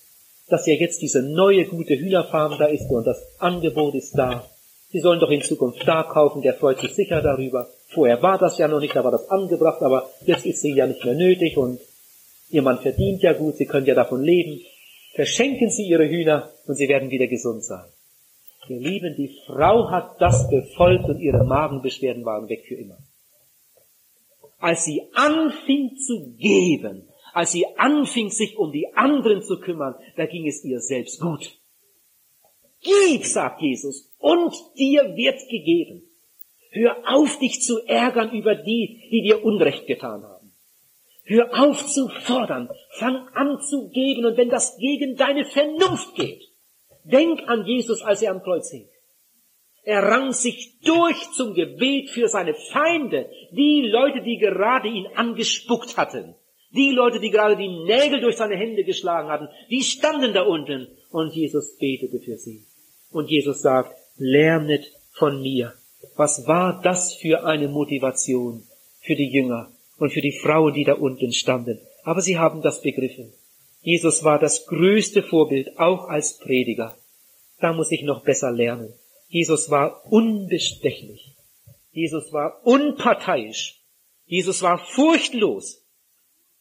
dass 0.50 0.68
ja 0.68 0.74
jetzt 0.74 1.02
diese 1.02 1.22
neue 1.22 1.66
gute 1.66 1.96
Hühnerfarm 1.96 2.58
da 2.60 2.66
ist 2.66 2.90
und 2.90 3.06
das 3.06 3.22
Angebot 3.40 3.96
ist 3.96 4.14
da. 4.18 4.46
Sie 4.92 5.00
sollen 5.00 5.20
doch 5.20 5.32
in 5.32 5.42
Zukunft 5.42 5.88
da 5.88 6.04
kaufen, 6.04 6.42
der 6.42 6.54
freut 6.54 6.80
sich 6.80 6.94
sicher 6.94 7.22
darüber. 7.22 7.68
Vorher 7.88 8.22
war 8.22 8.38
das 8.38 8.58
ja 8.58 8.68
noch 8.68 8.80
nicht, 8.80 8.96
da 8.96 9.04
war 9.04 9.12
das 9.12 9.30
angebracht, 9.30 9.82
aber 9.82 10.10
jetzt 10.26 10.46
ist 10.46 10.62
sie 10.62 10.76
ja 10.76 10.86
nicht 10.86 11.04
mehr 11.04 11.16
nötig 11.16 11.58
und 11.58 11.80
ihr 12.50 12.62
Mann 12.62 12.80
verdient 12.80 13.24
ja 13.24 13.34
gut, 13.34 13.58
sie 13.58 13.66
können 13.66 13.88
ja 13.88 13.96
davon 13.96 14.22
leben. 14.22 14.62
Verschenken 15.16 15.70
Sie 15.70 15.84
Ihre 15.84 16.10
Hühner 16.10 16.50
und 16.66 16.76
Sie 16.76 16.88
werden 16.88 17.10
wieder 17.10 17.28
gesund 17.28 17.64
sein. 17.64 17.86
Ihr 18.70 18.80
Lieben, 18.80 19.16
die 19.16 19.36
Frau 19.46 19.90
hat 19.92 20.22
das 20.22 20.50
befolgt 20.50 21.06
und 21.06 21.20
ihre 21.20 21.44
Magenbeschwerden 21.44 22.24
waren 22.24 22.48
weg 22.48 22.66
für 22.66 22.76
immer. 22.76 22.98
Als 24.58 24.86
sie 24.86 25.02
anfing 25.14 25.98
zu 25.98 26.36
geben, 26.38 27.10
als 27.34 27.52
sie 27.52 27.66
anfing, 27.78 28.30
sich 28.30 28.58
um 28.58 28.72
die 28.72 28.94
anderen 28.96 29.42
zu 29.42 29.60
kümmern, 29.60 29.96
da 30.16 30.26
ging 30.26 30.48
es 30.48 30.64
ihr 30.64 30.80
selbst 30.80 31.20
gut. 31.20 31.58
Gib, 32.82 33.26
sagt 33.26 33.62
Jesus, 33.62 34.10
und 34.18 34.54
dir 34.78 35.16
wird 35.16 35.40
gegeben. 35.50 36.04
Hör 36.72 36.98
auf, 37.06 37.38
dich 37.40 37.62
zu 37.62 37.86
ärgern 37.86 38.32
über 38.32 38.56
die, 38.56 39.10
die 39.12 39.22
dir 39.22 39.44
Unrecht 39.44 39.88
getan 39.88 40.24
haben. 40.24 40.54
Hör 41.26 41.50
auf 41.54 41.86
zu 41.86 42.08
fordern, 42.08 42.70
fang 42.92 43.28
an 43.34 43.60
zu 43.62 43.90
geben, 43.90 44.26
und 44.26 44.38
wenn 44.38 44.50
das 44.50 44.78
gegen 44.78 45.16
deine 45.16 45.46
Vernunft 45.46 46.16
geht, 46.16 46.53
denk 47.04 47.42
an 47.48 47.66
Jesus, 47.66 48.02
als 48.02 48.22
er 48.22 48.32
am 48.32 48.44
Kreuz 48.44 48.70
hing. 48.72 48.88
Er 49.84 50.02
rang 50.04 50.32
sich 50.32 50.80
durch 50.82 51.32
zum 51.32 51.54
Gebet 51.54 52.10
für 52.10 52.30
seine 52.30 52.54
Feinde, 52.54 53.30
die 53.52 53.82
Leute, 53.82 54.22
die 54.22 54.38
gerade 54.38 54.88
ihn 54.88 55.08
angespuckt 55.16 55.98
hatten. 55.98 56.36
Die 56.72 56.92
Leute, 56.92 57.20
die 57.20 57.30
gerade 57.30 57.58
die 57.58 57.68
Nägel 57.68 58.22
durch 58.22 58.38
seine 58.38 58.56
Hände 58.56 58.84
geschlagen 58.84 59.30
hatten, 59.30 59.50
die 59.70 59.84
standen 59.84 60.34
da 60.34 60.44
unten 60.44 60.88
und 61.12 61.34
Jesus 61.34 61.78
betete 61.78 62.20
für 62.20 62.38
sie. 62.38 62.66
Und 63.12 63.30
Jesus 63.30 63.62
sagt, 63.62 63.96
lernet 64.18 64.92
von 65.12 65.42
mir. 65.42 65.74
Was 66.16 66.48
war 66.48 66.82
das 66.82 67.14
für 67.14 67.46
eine 67.46 67.68
Motivation 67.68 68.64
für 69.02 69.16
die 69.16 69.30
Jünger 69.30 69.72
und 69.98 70.12
für 70.12 70.22
die 70.22 70.38
Frauen, 70.38 70.74
die 70.74 70.84
da 70.84 70.94
unten 70.94 71.32
standen? 71.32 71.80
Aber 72.04 72.22
sie 72.22 72.38
haben 72.38 72.62
das 72.62 72.82
begriffen. 72.82 73.34
Jesus 73.84 74.24
war 74.24 74.40
das 74.40 74.66
größte 74.66 75.24
Vorbild, 75.24 75.78
auch 75.78 76.08
als 76.08 76.40
Prediger. 76.40 76.98
Da 77.60 77.74
muss 77.74 77.92
ich 77.92 78.04
noch 78.04 78.24
besser 78.24 78.50
lernen. 78.50 78.94
Jesus 79.28 79.70
war 79.70 80.06
unbestechlich. 80.10 81.36
Jesus 81.92 82.32
war 82.32 82.66
unparteiisch. 82.66 83.82
Jesus 84.26 84.62
war 84.62 84.78
furchtlos. 84.78 85.86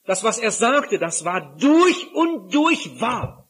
Das, 0.05 0.25
was 0.25 0.39
er 0.39 0.51
sagte, 0.51 0.99
das 0.99 1.25
war 1.25 1.57
durch 1.59 2.13
und 2.13 2.53
durch 2.53 3.01
wahr. 3.01 3.49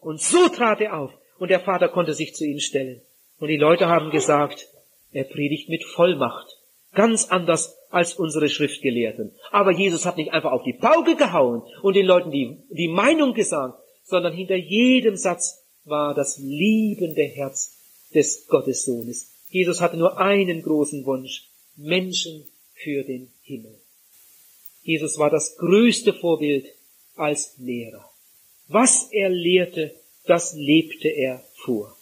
Und 0.00 0.20
so 0.20 0.48
trat 0.48 0.80
er 0.80 0.98
auf 0.98 1.12
und 1.38 1.50
der 1.50 1.60
Vater 1.60 1.88
konnte 1.88 2.14
sich 2.14 2.34
zu 2.34 2.44
ihm 2.44 2.58
stellen. 2.58 3.00
Und 3.38 3.46
die 3.46 3.56
Leute 3.56 3.86
haben 3.86 4.10
gesagt, 4.10 4.66
er 5.12 5.22
predigt 5.22 5.68
mit 5.68 5.84
Vollmacht. 5.84 6.57
Ganz 6.98 7.28
anders 7.28 7.76
als 7.90 8.14
unsere 8.14 8.48
Schriftgelehrten. 8.48 9.30
Aber 9.52 9.70
Jesus 9.70 10.04
hat 10.04 10.16
nicht 10.16 10.32
einfach 10.32 10.50
auf 10.50 10.64
die 10.64 10.72
Pauke 10.72 11.14
gehauen 11.14 11.62
und 11.80 11.94
den 11.94 12.06
Leuten 12.06 12.32
die, 12.32 12.58
die 12.70 12.88
Meinung 12.88 13.34
gesagt, 13.34 13.78
sondern 14.02 14.32
hinter 14.32 14.56
jedem 14.56 15.14
Satz 15.14 15.64
war 15.84 16.12
das 16.12 16.38
liebende 16.38 17.22
Herz 17.22 17.76
des 18.12 18.48
Gottessohnes. 18.48 19.32
Jesus 19.48 19.80
hatte 19.80 19.96
nur 19.96 20.18
einen 20.18 20.60
großen 20.60 21.06
Wunsch, 21.06 21.48
Menschen 21.76 22.48
für 22.74 23.04
den 23.04 23.30
Himmel. 23.42 23.78
Jesus 24.82 25.18
war 25.18 25.30
das 25.30 25.56
größte 25.56 26.14
Vorbild 26.14 26.66
als 27.14 27.54
Lehrer. 27.58 28.10
Was 28.66 29.08
er 29.12 29.28
lehrte, 29.28 29.94
das 30.26 30.52
lebte 30.54 31.10
er 31.10 31.44
vor. 31.64 31.96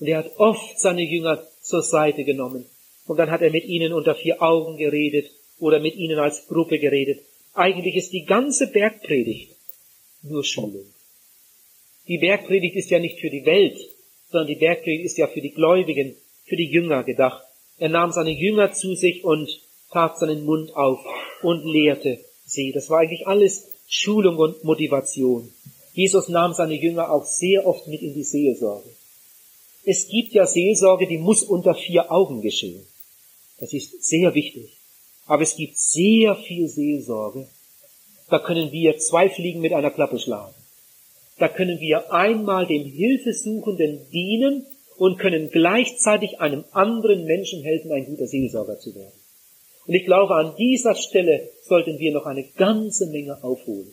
Und 0.00 0.06
er 0.06 0.20
hat 0.20 0.30
oft 0.38 0.80
seine 0.80 1.02
Jünger 1.02 1.46
zur 1.60 1.82
Seite 1.82 2.24
genommen. 2.24 2.64
Und 3.08 3.16
dann 3.16 3.30
hat 3.30 3.40
er 3.40 3.50
mit 3.50 3.64
ihnen 3.64 3.92
unter 3.92 4.14
vier 4.14 4.40
Augen 4.42 4.76
geredet 4.76 5.30
oder 5.58 5.80
mit 5.80 5.96
ihnen 5.96 6.18
als 6.18 6.46
Gruppe 6.46 6.78
geredet. 6.78 7.20
Eigentlich 7.54 7.96
ist 7.96 8.12
die 8.12 8.24
ganze 8.24 8.68
Bergpredigt 8.68 9.56
nur 10.22 10.44
Schulung. 10.44 10.86
Die 12.06 12.18
Bergpredigt 12.18 12.76
ist 12.76 12.90
ja 12.90 12.98
nicht 12.98 13.18
für 13.18 13.30
die 13.30 13.44
Welt, 13.44 13.78
sondern 14.30 14.46
die 14.46 14.56
Bergpredigt 14.56 15.04
ist 15.04 15.18
ja 15.18 15.26
für 15.26 15.40
die 15.40 15.52
Gläubigen, 15.52 16.14
für 16.44 16.56
die 16.56 16.70
Jünger 16.70 17.02
gedacht. 17.02 17.42
Er 17.78 17.88
nahm 17.88 18.12
seine 18.12 18.30
Jünger 18.30 18.72
zu 18.72 18.94
sich 18.94 19.24
und 19.24 19.48
tat 19.90 20.18
seinen 20.18 20.44
Mund 20.44 20.76
auf 20.76 21.00
und 21.42 21.64
lehrte 21.64 22.18
sie. 22.44 22.72
Das 22.72 22.90
war 22.90 23.00
eigentlich 23.00 23.26
alles 23.26 23.70
Schulung 23.88 24.36
und 24.36 24.64
Motivation. 24.64 25.52
Jesus 25.94 26.28
nahm 26.28 26.52
seine 26.52 26.74
Jünger 26.74 27.10
auch 27.10 27.24
sehr 27.24 27.66
oft 27.66 27.86
mit 27.88 28.02
in 28.02 28.14
die 28.14 28.22
Seelsorge. 28.22 28.90
Es 29.84 30.08
gibt 30.08 30.32
ja 30.32 30.46
Seelsorge, 30.46 31.06
die 31.06 31.18
muss 31.18 31.42
unter 31.42 31.74
vier 31.74 32.12
Augen 32.12 32.42
geschehen. 32.42 32.86
Das 33.58 33.72
ist 33.72 34.04
sehr 34.04 34.34
wichtig. 34.34 34.76
Aber 35.26 35.42
es 35.42 35.56
gibt 35.56 35.78
sehr 35.78 36.36
viel 36.36 36.68
Seelsorge. 36.68 37.48
Da 38.30 38.38
können 38.38 38.72
wir 38.72 38.98
zwei 38.98 39.28
Fliegen 39.28 39.60
mit 39.60 39.72
einer 39.72 39.90
Klappe 39.90 40.18
schlagen. 40.18 40.54
Da 41.38 41.48
können 41.48 41.80
wir 41.80 42.12
einmal 42.12 42.66
dem 42.66 42.84
Hilfesuchenden 42.84 44.10
dienen 44.10 44.66
und 44.96 45.18
können 45.18 45.50
gleichzeitig 45.50 46.40
einem 46.40 46.64
anderen 46.72 47.24
Menschen 47.24 47.62
helfen, 47.62 47.92
ein 47.92 48.06
guter 48.06 48.26
Seelsorger 48.26 48.78
zu 48.78 48.94
werden. 48.94 49.12
Und 49.86 49.94
ich 49.94 50.04
glaube, 50.04 50.34
an 50.34 50.54
dieser 50.58 50.94
Stelle 50.94 51.48
sollten 51.62 51.98
wir 51.98 52.12
noch 52.12 52.26
eine 52.26 52.44
ganze 52.44 53.06
Menge 53.06 53.42
aufholen. 53.42 53.92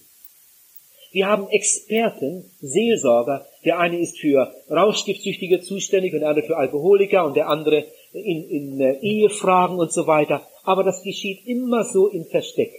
Wir 1.11 1.27
haben 1.27 1.47
Experten, 1.49 2.51
Seelsorger. 2.59 3.45
Der 3.63 3.79
eine 3.79 3.99
ist 3.99 4.19
für 4.19 4.53
Rauschgiftsüchtige 4.69 5.61
zuständig 5.61 6.13
und 6.13 6.19
der 6.19 6.29
andere 6.29 6.45
für 6.45 6.57
Alkoholiker 6.57 7.23
und 7.23 7.37
der 7.37 7.47
andere 7.47 7.85
in, 8.15 8.49
in 8.49 8.79
äh, 8.79 8.99
Ehefragen 8.99 9.77
und 9.77 9.91
so 9.91 10.07
weiter. 10.07 10.47
Aber 10.63 10.83
das 10.83 11.03
geschieht 11.03 11.45
immer 11.45 11.83
so 11.83 12.07
im 12.07 12.25
Versteck. 12.25 12.71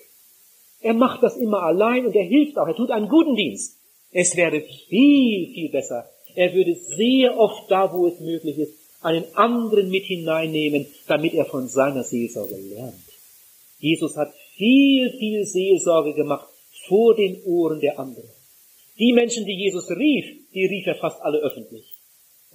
Er 0.80 0.94
macht 0.94 1.22
das 1.22 1.36
immer 1.36 1.62
allein 1.62 2.06
und 2.06 2.14
er 2.14 2.24
hilft 2.24 2.58
auch. 2.58 2.66
Er 2.66 2.76
tut 2.76 2.90
einen 2.90 3.08
guten 3.08 3.36
Dienst. 3.36 3.78
Es 4.12 4.36
wäre 4.36 4.60
viel, 4.60 5.52
viel 5.52 5.70
besser. 5.70 6.08
Er 6.34 6.52
würde 6.54 6.74
sehr 6.74 7.38
oft 7.38 7.70
da, 7.70 7.92
wo 7.92 8.06
es 8.06 8.20
möglich 8.20 8.58
ist, 8.58 8.74
einen 9.00 9.24
anderen 9.34 9.90
mit 9.90 10.04
hineinnehmen, 10.04 10.86
damit 11.06 11.34
er 11.34 11.44
von 11.44 11.68
seiner 11.68 12.02
Seelsorge 12.02 12.56
lernt. 12.56 12.94
Jesus 13.78 14.16
hat 14.16 14.32
viel, 14.56 15.10
viel 15.18 15.44
Seelsorge 15.44 16.14
gemacht 16.14 16.48
vor 16.88 17.14
den 17.14 17.42
Ohren 17.44 17.80
der 17.80 17.98
anderen. 17.98 18.28
Die 18.98 19.12
Menschen, 19.12 19.44
die 19.44 19.54
Jesus 19.54 19.90
rief, 19.90 20.24
die 20.54 20.66
rief 20.66 20.86
er 20.86 20.96
fast 20.96 21.20
alle 21.20 21.38
öffentlich. 21.38 21.95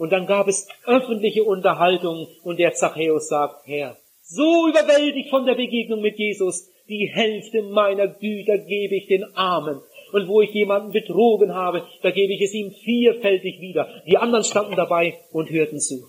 Und 0.01 0.11
dann 0.11 0.25
gab 0.25 0.47
es 0.47 0.67
öffentliche 0.87 1.43
Unterhaltungen 1.43 2.25
und 2.41 2.57
der 2.57 2.73
Zachäus 2.73 3.27
sagt, 3.27 3.67
Herr, 3.67 3.95
so 4.23 4.67
überwältigt 4.67 5.29
von 5.29 5.45
der 5.45 5.53
Begegnung 5.53 6.01
mit 6.01 6.17
Jesus, 6.17 6.71
die 6.89 7.07
Hälfte 7.13 7.61
meiner 7.61 8.07
Güter 8.07 8.57
gebe 8.57 8.95
ich 8.95 9.05
den 9.05 9.23
Armen. 9.35 9.79
Und 10.11 10.27
wo 10.27 10.41
ich 10.41 10.49
jemanden 10.55 10.91
betrogen 10.91 11.53
habe, 11.53 11.83
da 12.01 12.09
gebe 12.09 12.33
ich 12.33 12.41
es 12.41 12.51
ihm 12.55 12.71
vierfältig 12.71 13.61
wieder. 13.61 14.01
Die 14.07 14.17
anderen 14.17 14.43
standen 14.43 14.75
dabei 14.75 15.19
und 15.31 15.51
hörten 15.51 15.79
zu. 15.79 16.07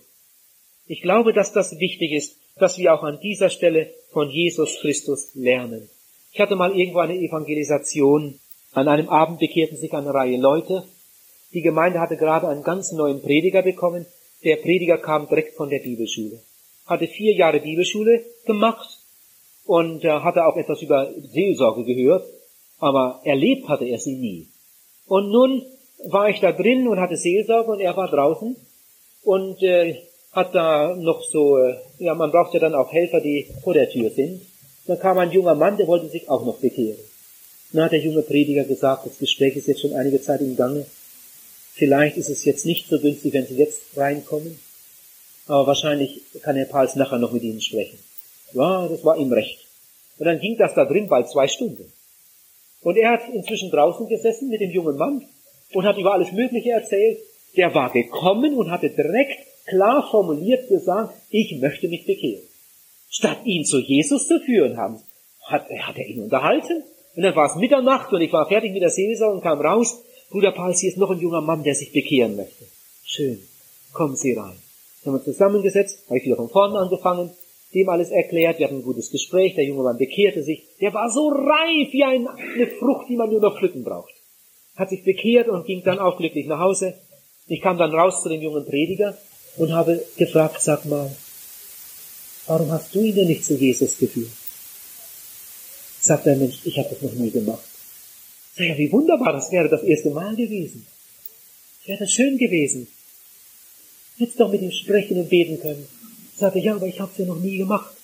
Ich 0.87 1.03
glaube, 1.03 1.35
dass 1.35 1.53
das 1.53 1.79
wichtig 1.79 2.13
ist, 2.13 2.39
dass 2.57 2.79
wir 2.79 2.95
auch 2.95 3.03
an 3.03 3.21
dieser 3.21 3.51
Stelle 3.51 3.91
von 4.11 4.31
Jesus 4.31 4.81
Christus 4.81 5.35
lernen. 5.35 5.91
Ich 6.33 6.41
hatte 6.41 6.57
mal 6.57 6.75
irgendwo 6.75 7.01
eine 7.01 7.19
Evangelisation. 7.19 8.41
An 8.73 8.89
einem 8.89 9.11
Abend 9.11 9.39
bekehrten 9.39 9.77
sich 9.77 9.93
eine 9.93 10.15
Reihe 10.15 10.39
Leute. 10.39 10.83
Die 11.55 11.63
Gemeinde 11.63 12.01
hatte 12.01 12.17
gerade 12.17 12.49
einen 12.49 12.63
ganz 12.63 12.93
neuen 12.93 13.21
Prediger 13.21 13.63
bekommen. 13.63 14.07
Der 14.45 14.57
Prediger 14.57 14.99
kam 14.99 15.29
direkt 15.29 15.55
von 15.55 15.69
der 15.69 15.81
Bibelschule. 15.81 16.41
Hatte 16.87 17.07
vier 17.07 17.35
Jahre 17.35 17.61
Bibelschule 17.61 18.25
gemacht 18.47 18.99
und 19.67 20.05
äh, 20.05 20.11
hatte 20.11 20.45
auch 20.47 20.57
etwas 20.57 20.83
über 20.83 21.11
Seelsorge 21.33 21.85
gehört, 21.85 22.25
aber 22.79 23.21
erlebt 23.25 23.69
hatte 23.69 23.85
er 23.85 23.99
sie 23.99 24.17
nie. 24.17 24.49
Und 25.07 25.31
nun 25.31 25.63
war 26.09 26.29
ich 26.29 26.41
da 26.41 26.53
drin 26.53 26.89
und 26.89 26.99
hatte 26.99 27.17
Seelsorge 27.17 27.71
und 27.71 27.81
er 27.81 27.97
war 27.97 28.09
draußen 28.09 28.57
und 29.23 29.63
äh, 29.63 29.97
hat 30.33 30.55
da 30.55 30.97
noch 30.97 31.23
so, 31.23 31.59
äh, 31.59 31.77
ja, 31.99 32.15
man 32.15 32.31
braucht 32.31 32.55
ja 32.55 32.61
dann 32.61 32.75
auch 32.75 32.91
Helfer, 32.93 33.21
die 33.21 33.49
vor 33.63 33.75
der 33.75 33.89
Tür 33.91 34.11
sind. 34.11 34.43
Dann 34.87 34.99
kam 34.99 35.19
ein 35.19 35.31
junger 35.31 35.55
Mann, 35.55 35.77
der 35.77 35.87
wollte 35.87 36.09
sich 36.09 36.29
auch 36.29 36.45
noch 36.45 36.59
bekehren. 36.59 36.99
Dann 37.73 37.85
hat 37.85 37.93
der 37.93 38.01
junge 38.01 38.23
Prediger 38.23 38.65
gesagt, 38.65 39.07
das 39.07 39.19
Gespräch 39.19 39.57
ist 39.57 39.69
jetzt 39.69 39.83
schon 39.83 39.95
einige 39.95 40.21
Zeit 40.21 40.41
im 40.41 40.57
Gange. 40.57 40.87
Vielleicht 41.75 42.17
ist 42.17 42.29
es 42.29 42.45
jetzt 42.45 42.67
nicht 42.67 42.89
so 42.89 42.99
günstig, 42.99 43.33
wenn 43.33 43.47
Sie 43.47 43.57
jetzt 43.57 43.81
reinkommen. 43.97 44.59
Aber 45.47 45.67
wahrscheinlich 45.67 46.21
kann 46.43 46.57
Herr 46.57 46.67
Pals 46.67 46.97
nachher 46.97 47.19
noch 47.19 47.33
mit 47.33 47.43
Ihnen 47.43 47.61
sprechen. 47.61 47.99
Ja, 48.55 48.87
das 48.89 49.05
war 49.05 49.17
ihm 49.17 49.33
recht. 49.33 49.67
Und 50.19 50.27
dann 50.27 50.39
ging 50.39 50.57
das 50.59 50.75
da 50.75 50.85
drin 50.85 51.09
bald 51.09 51.29
zwei 51.29 51.49
Stunden. 51.49 51.91
Und 52.83 52.97
er 52.97 53.13
hat 53.13 53.23
inzwischen 53.33 53.71
draußen 53.71 54.09
gesessen 54.09 54.49
mit 54.49 54.61
dem 54.61 54.71
jungen 54.71 54.97
Mann 54.97 55.27
und 55.73 55.87
hat 55.87 55.97
über 55.97 56.13
alles 56.13 56.33
Mögliche 56.33 56.71
erzählt. 56.71 57.19
Der 57.57 57.75
war 57.75 57.91
gekommen 57.91 58.57
und 58.57 58.71
hatte 58.71 58.91
direkt 58.91 59.39
klar 59.67 60.07
formuliert 60.11 60.69
gesagt, 60.69 61.15
ich 61.31 61.59
möchte 61.61 61.89
mich 61.89 62.07
bekehren. 62.07 62.43
Statt 63.09 63.39
ihn 63.45 63.65
zu 63.65 63.79
Jesus 63.79 64.27
zu 64.27 64.41
führen, 64.41 64.77
haben, 64.77 65.01
hat, 65.47 65.69
hat 65.71 65.99
er 65.99 66.07
ihn 66.07 66.23
unterhalten. 66.23 66.83
Und 67.15 67.23
dann 67.23 67.37
war 67.37 67.47
es 67.47 67.57
Mitternacht 67.57 68.13
und 68.13 68.21
ich 68.21 68.33
war 68.33 68.49
fertig 68.49 68.73
mit 68.73 68.83
der 68.83 68.91
Seelsorge 68.91 69.37
und 69.37 69.43
kam 69.43 69.61
raus. 69.61 70.03
Bruder 70.33 70.51
Paul, 70.51 70.75
hier 70.75 70.89
ist 70.89 70.99
noch 70.99 71.11
ein 71.11 71.21
junger 71.21 71.41
Mann, 71.41 71.63
der 71.63 71.75
sich 71.75 71.93
bekehren 71.93 72.35
möchte. 72.37 72.65
Schön. 73.05 73.39
Kommen 73.93 74.17
Sie 74.17 74.33
rein. 74.33 74.57
Dann 75.05 75.15
haben 75.15 75.21
wir 75.21 75.33
zusammengesetzt, 75.33 76.01
habe 76.07 76.19
ich 76.19 76.25
wieder 76.25 76.37
von 76.37 76.49
vorne 76.49 76.79
angefangen, 76.79 77.31
dem 77.75 77.89
alles 77.89 78.11
erklärt, 78.11 78.59
wir 78.59 78.67
hatten 78.67 78.79
ein 78.79 78.83
gutes 78.83 79.11
Gespräch, 79.11 79.55
der 79.55 79.65
junge 79.65 79.85
Mann 79.85 79.99
bekehrte 79.99 80.43
sich, 80.43 80.65
der 80.81 80.93
war 80.93 81.09
so 81.11 81.29
reif 81.29 81.93
wie 81.93 82.05
eine 82.05 82.67
Frucht, 82.79 83.09
die 83.09 83.17
man 83.17 83.31
nur 83.31 83.41
noch 83.41 83.59
pflücken 83.59 83.85
braucht. 83.85 84.13
Hat 84.77 84.91
sich 84.91 85.05
bekehrt 85.05 85.49
und 85.49 85.67
ging 85.67 85.83
dann 85.85 85.99
auch 85.99 86.17
glücklich 86.17 86.47
nach 86.47 86.59
Hause. 86.59 86.95
Ich 87.47 87.61
kam 87.61 87.79
dann 87.79 87.95
raus 87.95 88.23
zu 88.23 88.29
dem 88.29 88.43
jungen 88.43 88.65
Prediger 88.65 89.17
und 89.57 89.73
habe 89.73 90.03
gefragt, 90.17 90.61
sag 90.61 90.85
mal, 90.87 91.15
Warum 92.47 92.73
hast 92.73 92.95
du 92.95 93.01
ihn 93.01 93.15
denn 93.15 93.29
nicht 93.29 93.45
zu 93.45 93.55
Jesus 93.55 93.97
geführt? 93.99 94.31
Sagt 96.01 96.27
der 96.27 96.37
Mensch, 96.37 96.59
ich 96.65 96.77
habe 96.79 96.89
das 96.91 97.01
noch 97.03 97.13
nie 97.13 97.31
gemacht. 97.31 97.63
Sag 98.55 98.67
ja, 98.67 98.79
wie 98.79 98.93
wunderbar, 98.93 99.33
das 99.33 99.51
wäre 99.51 99.69
das 99.69 99.83
erste 99.83 100.11
Mal 100.11 100.37
gewesen. 100.37 100.87
Wäre 101.87 101.99
das 101.99 102.13
schön 102.13 102.39
gewesen. 102.39 102.87
Hättest 104.19 104.41
doch 104.41 104.51
mit 104.51 104.63
ihm 104.63 104.71
sprechen 104.71 105.19
und 105.19 105.31
beten 105.31 105.59
können. 105.61 105.87
Sagte, 106.37 106.59
ja, 106.59 106.75
aber 106.75 106.87
ich 106.87 107.01
habe 107.01 107.11
es 107.11 107.19
ja 107.19 107.27
noch 107.27 107.41
nie 107.41 107.57
gemacht. 107.57 107.95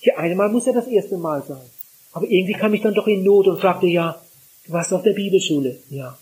Für 0.00 0.16
einmal 0.16 0.48
muss 0.50 0.66
ja 0.66 0.72
das 0.72 0.86
erste 0.86 1.16
Mal 1.16 1.42
sein. 1.42 1.68
Aber 2.12 2.26
irgendwie 2.28 2.52
kam 2.52 2.72
ich 2.72 2.82
dann 2.82 2.94
doch 2.94 3.06
in 3.06 3.24
Not 3.24 3.48
und 3.48 3.60
fragte, 3.60 3.86
ja, 3.86 4.22
du 4.66 4.72
warst 4.72 4.92
auf 4.92 5.02
der 5.02 5.12
Bibelschule. 5.12 5.78
Ja. 5.90 6.18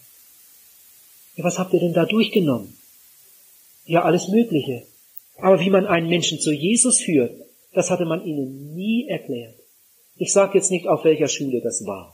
Ja, 1.36 1.44
was 1.44 1.58
habt 1.58 1.74
ihr 1.74 1.80
denn 1.80 1.92
da 1.92 2.06
durchgenommen? 2.06 2.76
Ja, 3.86 4.02
alles 4.02 4.28
Mögliche. 4.28 4.86
Aber 5.36 5.60
wie 5.60 5.70
man 5.70 5.86
einen 5.86 6.08
Menschen 6.08 6.40
zu 6.40 6.52
Jesus 6.52 7.00
führt, 7.00 7.34
das 7.74 7.90
hatte 7.90 8.06
man 8.06 8.24
ihnen 8.24 8.74
nie 8.74 9.08
erklärt. 9.08 9.54
Ich 10.16 10.32
sage 10.32 10.56
jetzt 10.58 10.70
nicht, 10.70 10.86
auf 10.86 11.04
welcher 11.04 11.28
Schule 11.28 11.60
das 11.60 11.84
war. 11.86 12.13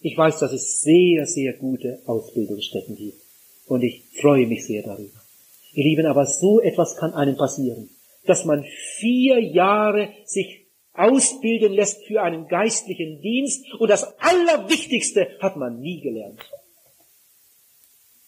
Ich 0.00 0.16
weiß, 0.16 0.38
dass 0.38 0.52
es 0.52 0.80
sehr, 0.80 1.26
sehr 1.26 1.54
gute 1.54 2.02
Ausbildungsstätten 2.06 2.96
gibt. 2.96 3.20
Und 3.66 3.82
ich 3.82 4.02
freue 4.20 4.46
mich 4.46 4.66
sehr 4.66 4.82
darüber. 4.82 5.20
Ihr 5.72 5.84
Lieben, 5.84 6.06
aber 6.06 6.26
so 6.26 6.60
etwas 6.60 6.96
kann 6.96 7.12
einem 7.12 7.36
passieren, 7.36 7.90
dass 8.24 8.44
man 8.44 8.64
vier 8.98 9.40
Jahre 9.40 10.08
sich 10.24 10.66
ausbilden 10.94 11.72
lässt 11.72 12.04
für 12.06 12.22
einen 12.22 12.48
geistlichen 12.48 13.20
Dienst 13.20 13.66
und 13.78 13.88
das 13.90 14.18
Allerwichtigste 14.18 15.28
hat 15.40 15.56
man 15.56 15.80
nie 15.80 16.00
gelernt. 16.00 16.40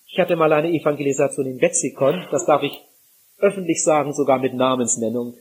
Ich 0.06 0.18
hatte 0.18 0.36
mal 0.36 0.52
eine 0.52 0.70
Evangelisation 0.70 1.46
in 1.46 1.60
Wetzikon, 1.60 2.26
das 2.30 2.44
darf 2.44 2.62
ich 2.62 2.72
öffentlich 3.38 3.82
sagen, 3.82 4.12
sogar 4.12 4.38
mit 4.38 4.54
Namensnennung. 4.54 5.34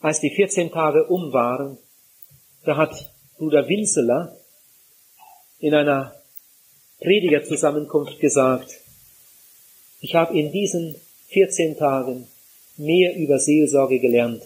Als 0.00 0.20
die 0.20 0.30
14 0.30 0.70
Tage 0.70 1.06
um 1.06 1.32
waren, 1.32 1.78
da 2.64 2.76
hat 2.76 3.14
Bruder 3.38 3.68
Winzeler 3.68 4.36
in 5.60 5.74
einer 5.74 6.14
Predigerzusammenkunft 7.00 8.18
gesagt, 8.18 8.80
ich 10.00 10.14
habe 10.14 10.38
in 10.38 10.50
diesen 10.50 10.94
14 11.28 11.76
Tagen 11.76 12.26
mehr 12.76 13.14
über 13.16 13.38
Seelsorge 13.38 14.00
gelernt 14.00 14.42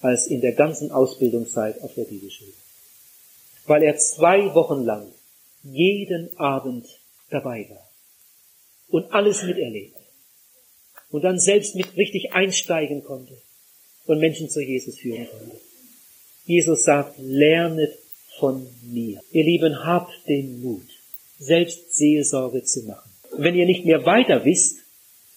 als 0.00 0.26
in 0.26 0.40
der 0.40 0.52
ganzen 0.52 0.90
Ausbildungszeit 0.90 1.80
auf 1.82 1.94
der 1.94 2.04
Bibelschule. 2.04 2.52
Weil 3.66 3.82
er 3.82 3.96
zwei 3.96 4.54
Wochen 4.54 4.84
lang 4.84 5.10
jeden 5.62 6.36
Abend 6.38 6.86
dabei 7.30 7.66
war 7.70 7.88
und 8.88 9.12
alles 9.12 9.42
miterlebt 9.42 9.96
und 11.10 11.22
dann 11.22 11.38
selbst 11.38 11.74
mit 11.74 11.96
richtig 11.96 12.32
einsteigen 12.32 13.02
konnte 13.04 13.36
und 14.06 14.18
Menschen 14.18 14.50
zu 14.50 14.60
Jesus 14.60 14.98
führen 14.98 15.26
konnte. 15.30 15.60
Jesus 16.44 16.84
sagt, 16.84 17.18
lernet 17.18 17.98
von 18.38 18.66
mir. 18.82 19.20
Ihr 19.32 19.44
Lieben, 19.44 19.84
habt 19.84 20.12
den 20.28 20.62
Mut. 20.62 20.86
selbst 21.38 21.94
Seelsorge 21.94 22.62
zu 22.62 22.84
machen. 22.84 23.10
Wenn 23.36 23.54
ihr 23.54 23.66
nicht 23.66 23.84
mehr 23.84 24.06
weiter 24.06 24.44
wisst, 24.44 24.78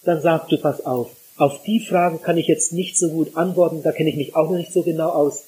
dann 0.03 0.21
sagt 0.21 0.51
du, 0.51 0.57
pass 0.57 0.85
auf, 0.85 1.09
auf 1.37 1.63
die 1.63 1.79
Frage 1.79 2.17
kann 2.19 2.37
ich 2.37 2.47
jetzt 2.47 2.73
nicht 2.73 2.97
so 2.97 3.09
gut 3.09 3.35
antworten, 3.35 3.83
da 3.83 3.91
kenne 3.91 4.09
ich 4.09 4.15
mich 4.15 4.35
auch 4.35 4.49
noch 4.49 4.57
nicht 4.57 4.71
so 4.71 4.83
genau 4.83 5.09
aus. 5.09 5.43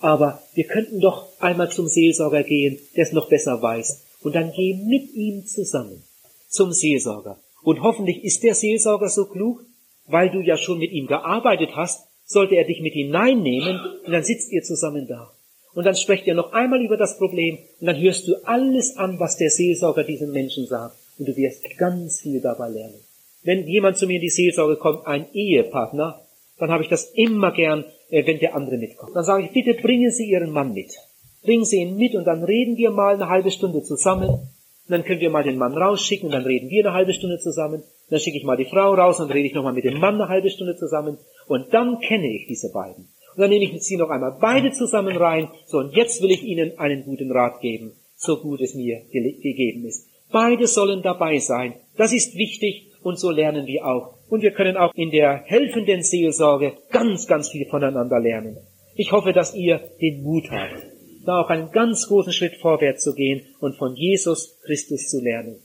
Aber 0.00 0.42
wir 0.54 0.64
könnten 0.64 1.00
doch 1.00 1.28
einmal 1.38 1.70
zum 1.70 1.86
Seelsorger 1.86 2.42
gehen, 2.42 2.78
der 2.96 3.04
es 3.04 3.12
noch 3.12 3.28
besser 3.28 3.60
weiß. 3.60 4.02
Und 4.22 4.34
dann 4.34 4.52
geh 4.52 4.74
mit 4.74 5.14
ihm 5.14 5.46
zusammen 5.46 6.02
zum 6.48 6.72
Seelsorger. 6.72 7.38
Und 7.62 7.82
hoffentlich 7.82 8.24
ist 8.24 8.42
der 8.42 8.54
Seelsorger 8.54 9.08
so 9.08 9.26
klug, 9.26 9.64
weil 10.06 10.30
du 10.30 10.40
ja 10.40 10.56
schon 10.56 10.78
mit 10.78 10.92
ihm 10.92 11.06
gearbeitet 11.06 11.70
hast, 11.74 12.06
sollte 12.24 12.54
er 12.56 12.64
dich 12.64 12.80
mit 12.80 12.94
hineinnehmen 12.94 13.80
und 14.04 14.12
dann 14.12 14.24
sitzt 14.24 14.50
ihr 14.52 14.62
zusammen 14.62 15.06
da. 15.06 15.30
Und 15.74 15.84
dann 15.84 15.94
sprecht 15.94 16.26
ihr 16.26 16.34
noch 16.34 16.52
einmal 16.52 16.82
über 16.82 16.96
das 16.96 17.18
Problem 17.18 17.58
und 17.80 17.86
dann 17.86 18.00
hörst 18.00 18.26
du 18.26 18.34
alles 18.44 18.96
an, 18.96 19.20
was 19.20 19.36
der 19.36 19.50
Seelsorger 19.50 20.04
diesem 20.04 20.32
Menschen 20.32 20.66
sagt. 20.66 20.96
Und 21.18 21.28
du 21.28 21.36
wirst 21.36 21.64
ganz 21.78 22.20
viel 22.20 22.40
dabei 22.40 22.68
lernen. 22.68 23.00
Wenn 23.42 23.66
jemand 23.66 23.96
zu 23.96 24.06
mir 24.06 24.16
in 24.16 24.22
die 24.22 24.30
Seelsorge 24.30 24.76
kommt, 24.76 25.06
ein 25.06 25.26
Ehepartner, 25.32 26.20
dann 26.58 26.70
habe 26.70 26.82
ich 26.82 26.88
das 26.88 27.10
immer 27.14 27.52
gern, 27.52 27.84
äh, 28.10 28.26
wenn 28.26 28.38
der 28.38 28.54
andere 28.54 28.76
mitkommt. 28.76 29.14
Dann 29.14 29.24
sage 29.24 29.44
ich, 29.44 29.52
bitte 29.52 29.74
bringen 29.80 30.10
Sie 30.10 30.28
Ihren 30.28 30.50
Mann 30.50 30.74
mit. 30.74 30.94
Bringen 31.42 31.64
Sie 31.64 31.80
ihn 31.80 31.96
mit 31.96 32.14
und 32.14 32.24
dann 32.24 32.44
reden 32.44 32.76
wir 32.76 32.90
mal 32.90 33.14
eine 33.14 33.28
halbe 33.28 33.50
Stunde 33.50 33.82
zusammen. 33.82 34.48
Dann 34.88 35.04
können 35.04 35.20
wir 35.20 35.30
mal 35.30 35.44
den 35.44 35.56
Mann 35.56 35.72
rausschicken 35.72 36.26
und 36.26 36.32
dann 36.32 36.44
reden 36.44 36.68
wir 36.68 36.84
eine 36.84 36.94
halbe 36.94 37.14
Stunde 37.14 37.38
zusammen. 37.38 37.82
Dann 38.10 38.18
schicke 38.18 38.36
ich 38.36 38.44
mal 38.44 38.56
die 38.56 38.64
Frau 38.64 38.92
raus 38.92 39.20
und 39.20 39.30
rede 39.30 39.46
ich 39.46 39.54
nochmal 39.54 39.72
mit 39.72 39.84
dem 39.84 39.98
Mann 39.98 40.16
eine 40.16 40.28
halbe 40.28 40.50
Stunde 40.50 40.76
zusammen. 40.76 41.16
Und 41.46 41.72
dann 41.72 42.00
kenne 42.00 42.28
ich 42.28 42.46
diese 42.46 42.72
beiden. 42.72 43.08
Dann 43.40 43.48
nehme 43.48 43.64
ich 43.64 43.82
sie 43.82 43.96
noch 43.96 44.10
einmal 44.10 44.36
beide 44.38 44.70
zusammen 44.70 45.16
rein. 45.16 45.48
So, 45.64 45.78
und 45.78 45.96
jetzt 45.96 46.22
will 46.22 46.30
ich 46.30 46.44
Ihnen 46.44 46.78
einen 46.78 47.04
guten 47.04 47.32
Rat 47.32 47.62
geben, 47.62 47.92
so 48.14 48.36
gut 48.36 48.60
es 48.60 48.74
mir 48.74 49.00
gegeben 49.10 49.86
ist. 49.86 50.06
Beide 50.30 50.66
sollen 50.66 51.00
dabei 51.00 51.38
sein. 51.38 51.72
Das 51.96 52.12
ist 52.12 52.36
wichtig 52.36 52.92
und 53.02 53.18
so 53.18 53.30
lernen 53.30 53.66
wir 53.66 53.86
auch. 53.86 54.12
Und 54.28 54.42
wir 54.42 54.50
können 54.50 54.76
auch 54.76 54.92
in 54.94 55.10
der 55.10 55.42
helfenden 55.46 56.02
Seelsorge 56.02 56.74
ganz, 56.90 57.26
ganz 57.26 57.48
viel 57.48 57.66
voneinander 57.66 58.20
lernen. 58.20 58.58
Ich 58.94 59.10
hoffe, 59.10 59.32
dass 59.32 59.54
ihr 59.54 59.80
den 60.02 60.22
Mut 60.22 60.50
habt, 60.50 60.84
da 61.24 61.40
auch 61.40 61.48
einen 61.48 61.70
ganz 61.72 62.08
großen 62.08 62.34
Schritt 62.34 62.56
vorwärts 62.56 63.02
zu 63.02 63.14
gehen 63.14 63.46
und 63.58 63.74
von 63.78 63.96
Jesus 63.96 64.60
Christus 64.66 65.08
zu 65.08 65.18
lernen. 65.18 65.62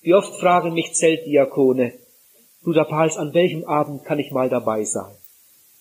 Wie 0.00 0.14
oft 0.14 0.40
fragen 0.40 0.72
mich 0.72 0.94
Zeltdiakone, 0.94 1.92
Bruder 2.64 2.86
Pals, 2.86 3.18
an 3.18 3.34
welchem 3.34 3.64
Abend 3.64 4.04
kann 4.04 4.18
ich 4.18 4.30
mal 4.30 4.48
dabei 4.48 4.84
sein? 4.84 5.17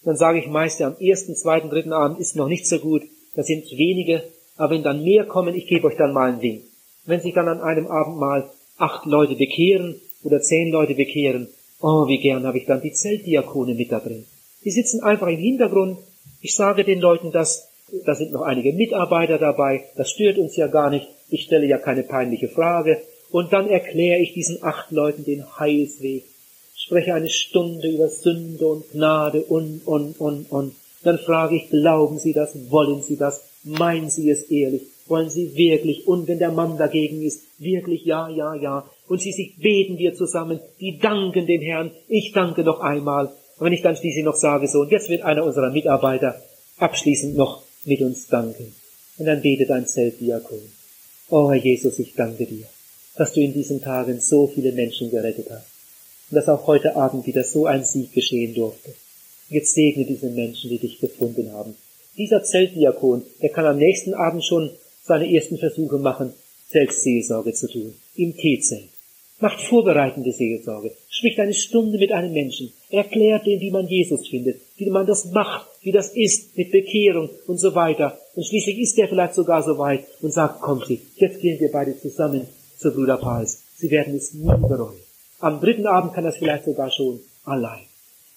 Dann 0.08 0.16
sage 0.16 0.40
ich 0.40 0.48
meist, 0.48 0.82
am 0.82 0.96
ersten, 1.02 1.36
zweiten, 1.36 1.70
dritten 1.70 1.92
Abend 1.92 2.18
ist 2.18 2.38
noch 2.38 2.48
nicht 2.48 2.66
so 2.66 2.80
gut, 2.80 3.02
da 3.36 3.44
sind 3.44 3.70
wenige, 3.72 4.24
aber 4.56 4.74
wenn 4.74 4.82
dann 4.82 5.04
mehr 5.04 5.26
kommen, 5.26 5.54
ich 5.54 5.68
gebe 5.68 5.86
euch 5.86 5.98
dann 5.98 6.14
mal 6.14 6.32
einen 6.32 6.42
Wink. 6.42 6.62
Wenn 7.04 7.20
sich 7.20 7.34
dann 7.34 7.50
an 7.50 7.60
einem 7.60 7.88
Abend 7.88 8.16
mal 8.16 8.50
acht 8.78 9.06
Leute 9.06 9.36
bekehren, 9.36 10.00
oder 10.24 10.40
zehn 10.40 10.72
Leute 10.72 10.96
bekehren, 10.96 11.50
oh, 11.82 12.08
wie 12.08 12.20
gern 12.20 12.48
habe 12.48 12.58
ich 12.58 12.66
dann 12.66 12.82
die 12.82 12.94
Zeltdiakone 12.94 13.74
mit 13.74 13.92
da 13.92 14.00
drin. 14.00 14.24
Die 14.64 14.72
sitzen 14.72 15.04
einfach 15.04 15.28
im 15.28 15.40
Hintergrund. 15.40 15.98
Ich 16.40 16.56
sage 16.56 16.86
den 16.86 17.02
Leuten 17.02 17.34
das, 17.34 17.68
da 18.06 18.16
sind 18.16 18.32
noch 18.32 18.44
einige 18.44 18.72
Mitarbeiter 18.72 19.38
dabei, 19.38 19.84
das 19.98 20.10
stört 20.10 20.38
uns 20.38 20.56
ja 20.56 20.68
gar 20.68 20.90
nicht. 20.90 21.06
Ich 21.30 21.44
stelle 21.44 21.68
ja 21.68 21.80
keine 21.80 22.04
peinliche 22.04 22.48
Frage. 22.48 23.02
Und 23.30 23.52
dann 23.52 23.68
erkläre 23.70 24.22
ich 24.22 24.32
diesen 24.32 24.64
acht 24.64 24.90
Leuten 24.90 25.26
den 25.26 25.60
Heilsweg. 25.60 26.24
Spreche 26.88 27.14
eine 27.14 27.30
Stunde 27.30 27.90
über 27.90 28.08
Sünde 28.08 28.66
und 28.66 28.90
Gnade 28.92 29.42
und, 29.42 29.82
und, 29.86 30.18
und, 30.22 30.50
und. 30.50 30.74
Dann 31.04 31.20
frage 31.20 31.58
ich, 31.58 31.70
glauben 31.70 32.18
Sie 32.18 32.32
das? 32.32 32.56
Wollen 32.72 33.02
Sie 33.02 33.18
das? 33.18 33.44
Meinen 33.66 34.10
Sie 34.10 34.30
es 34.30 34.44
ehrlich? 34.44 34.84
Wollen 35.06 35.30
Sie 35.30 35.54
wirklich? 35.56 36.08
Und 36.08 36.30
wenn 36.30 36.40
der 36.40 36.52
Mann 36.52 36.78
dagegen 36.78 37.22
ist, 37.22 37.44
wirklich 37.60 38.06
ja, 38.06 38.30
ja, 38.30 38.56
ja 38.56 38.90
und 39.10 39.22
schließlich 39.22 39.58
beten 39.58 39.98
wir 39.98 40.14
zusammen, 40.14 40.62
die 40.80 40.98
danken 40.98 41.46
dem 41.46 41.62
Herrn, 41.62 41.92
ich 42.08 42.32
danke 42.34 42.64
noch 42.64 42.80
einmal. 42.80 43.28
Und 43.58 43.66
wenn 43.66 43.74
ich 43.74 43.82
dann 43.82 43.98
schließlich 43.98 44.24
noch 44.24 44.38
sage, 44.38 44.70
so, 44.70 44.80
und 44.80 44.92
jetzt 44.92 45.10
wird 45.10 45.24
einer 45.24 45.44
unserer 45.44 45.72
Mitarbeiter 45.72 46.42
abschließend 46.78 47.36
noch 47.36 47.64
mit 47.84 48.02
uns 48.02 48.28
danken. 48.28 48.74
Und 49.18 49.26
dann 49.26 49.42
betet 49.42 49.72
ein 49.72 49.88
Zeltdiakon. 49.88 50.62
Oh 51.30 51.50
Herr 51.50 51.58
Jesus, 51.58 52.00
ich 52.00 52.14
danke 52.14 52.46
dir, 52.46 52.66
dass 53.18 53.34
du 53.34 53.42
in 53.42 53.52
diesen 53.52 53.82
Tagen 53.82 54.22
so 54.22 54.48
viele 54.48 54.72
Menschen 54.72 55.12
gerettet 55.12 55.48
hast. 55.50 55.77
Und 56.30 56.36
dass 56.36 56.50
auch 56.50 56.68
heute 56.68 56.96
Abend 56.96 57.26
wieder 57.26 57.44
so 57.44 57.66
ein 57.66 57.84
Sieg 57.84 58.14
geschehen 58.14 58.54
durfte. 58.54 58.94
Jetzt 59.50 59.74
segne 59.74 60.06
diese 60.06 60.30
Menschen, 60.30 60.70
die 60.70 60.80
dich 60.80 61.00
gefunden 61.00 61.54
haben. 61.54 61.76
Dieser 62.18 62.44
Zeltdiakon, 62.44 63.24
der 63.42 63.50
kann 63.50 63.66
am 63.66 63.78
nächsten 63.78 64.14
Abend 64.14 64.44
schon 64.44 64.72
seine 65.04 65.34
ersten 65.34 65.58
Versuche 65.58 65.98
machen, 66.00 66.34
Selbstseelsorge 66.70 67.54
zu 67.54 67.70
tun. 67.70 67.94
Im 68.16 68.36
Teezelt 68.36 68.90
macht 69.40 69.62
vorbereitende 69.62 70.32
Seelsorge, 70.32 70.92
spricht 71.10 71.40
eine 71.40 71.54
Stunde 71.54 71.98
mit 71.98 72.12
einem 72.12 72.34
Menschen, 72.34 72.74
erklärt 72.90 73.46
dem, 73.46 73.60
wie 73.60 73.72
man 73.72 73.88
Jesus 73.88 74.28
findet, 74.28 74.60
wie 74.78 74.90
man 74.90 75.06
das 75.06 75.26
macht, 75.26 75.68
wie 75.82 75.92
das 75.92 76.10
ist 76.16 76.58
mit 76.58 76.72
Bekehrung 76.72 77.30
und 77.46 77.60
so 77.60 77.76
weiter. 77.76 78.18
Und 78.36 78.46
schließlich 78.46 78.80
ist 78.80 78.98
er 78.98 79.08
vielleicht 79.08 79.36
sogar 79.36 79.64
so 79.64 79.78
weit 79.78 80.06
und 80.22 80.34
sagt, 80.34 80.62
kommt 80.62 80.86
Sie, 80.88 81.02
jetzt 81.18 81.40
gehen 81.40 81.60
wir 81.60 81.72
beide 81.72 81.98
zusammen 82.00 82.48
zu 82.78 82.92
Bruder 82.92 83.18
Pals. 83.18 83.62
Sie 83.78 83.92
werden 83.92 84.16
es 84.16 84.34
nie 84.34 84.48
bereuen. 84.48 85.07
Am 85.40 85.62
dritten 85.62 85.86
Abend 85.86 86.14
kann 86.14 86.24
das 86.24 86.38
vielleicht 86.38 86.66
sogar 86.66 86.92
schon 86.92 87.20
allein. 87.44 87.84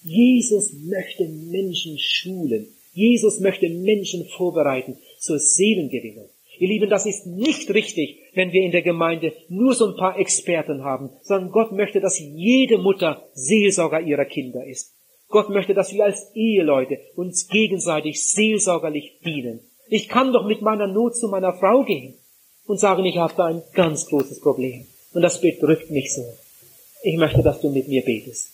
Jesus 0.02 0.72
möchte 0.84 1.28
Menschen 1.28 1.98
schulen. 1.98 2.66
Jesus 2.92 3.40
möchte 3.40 3.68
Menschen 3.68 4.26
vorbereiten 4.36 4.98
zur 5.18 5.38
Seelengewinnung. 5.38 6.28
Ihr 6.58 6.68
Lieben, 6.68 6.90
das 6.90 7.06
ist 7.06 7.26
nicht 7.26 7.72
richtig, 7.72 8.18
wenn 8.34 8.52
wir 8.52 8.62
in 8.62 8.70
der 8.70 8.82
Gemeinde 8.82 9.32
nur 9.48 9.74
so 9.74 9.86
ein 9.88 9.96
paar 9.96 10.18
Experten 10.18 10.84
haben, 10.84 11.08
sondern 11.22 11.52
Gott 11.52 11.72
möchte, 11.72 12.00
dass 12.00 12.18
jede 12.18 12.76
Mutter 12.76 13.26
Seelsorger 13.32 14.00
ihrer 14.00 14.26
Kinder 14.26 14.66
ist. 14.66 14.92
Gott 15.28 15.48
möchte, 15.48 15.72
dass 15.72 15.94
wir 15.94 16.04
als 16.04 16.34
Eheleute 16.34 16.98
uns 17.16 17.48
gegenseitig 17.48 18.22
seelsorgerlich 18.22 19.20
dienen. 19.24 19.60
Ich 19.88 20.08
kann 20.08 20.34
doch 20.34 20.44
mit 20.44 20.60
meiner 20.60 20.86
Not 20.86 21.16
zu 21.16 21.28
meiner 21.28 21.54
Frau 21.54 21.82
gehen 21.84 22.14
und 22.66 22.78
sagen, 22.78 23.06
ich 23.06 23.16
habe 23.16 23.32
da 23.36 23.46
ein 23.46 23.62
ganz 23.72 24.06
großes 24.06 24.40
Problem 24.40 24.86
und 25.14 25.22
das 25.22 25.40
bedrückt 25.40 25.90
mich 25.90 26.12
so. 26.14 26.24
Ich 27.02 27.16
möchte, 27.16 27.42
dass 27.42 27.60
du 27.60 27.70
mit 27.70 27.88
mir 27.88 28.04
betest. 28.04 28.50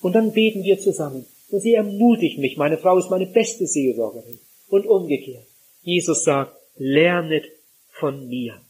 Und 0.00 0.12
dann 0.14 0.32
beten 0.32 0.62
wir 0.62 0.78
zusammen 0.78 1.26
und 1.50 1.60
sie 1.60 1.74
ermutigt 1.74 2.38
mich. 2.38 2.56
Meine 2.56 2.78
Frau 2.78 2.98
ist 2.98 3.10
meine 3.10 3.26
beste 3.26 3.66
Seelsorgerin 3.66 4.38
und 4.68 4.86
umgekehrt. 4.86 5.46
Jesus 5.82 6.24
sagt, 6.24 6.54
lernet 6.76 7.46
von 7.98 8.28
mir. 8.28 8.60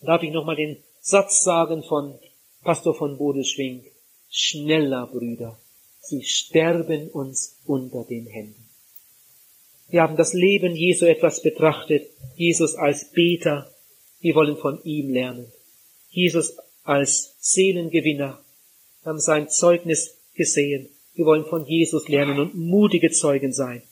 Darf 0.00 0.22
ich 0.22 0.32
nochmal 0.32 0.56
den 0.56 0.78
Satz 1.00 1.42
sagen 1.42 1.82
von 1.82 2.18
Pastor 2.62 2.94
von 2.94 3.16
Bodeschwing? 3.18 3.84
Schneller, 4.28 5.06
Brüder, 5.06 5.58
sie 6.00 6.22
sterben 6.24 7.08
uns 7.10 7.58
unter 7.64 8.04
den 8.04 8.26
Händen. 8.26 8.68
Wir 9.88 10.02
haben 10.02 10.16
das 10.16 10.32
Leben 10.32 10.74
Jesu 10.74 11.06
etwas 11.06 11.42
betrachtet, 11.42 12.10
Jesus 12.34 12.74
als 12.74 13.12
Beter, 13.12 13.70
wir 14.20 14.34
wollen 14.34 14.56
von 14.56 14.82
ihm 14.82 15.10
lernen. 15.10 15.52
Jesus 16.10 16.56
als 16.82 17.36
Seelengewinner, 17.38 18.42
haben 19.06 19.20
sein 19.20 19.48
Zeugnis 19.48 20.18
gesehen, 20.34 20.88
wir 21.14 21.24
wollen 21.24 21.46
von 21.46 21.64
Jesus 21.64 22.08
lernen 22.08 22.38
und 22.38 22.54
mutige 22.54 23.10
Zeugen 23.10 23.52
sein. 23.52 23.82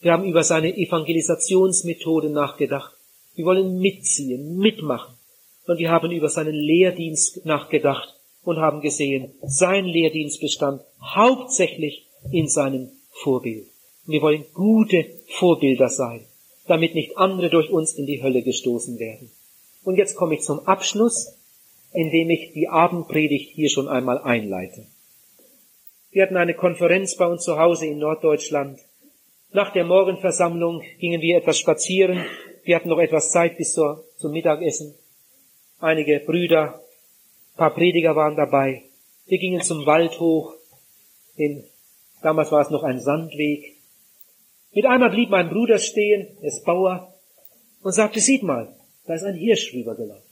Wir 0.00 0.12
haben 0.12 0.24
über 0.24 0.44
seine 0.44 0.76
Evangelisationsmethode 0.76 2.28
nachgedacht. 2.28 2.92
Wir 3.34 3.46
wollen 3.46 3.78
mitziehen, 3.78 4.58
mitmachen. 4.58 5.14
Und 5.66 5.78
wir 5.78 5.90
haben 5.90 6.10
über 6.10 6.28
seinen 6.28 6.54
Lehrdienst 6.54 7.46
nachgedacht 7.46 8.14
und 8.44 8.58
haben 8.58 8.82
gesehen, 8.82 9.32
sein 9.42 9.86
Lehrdienst 9.86 10.42
bestand 10.42 10.82
hauptsächlich 11.00 12.06
in 12.30 12.48
seinem 12.48 12.90
Vorbild. 13.10 13.66
Wir 14.04 14.20
wollen 14.20 14.44
gute 14.52 15.06
Vorbilder 15.38 15.88
sein, 15.88 16.26
damit 16.66 16.94
nicht 16.94 17.16
andere 17.16 17.48
durch 17.48 17.70
uns 17.70 17.94
in 17.94 18.04
die 18.04 18.22
Hölle 18.22 18.42
gestoßen 18.42 18.98
werden. 18.98 19.30
Und 19.84 19.96
jetzt 19.96 20.16
komme 20.16 20.34
ich 20.34 20.42
zum 20.42 20.60
Abschluss, 20.66 21.38
indem 21.94 22.28
ich 22.28 22.52
die 22.52 22.68
Abendpredigt 22.68 23.52
hier 23.54 23.70
schon 23.70 23.88
einmal 23.88 24.18
einleite. 24.18 24.86
Wir 26.10 26.24
hatten 26.24 26.36
eine 26.36 26.54
Konferenz 26.54 27.16
bei 27.16 27.26
uns 27.26 27.44
zu 27.44 27.58
Hause 27.58 27.86
in 27.86 27.98
Norddeutschland. 27.98 28.78
Nach 29.52 29.72
der 29.72 29.84
Morgenversammlung 29.84 30.82
gingen 30.98 31.22
wir 31.22 31.38
etwas 31.38 31.58
spazieren 31.58 32.24
wir 32.64 32.76
hatten 32.76 32.88
noch 32.88 32.98
etwas 32.98 33.30
Zeit 33.30 33.58
bis 33.58 33.74
zur, 33.74 34.04
zum 34.16 34.32
Mittagessen. 34.32 34.94
Einige 35.80 36.18
Brüder, 36.20 36.80
paar 37.56 37.74
Prediger 37.74 38.16
waren 38.16 38.36
dabei. 38.36 38.84
Wir 39.26 39.38
gingen 39.38 39.60
zum 39.60 39.84
Wald 39.84 40.18
hoch. 40.18 40.54
Den, 41.38 41.64
damals 42.22 42.50
war 42.52 42.62
es 42.62 42.70
noch 42.70 42.82
ein 42.82 43.00
Sandweg. 43.00 43.76
Mit 44.72 44.86
einmal 44.86 45.10
blieb 45.10 45.28
mein 45.28 45.50
Bruder 45.50 45.78
stehen, 45.78 46.36
er 46.40 46.48
ist 46.48 46.64
Bauer, 46.64 47.14
und 47.82 47.92
sagte, 47.92 48.18
sieht 48.18 48.42
mal, 48.42 48.74
da 49.06 49.14
ist 49.14 49.24
ein 49.24 49.36
Hirsch 49.36 49.72
rübergelaufen. 49.74 50.23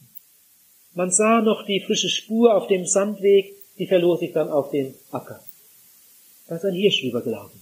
Man 0.95 1.11
sah 1.11 1.41
noch 1.41 1.65
die 1.65 1.81
frische 1.81 2.09
Spur 2.09 2.55
auf 2.55 2.67
dem 2.67 2.87
Sandweg, 2.87 3.55
die 3.79 3.87
verlor 3.87 4.19
sich 4.19 4.33
dann 4.33 4.51
auf 4.51 4.71
den 4.71 4.95
Acker. 5.11 5.43
Da 6.47 6.57
ist 6.57 6.65
ein 6.65 6.75
Hirsch 6.75 7.03
rübergelaufen. 7.03 7.61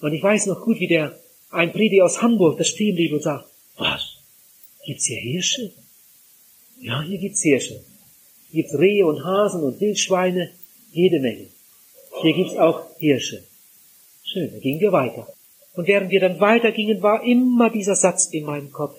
Und 0.00 0.12
ich 0.12 0.22
weiß 0.22 0.46
noch 0.46 0.60
gut, 0.62 0.78
wie 0.80 0.86
der 0.86 1.18
ein 1.50 1.72
Prediger 1.72 2.04
aus 2.04 2.22
Hamburg, 2.22 2.58
das 2.58 2.68
stehen 2.68 2.94
blieb 2.94 3.12
und 3.12 3.22
sagt, 3.22 3.48
was? 3.76 4.16
Gibt's 4.84 5.06
hier 5.06 5.20
Hirsche? 5.20 5.72
Ja, 6.80 7.02
hier 7.02 7.18
gibt's 7.18 7.42
Hirsche. 7.42 7.80
Hier 8.50 8.62
gibt's 8.62 8.78
Rehe 8.78 9.06
und 9.06 9.24
Hasen 9.24 9.62
und 9.62 9.80
Wildschweine, 9.80 10.50
jede 10.92 11.20
Menge. 11.20 11.46
Hier 12.20 12.32
gibt's 12.32 12.56
auch 12.56 12.86
Hirsche. 12.98 13.44
Schön, 14.24 14.50
da 14.52 14.58
gingen 14.58 14.80
wir 14.80 14.92
weiter. 14.92 15.26
Und 15.74 15.86
während 15.86 16.10
wir 16.10 16.20
dann 16.20 16.40
weitergingen, 16.40 17.02
war 17.02 17.22
immer 17.24 17.70
dieser 17.70 17.96
Satz 17.96 18.26
in 18.26 18.44
meinem 18.44 18.72
Kopf. 18.72 18.96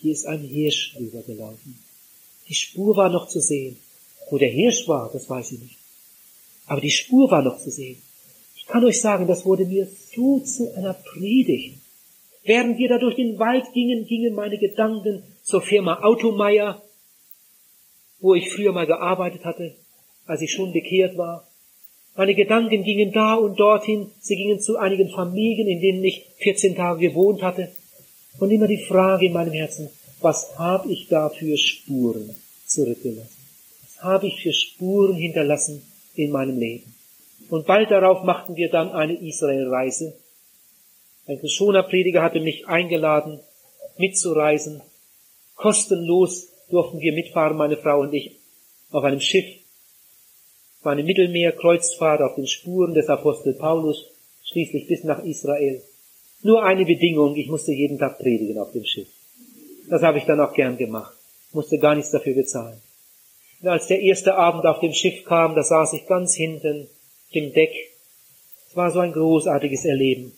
Hier 0.00 0.12
ist 0.12 0.26
ein 0.26 0.40
Hirsch 0.40 0.96
rübergelaufen. 0.98 1.83
Die 2.48 2.54
Spur 2.54 2.96
war 2.96 3.10
noch 3.10 3.28
zu 3.28 3.40
sehen. 3.40 3.78
Wo 4.30 4.38
der 4.38 4.48
Hirsch 4.48 4.88
war, 4.88 5.10
das 5.12 5.28
weiß 5.28 5.52
ich 5.52 5.60
nicht. 5.60 5.76
Aber 6.66 6.80
die 6.80 6.90
Spur 6.90 7.30
war 7.30 7.42
noch 7.42 7.58
zu 7.58 7.70
sehen. 7.70 8.00
Ich 8.56 8.66
kann 8.66 8.84
euch 8.84 9.00
sagen, 9.00 9.26
das 9.26 9.44
wurde 9.44 9.66
mir 9.66 9.86
so 10.14 10.40
zu 10.40 10.74
einer 10.74 10.94
Predigt. 10.94 11.78
Während 12.44 12.78
wir 12.78 12.88
da 12.88 12.98
durch 12.98 13.16
den 13.16 13.38
Wald 13.38 13.72
gingen, 13.72 14.06
gingen 14.06 14.34
meine 14.34 14.58
Gedanken 14.58 15.22
zur 15.42 15.62
Firma 15.62 16.02
Automeier, 16.02 16.82
wo 18.20 18.34
ich 18.34 18.50
früher 18.50 18.72
mal 18.72 18.86
gearbeitet 18.86 19.44
hatte, 19.44 19.74
als 20.26 20.40
ich 20.40 20.52
schon 20.52 20.72
bekehrt 20.72 21.16
war. 21.16 21.46
Meine 22.16 22.34
Gedanken 22.34 22.84
gingen 22.84 23.12
da 23.12 23.34
und 23.34 23.58
dorthin, 23.58 24.10
sie 24.20 24.36
gingen 24.36 24.60
zu 24.60 24.76
einigen 24.78 25.10
Familien, 25.10 25.68
in 25.68 25.80
denen 25.80 26.04
ich 26.04 26.26
14 26.38 26.76
Tage 26.76 27.08
gewohnt 27.08 27.42
hatte. 27.42 27.70
Und 28.38 28.50
immer 28.50 28.66
die 28.66 28.84
Frage 28.84 29.26
in 29.26 29.32
meinem 29.32 29.52
Herzen, 29.52 29.90
was 30.20 30.58
habe 30.58 30.90
ich 30.90 31.08
da 31.08 31.28
für 31.28 31.56
Spuren 31.56 32.34
zurückgelassen? 32.66 33.36
Was 33.82 34.02
habe 34.02 34.26
ich 34.26 34.42
für 34.42 34.52
Spuren 34.52 35.14
hinterlassen 35.14 35.82
in 36.14 36.30
meinem 36.30 36.58
Leben? 36.58 36.94
Und 37.50 37.66
bald 37.66 37.90
darauf 37.90 38.22
machten 38.22 38.56
wir 38.56 38.70
dann 38.70 38.90
eine 38.90 39.14
Israelreise. 39.14 40.14
Ein 41.26 41.40
Geschoner-Prediger 41.40 42.22
hatte 42.22 42.40
mich 42.40 42.66
eingeladen, 42.66 43.40
mitzureisen. 43.98 44.82
Kostenlos 45.56 46.48
durften 46.70 47.00
wir 47.00 47.12
mitfahren, 47.12 47.56
meine 47.56 47.76
Frau 47.76 48.00
und 48.00 48.12
ich, 48.12 48.36
auf 48.90 49.04
einem 49.04 49.20
Schiff 49.20 49.46
war 50.82 50.92
eine 50.92 51.02
Mittelmeerkreuzfahrt 51.02 52.20
auf 52.20 52.34
den 52.34 52.46
Spuren 52.46 52.94
des 52.94 53.08
Apostel 53.08 53.54
Paulus, 53.54 54.10
schließlich 54.44 54.86
bis 54.86 55.04
nach 55.04 55.24
Israel. 55.24 55.82
Nur 56.42 56.62
eine 56.62 56.84
Bedingung, 56.84 57.36
ich 57.36 57.48
musste 57.48 57.72
jeden 57.72 57.98
Tag 57.98 58.18
predigen 58.18 58.58
auf 58.58 58.72
dem 58.72 58.84
Schiff. 58.84 59.08
Das 59.88 60.02
habe 60.02 60.18
ich 60.18 60.24
dann 60.24 60.40
auch 60.40 60.54
gern 60.54 60.76
gemacht, 60.76 61.14
musste 61.52 61.78
gar 61.78 61.94
nichts 61.94 62.10
dafür 62.10 62.34
bezahlen. 62.34 62.80
Und 63.60 63.68
als 63.68 63.86
der 63.86 64.00
erste 64.00 64.34
Abend 64.34 64.66
auf 64.66 64.80
dem 64.80 64.92
Schiff 64.92 65.24
kam, 65.24 65.54
da 65.54 65.62
saß 65.62 65.92
ich 65.94 66.06
ganz 66.06 66.34
hinten, 66.34 66.88
dem 67.34 67.52
Deck. 67.52 67.72
Es 68.68 68.76
war 68.76 68.90
so 68.90 69.00
ein 69.00 69.12
großartiges 69.12 69.84
Erleben. 69.84 70.32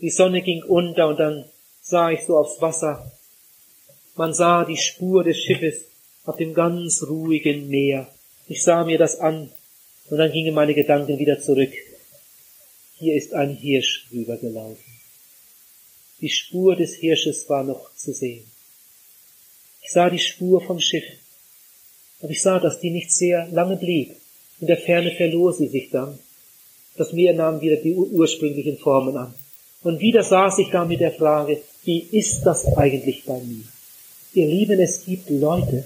Die 0.00 0.10
Sonne 0.10 0.42
ging 0.42 0.62
unter 0.64 1.08
und 1.08 1.18
dann 1.18 1.44
sah 1.82 2.10
ich 2.10 2.22
so 2.24 2.36
aufs 2.36 2.60
Wasser. 2.60 3.10
Man 4.16 4.34
sah 4.34 4.64
die 4.64 4.76
Spur 4.76 5.24
des 5.24 5.38
Schiffes 5.38 5.84
auf 6.24 6.36
dem 6.36 6.54
ganz 6.54 7.02
ruhigen 7.02 7.68
Meer. 7.68 8.08
Ich 8.46 8.62
sah 8.62 8.84
mir 8.84 8.98
das 8.98 9.18
an 9.18 9.50
und 10.10 10.18
dann 10.18 10.32
gingen 10.32 10.54
meine 10.54 10.74
Gedanken 10.74 11.18
wieder 11.18 11.40
zurück. 11.40 11.72
Hier 12.98 13.16
ist 13.16 13.34
ein 13.34 13.50
Hirsch 13.50 14.06
rübergelaufen. 14.12 14.84
Die 16.20 16.30
Spur 16.30 16.76
des 16.76 16.94
Hirsches 16.94 17.48
war 17.48 17.64
noch 17.64 17.94
zu 17.96 18.12
sehen. 18.12 18.44
Ich 19.84 19.92
sah 19.92 20.10
die 20.10 20.18
Spur 20.18 20.60
vom 20.60 20.80
Schiff, 20.80 21.04
aber 22.20 22.30
ich 22.30 22.42
sah, 22.42 22.58
dass 22.58 22.80
die 22.80 22.90
nicht 22.90 23.12
sehr 23.12 23.46
lange 23.52 23.76
blieb. 23.76 24.16
In 24.60 24.66
der 24.66 24.78
Ferne 24.78 25.12
verlor 25.12 25.52
sie 25.52 25.68
sich 25.68 25.90
dann. 25.90 26.18
Das 26.96 27.12
Meer 27.12 27.34
nahm 27.34 27.60
wieder 27.60 27.76
die 27.76 27.94
ursprünglichen 27.94 28.78
Formen 28.78 29.16
an. 29.16 29.34
Und 29.82 30.00
wieder 30.00 30.24
saß 30.24 30.58
ich 30.58 30.70
da 30.70 30.84
mit 30.84 31.00
der 31.00 31.12
Frage, 31.12 31.60
wie 31.84 32.00
ist 32.00 32.42
das 32.42 32.66
eigentlich 32.76 33.24
bei 33.24 33.38
mir? 33.38 33.64
Ihr 34.32 34.46
Lieben, 34.46 34.80
es 34.80 35.04
gibt 35.04 35.30
Leute, 35.30 35.84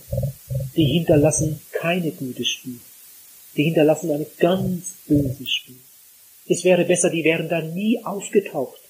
die 0.77 0.85
hinterlassen 0.85 1.61
keine 1.73 2.13
gute 2.13 2.45
Spur 2.45 2.79
die 3.59 3.65
hinterlassen 3.65 4.11
eine 4.11 4.27
ganz 4.39 4.95
böse 5.07 5.47
Spur. 5.47 5.75
Es 6.47 6.65
wäre 6.65 6.85
besser, 6.85 7.11
die 7.11 7.25
wären 7.25 7.49
da 7.49 7.61
nie 7.61 8.03
aufgetaucht. 8.05 8.81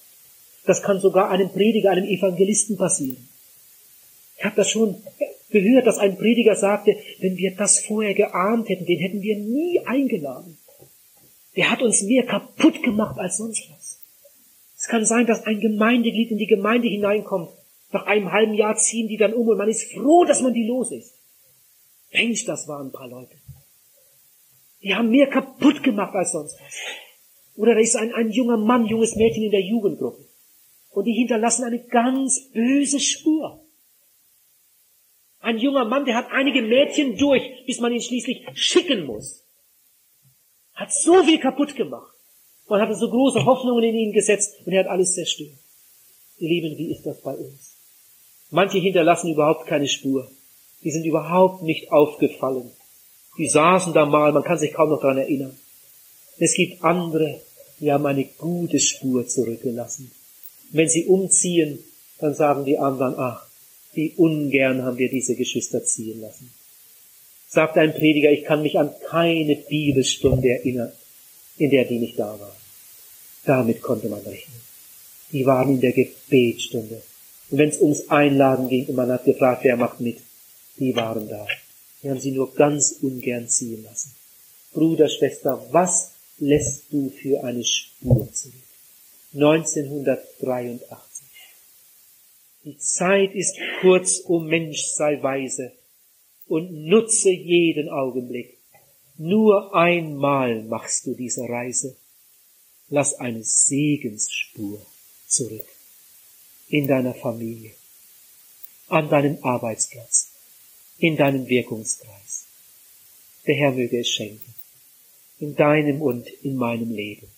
Das 0.67 0.83
kann 0.83 1.01
sogar 1.01 1.31
einem 1.31 1.51
Prediger, 1.51 1.91
einem 1.91 2.05
Evangelisten 2.05 2.77
passieren. 2.77 3.28
Ich 4.39 4.45
habe 4.45 4.57
das 4.57 4.71
schon 4.71 5.03
gehört, 5.51 5.87
dass 5.87 5.99
ein 5.99 6.17
Prediger 6.17 6.55
sagte, 6.55 6.97
wenn 7.21 7.37
wir 7.37 7.55
das 7.57 7.81
vorher 7.81 8.15
geahnt 8.15 8.69
hätten, 8.69 8.87
den 8.87 9.01
hätten 9.01 9.23
wir 9.23 9.37
nie 9.37 9.81
eingeladen. 9.85 10.59
Der 11.57 11.71
hat 11.71 11.83
uns 11.83 12.03
mehr 12.03 12.25
kaputt 12.25 12.83
gemacht 12.83 13.19
als 13.19 13.39
sonst 13.39 13.69
was. 13.71 14.01
Es 14.77 14.87
kann 14.87 15.05
sein, 15.05 15.27
dass 15.27 15.45
ein 15.45 15.59
Gemeindeglied 15.59 16.31
in 16.31 16.39
die 16.39 16.47
Gemeinde 16.47 16.89
hineinkommt. 16.89 17.51
Nach 17.91 18.07
einem 18.07 18.31
halben 18.31 18.55
Jahr 18.55 18.77
ziehen 18.77 19.09
die 19.09 19.17
dann 19.17 19.35
um 19.35 19.49
und 19.49 19.59
man 19.59 19.69
ist 19.69 19.93
froh, 19.93 20.25
dass 20.25 20.41
man 20.41 20.55
die 20.55 20.67
los 20.67 20.93
ist. 20.93 21.15
Mensch, 22.13 22.45
das 22.45 22.69
waren 22.69 22.89
ein 22.89 22.93
paar 22.93 23.09
Leute. 23.09 23.35
Die 24.83 24.95
haben 24.95 25.11
mehr 25.11 25.27
kaputt 25.27 25.83
gemacht 25.83 26.15
als 26.15 26.33
sonst 26.33 26.61
was. 26.61 26.75
Oder 27.57 27.75
da 27.75 27.81
ist 27.81 27.97
ein, 27.97 28.15
ein 28.15 28.31
junger 28.31 28.57
Mann, 28.57 28.87
junges 28.87 29.17
Mädchen 29.17 29.43
in 29.43 29.51
der 29.51 29.63
Jugendgruppe. 29.63 30.25
Und 30.91 31.05
die 31.07 31.13
hinterlassen 31.13 31.65
eine 31.65 31.81
ganz 31.81 32.51
böse 32.53 33.01
Spur. 33.01 33.65
Ein 35.41 35.59
junger 35.59 35.85
Mann, 35.85 36.05
der 36.05 36.17
hat 36.17 36.31
einige 36.31 36.63
Mädchen 36.63 37.17
durch, 37.17 37.43
bis 37.67 37.81
man 37.81 37.93
ihn 37.93 38.03
schließlich 38.03 38.47
schicken 38.55 39.07
muss. 39.07 39.45
Hat 40.75 40.93
so 40.93 41.23
viel 41.23 41.39
kaputt 41.39 41.77
gemacht. 41.77 42.13
Man 42.69 42.81
hatte 42.81 42.95
so 42.95 43.09
große 43.09 43.45
Hoffnungen 43.45 43.85
in 43.85 43.95
ihn 43.95 44.13
gesetzt 44.13 44.55
und 44.65 44.73
er 44.73 44.81
hat 44.81 44.91
alles 44.91 45.15
zerstört. 45.15 45.57
Ihr 46.39 46.49
Lieben, 46.49 46.77
wie 46.77 46.93
ist 46.93 47.05
das 47.05 47.21
bei 47.21 47.35
uns? 47.35 47.77
Manche 48.51 48.79
hinterlassen 48.79 49.33
überhaupt 49.33 49.67
keine 49.67 49.89
Spur. 49.89 50.31
Die 50.83 50.91
sind 50.91 51.05
überhaupt 51.05 51.63
nicht 51.63 51.91
aufgefallen. 51.91 52.71
Die 53.37 53.49
saßen 53.49 53.93
da 53.93 54.07
mal, 54.07 54.33
man 54.33 54.45
kann 54.45 54.59
sich 54.59 54.73
kaum 54.73 54.91
noch 54.91 55.01
daran 55.01 55.19
erinnern. 55.19 55.57
Es 56.39 56.55
gibt 56.55 56.85
andere, 56.85 57.41
die 57.81 57.93
haben 57.93 58.07
eine 58.07 58.25
gute 58.25 58.79
Spur 58.79 59.27
zurückgelassen. 59.27 60.11
Wenn 60.71 60.89
sie 60.89 61.07
umziehen, 61.07 61.83
dann 62.21 62.35
sagen 62.35 62.65
die 62.65 62.79
anderen, 62.79 63.15
ach, 63.19 63.48
wie 63.99 64.15
ungern 64.17 64.85
haben 64.85 64.97
wir 64.97 65.11
diese 65.11 65.35
Geschwister 65.35 65.85
ziehen 65.85 66.21
lassen. 66.21 66.53
Sagt 67.49 67.77
ein 67.79 67.93
Prediger, 67.93 68.31
ich 68.31 68.45
kann 68.45 68.63
mich 68.63 68.79
an 68.79 68.95
keine 69.11 69.57
Bibelstunde 69.57 70.51
erinnern, 70.51 70.93
in 71.57 71.71
der 71.71 71.85
die 71.85 71.99
nicht 71.99 72.17
da 72.17 72.39
waren. 72.39 72.57
Damit 73.45 73.83
konnte 73.83 74.09
man 74.09 74.21
rechnen. 74.21 74.61
Die 75.33 75.45
waren 75.45 75.71
in 75.71 75.81
der 75.81 75.91
Gebetstunde. 75.91 77.03
Und 77.51 77.59
wenn 77.59 77.71
es 77.71 77.81
ums 77.81 78.09
Einladen 78.09 78.69
ging 78.69 78.87
und 78.87 78.95
man 78.95 79.11
hat 79.11 79.25
gefragt, 79.25 79.65
wer 79.65 79.77
macht 79.77 79.99
mit, 79.99 80.19
die 80.79 80.95
waren 80.95 81.29
da. 81.29 81.45
Wir 82.01 82.13
haben 82.13 82.21
sie 82.21 82.31
nur 82.31 82.55
ganz 82.55 82.99
ungern 83.03 83.49
ziehen 83.49 83.83
lassen. 83.83 84.15
Bruder, 84.73 85.09
Schwester, 85.09 85.67
was 85.73 86.13
lässt 86.39 86.85
du 86.93 87.11
für 87.11 87.43
eine 87.43 87.65
Spur 87.65 88.33
zurück? 88.33 88.55
1983. 89.35 91.08
Die 92.69 92.77
Zeit 92.77 93.35
ist 93.35 93.57
kurz, 93.81 94.21
o 94.27 94.41
Mensch, 94.41 94.83
sei 94.89 95.23
weise 95.23 95.73
und 96.49 96.71
nutze 96.71 97.31
jeden 97.31 97.89
Augenblick. 97.89 98.59
Nur 99.17 99.75
einmal 99.75 100.65
machst 100.65 101.07
du 101.07 101.15
diese 101.15 101.49
Reise. 101.49 101.97
Lass 102.91 103.15
eine 103.15 103.43
Segensspur 103.43 104.85
zurück. 105.27 105.65
In 106.69 106.87
deiner 106.87 107.15
Familie, 107.15 107.71
an 108.89 109.09
deinem 109.09 109.43
Arbeitsplatz, 109.43 110.31
in 110.99 111.17
deinem 111.17 111.49
Wirkungskreis. 111.49 112.49
Der 113.47 113.55
Herr 113.55 113.73
möge 113.73 113.99
es 113.99 114.11
schenken. 114.11 114.55
In 115.39 115.57
deinem 115.57 116.03
und 116.03 116.29
in 116.43 116.57
meinem 116.57 116.91
Leben. 116.91 117.29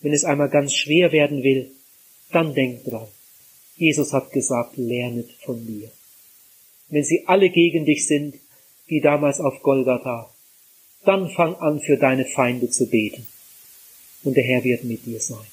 Wenn 0.00 0.12
es 0.12 0.24
einmal 0.24 0.50
ganz 0.50 0.74
schwer 0.74 1.10
werden 1.10 1.42
will, 1.42 1.70
dann 2.32 2.54
denk 2.54 2.84
dran. 2.84 3.08
Jesus 3.76 4.12
hat 4.12 4.30
gesagt, 4.32 4.76
lernet 4.76 5.30
von 5.44 5.64
mir. 5.64 5.90
Wenn 6.88 7.04
sie 7.04 7.24
alle 7.26 7.50
gegen 7.50 7.84
dich 7.84 8.06
sind, 8.06 8.36
wie 8.86 9.00
damals 9.00 9.40
auf 9.40 9.62
Golgatha, 9.62 10.30
dann 11.04 11.30
fang 11.30 11.54
an 11.56 11.80
für 11.80 11.96
deine 11.96 12.24
Feinde 12.24 12.68
zu 12.70 12.88
beten. 12.88 13.26
Und 14.24 14.36
der 14.36 14.44
Herr 14.44 14.62
wird 14.62 14.84
mit 14.84 15.04
dir 15.06 15.20
sein. 15.20 15.51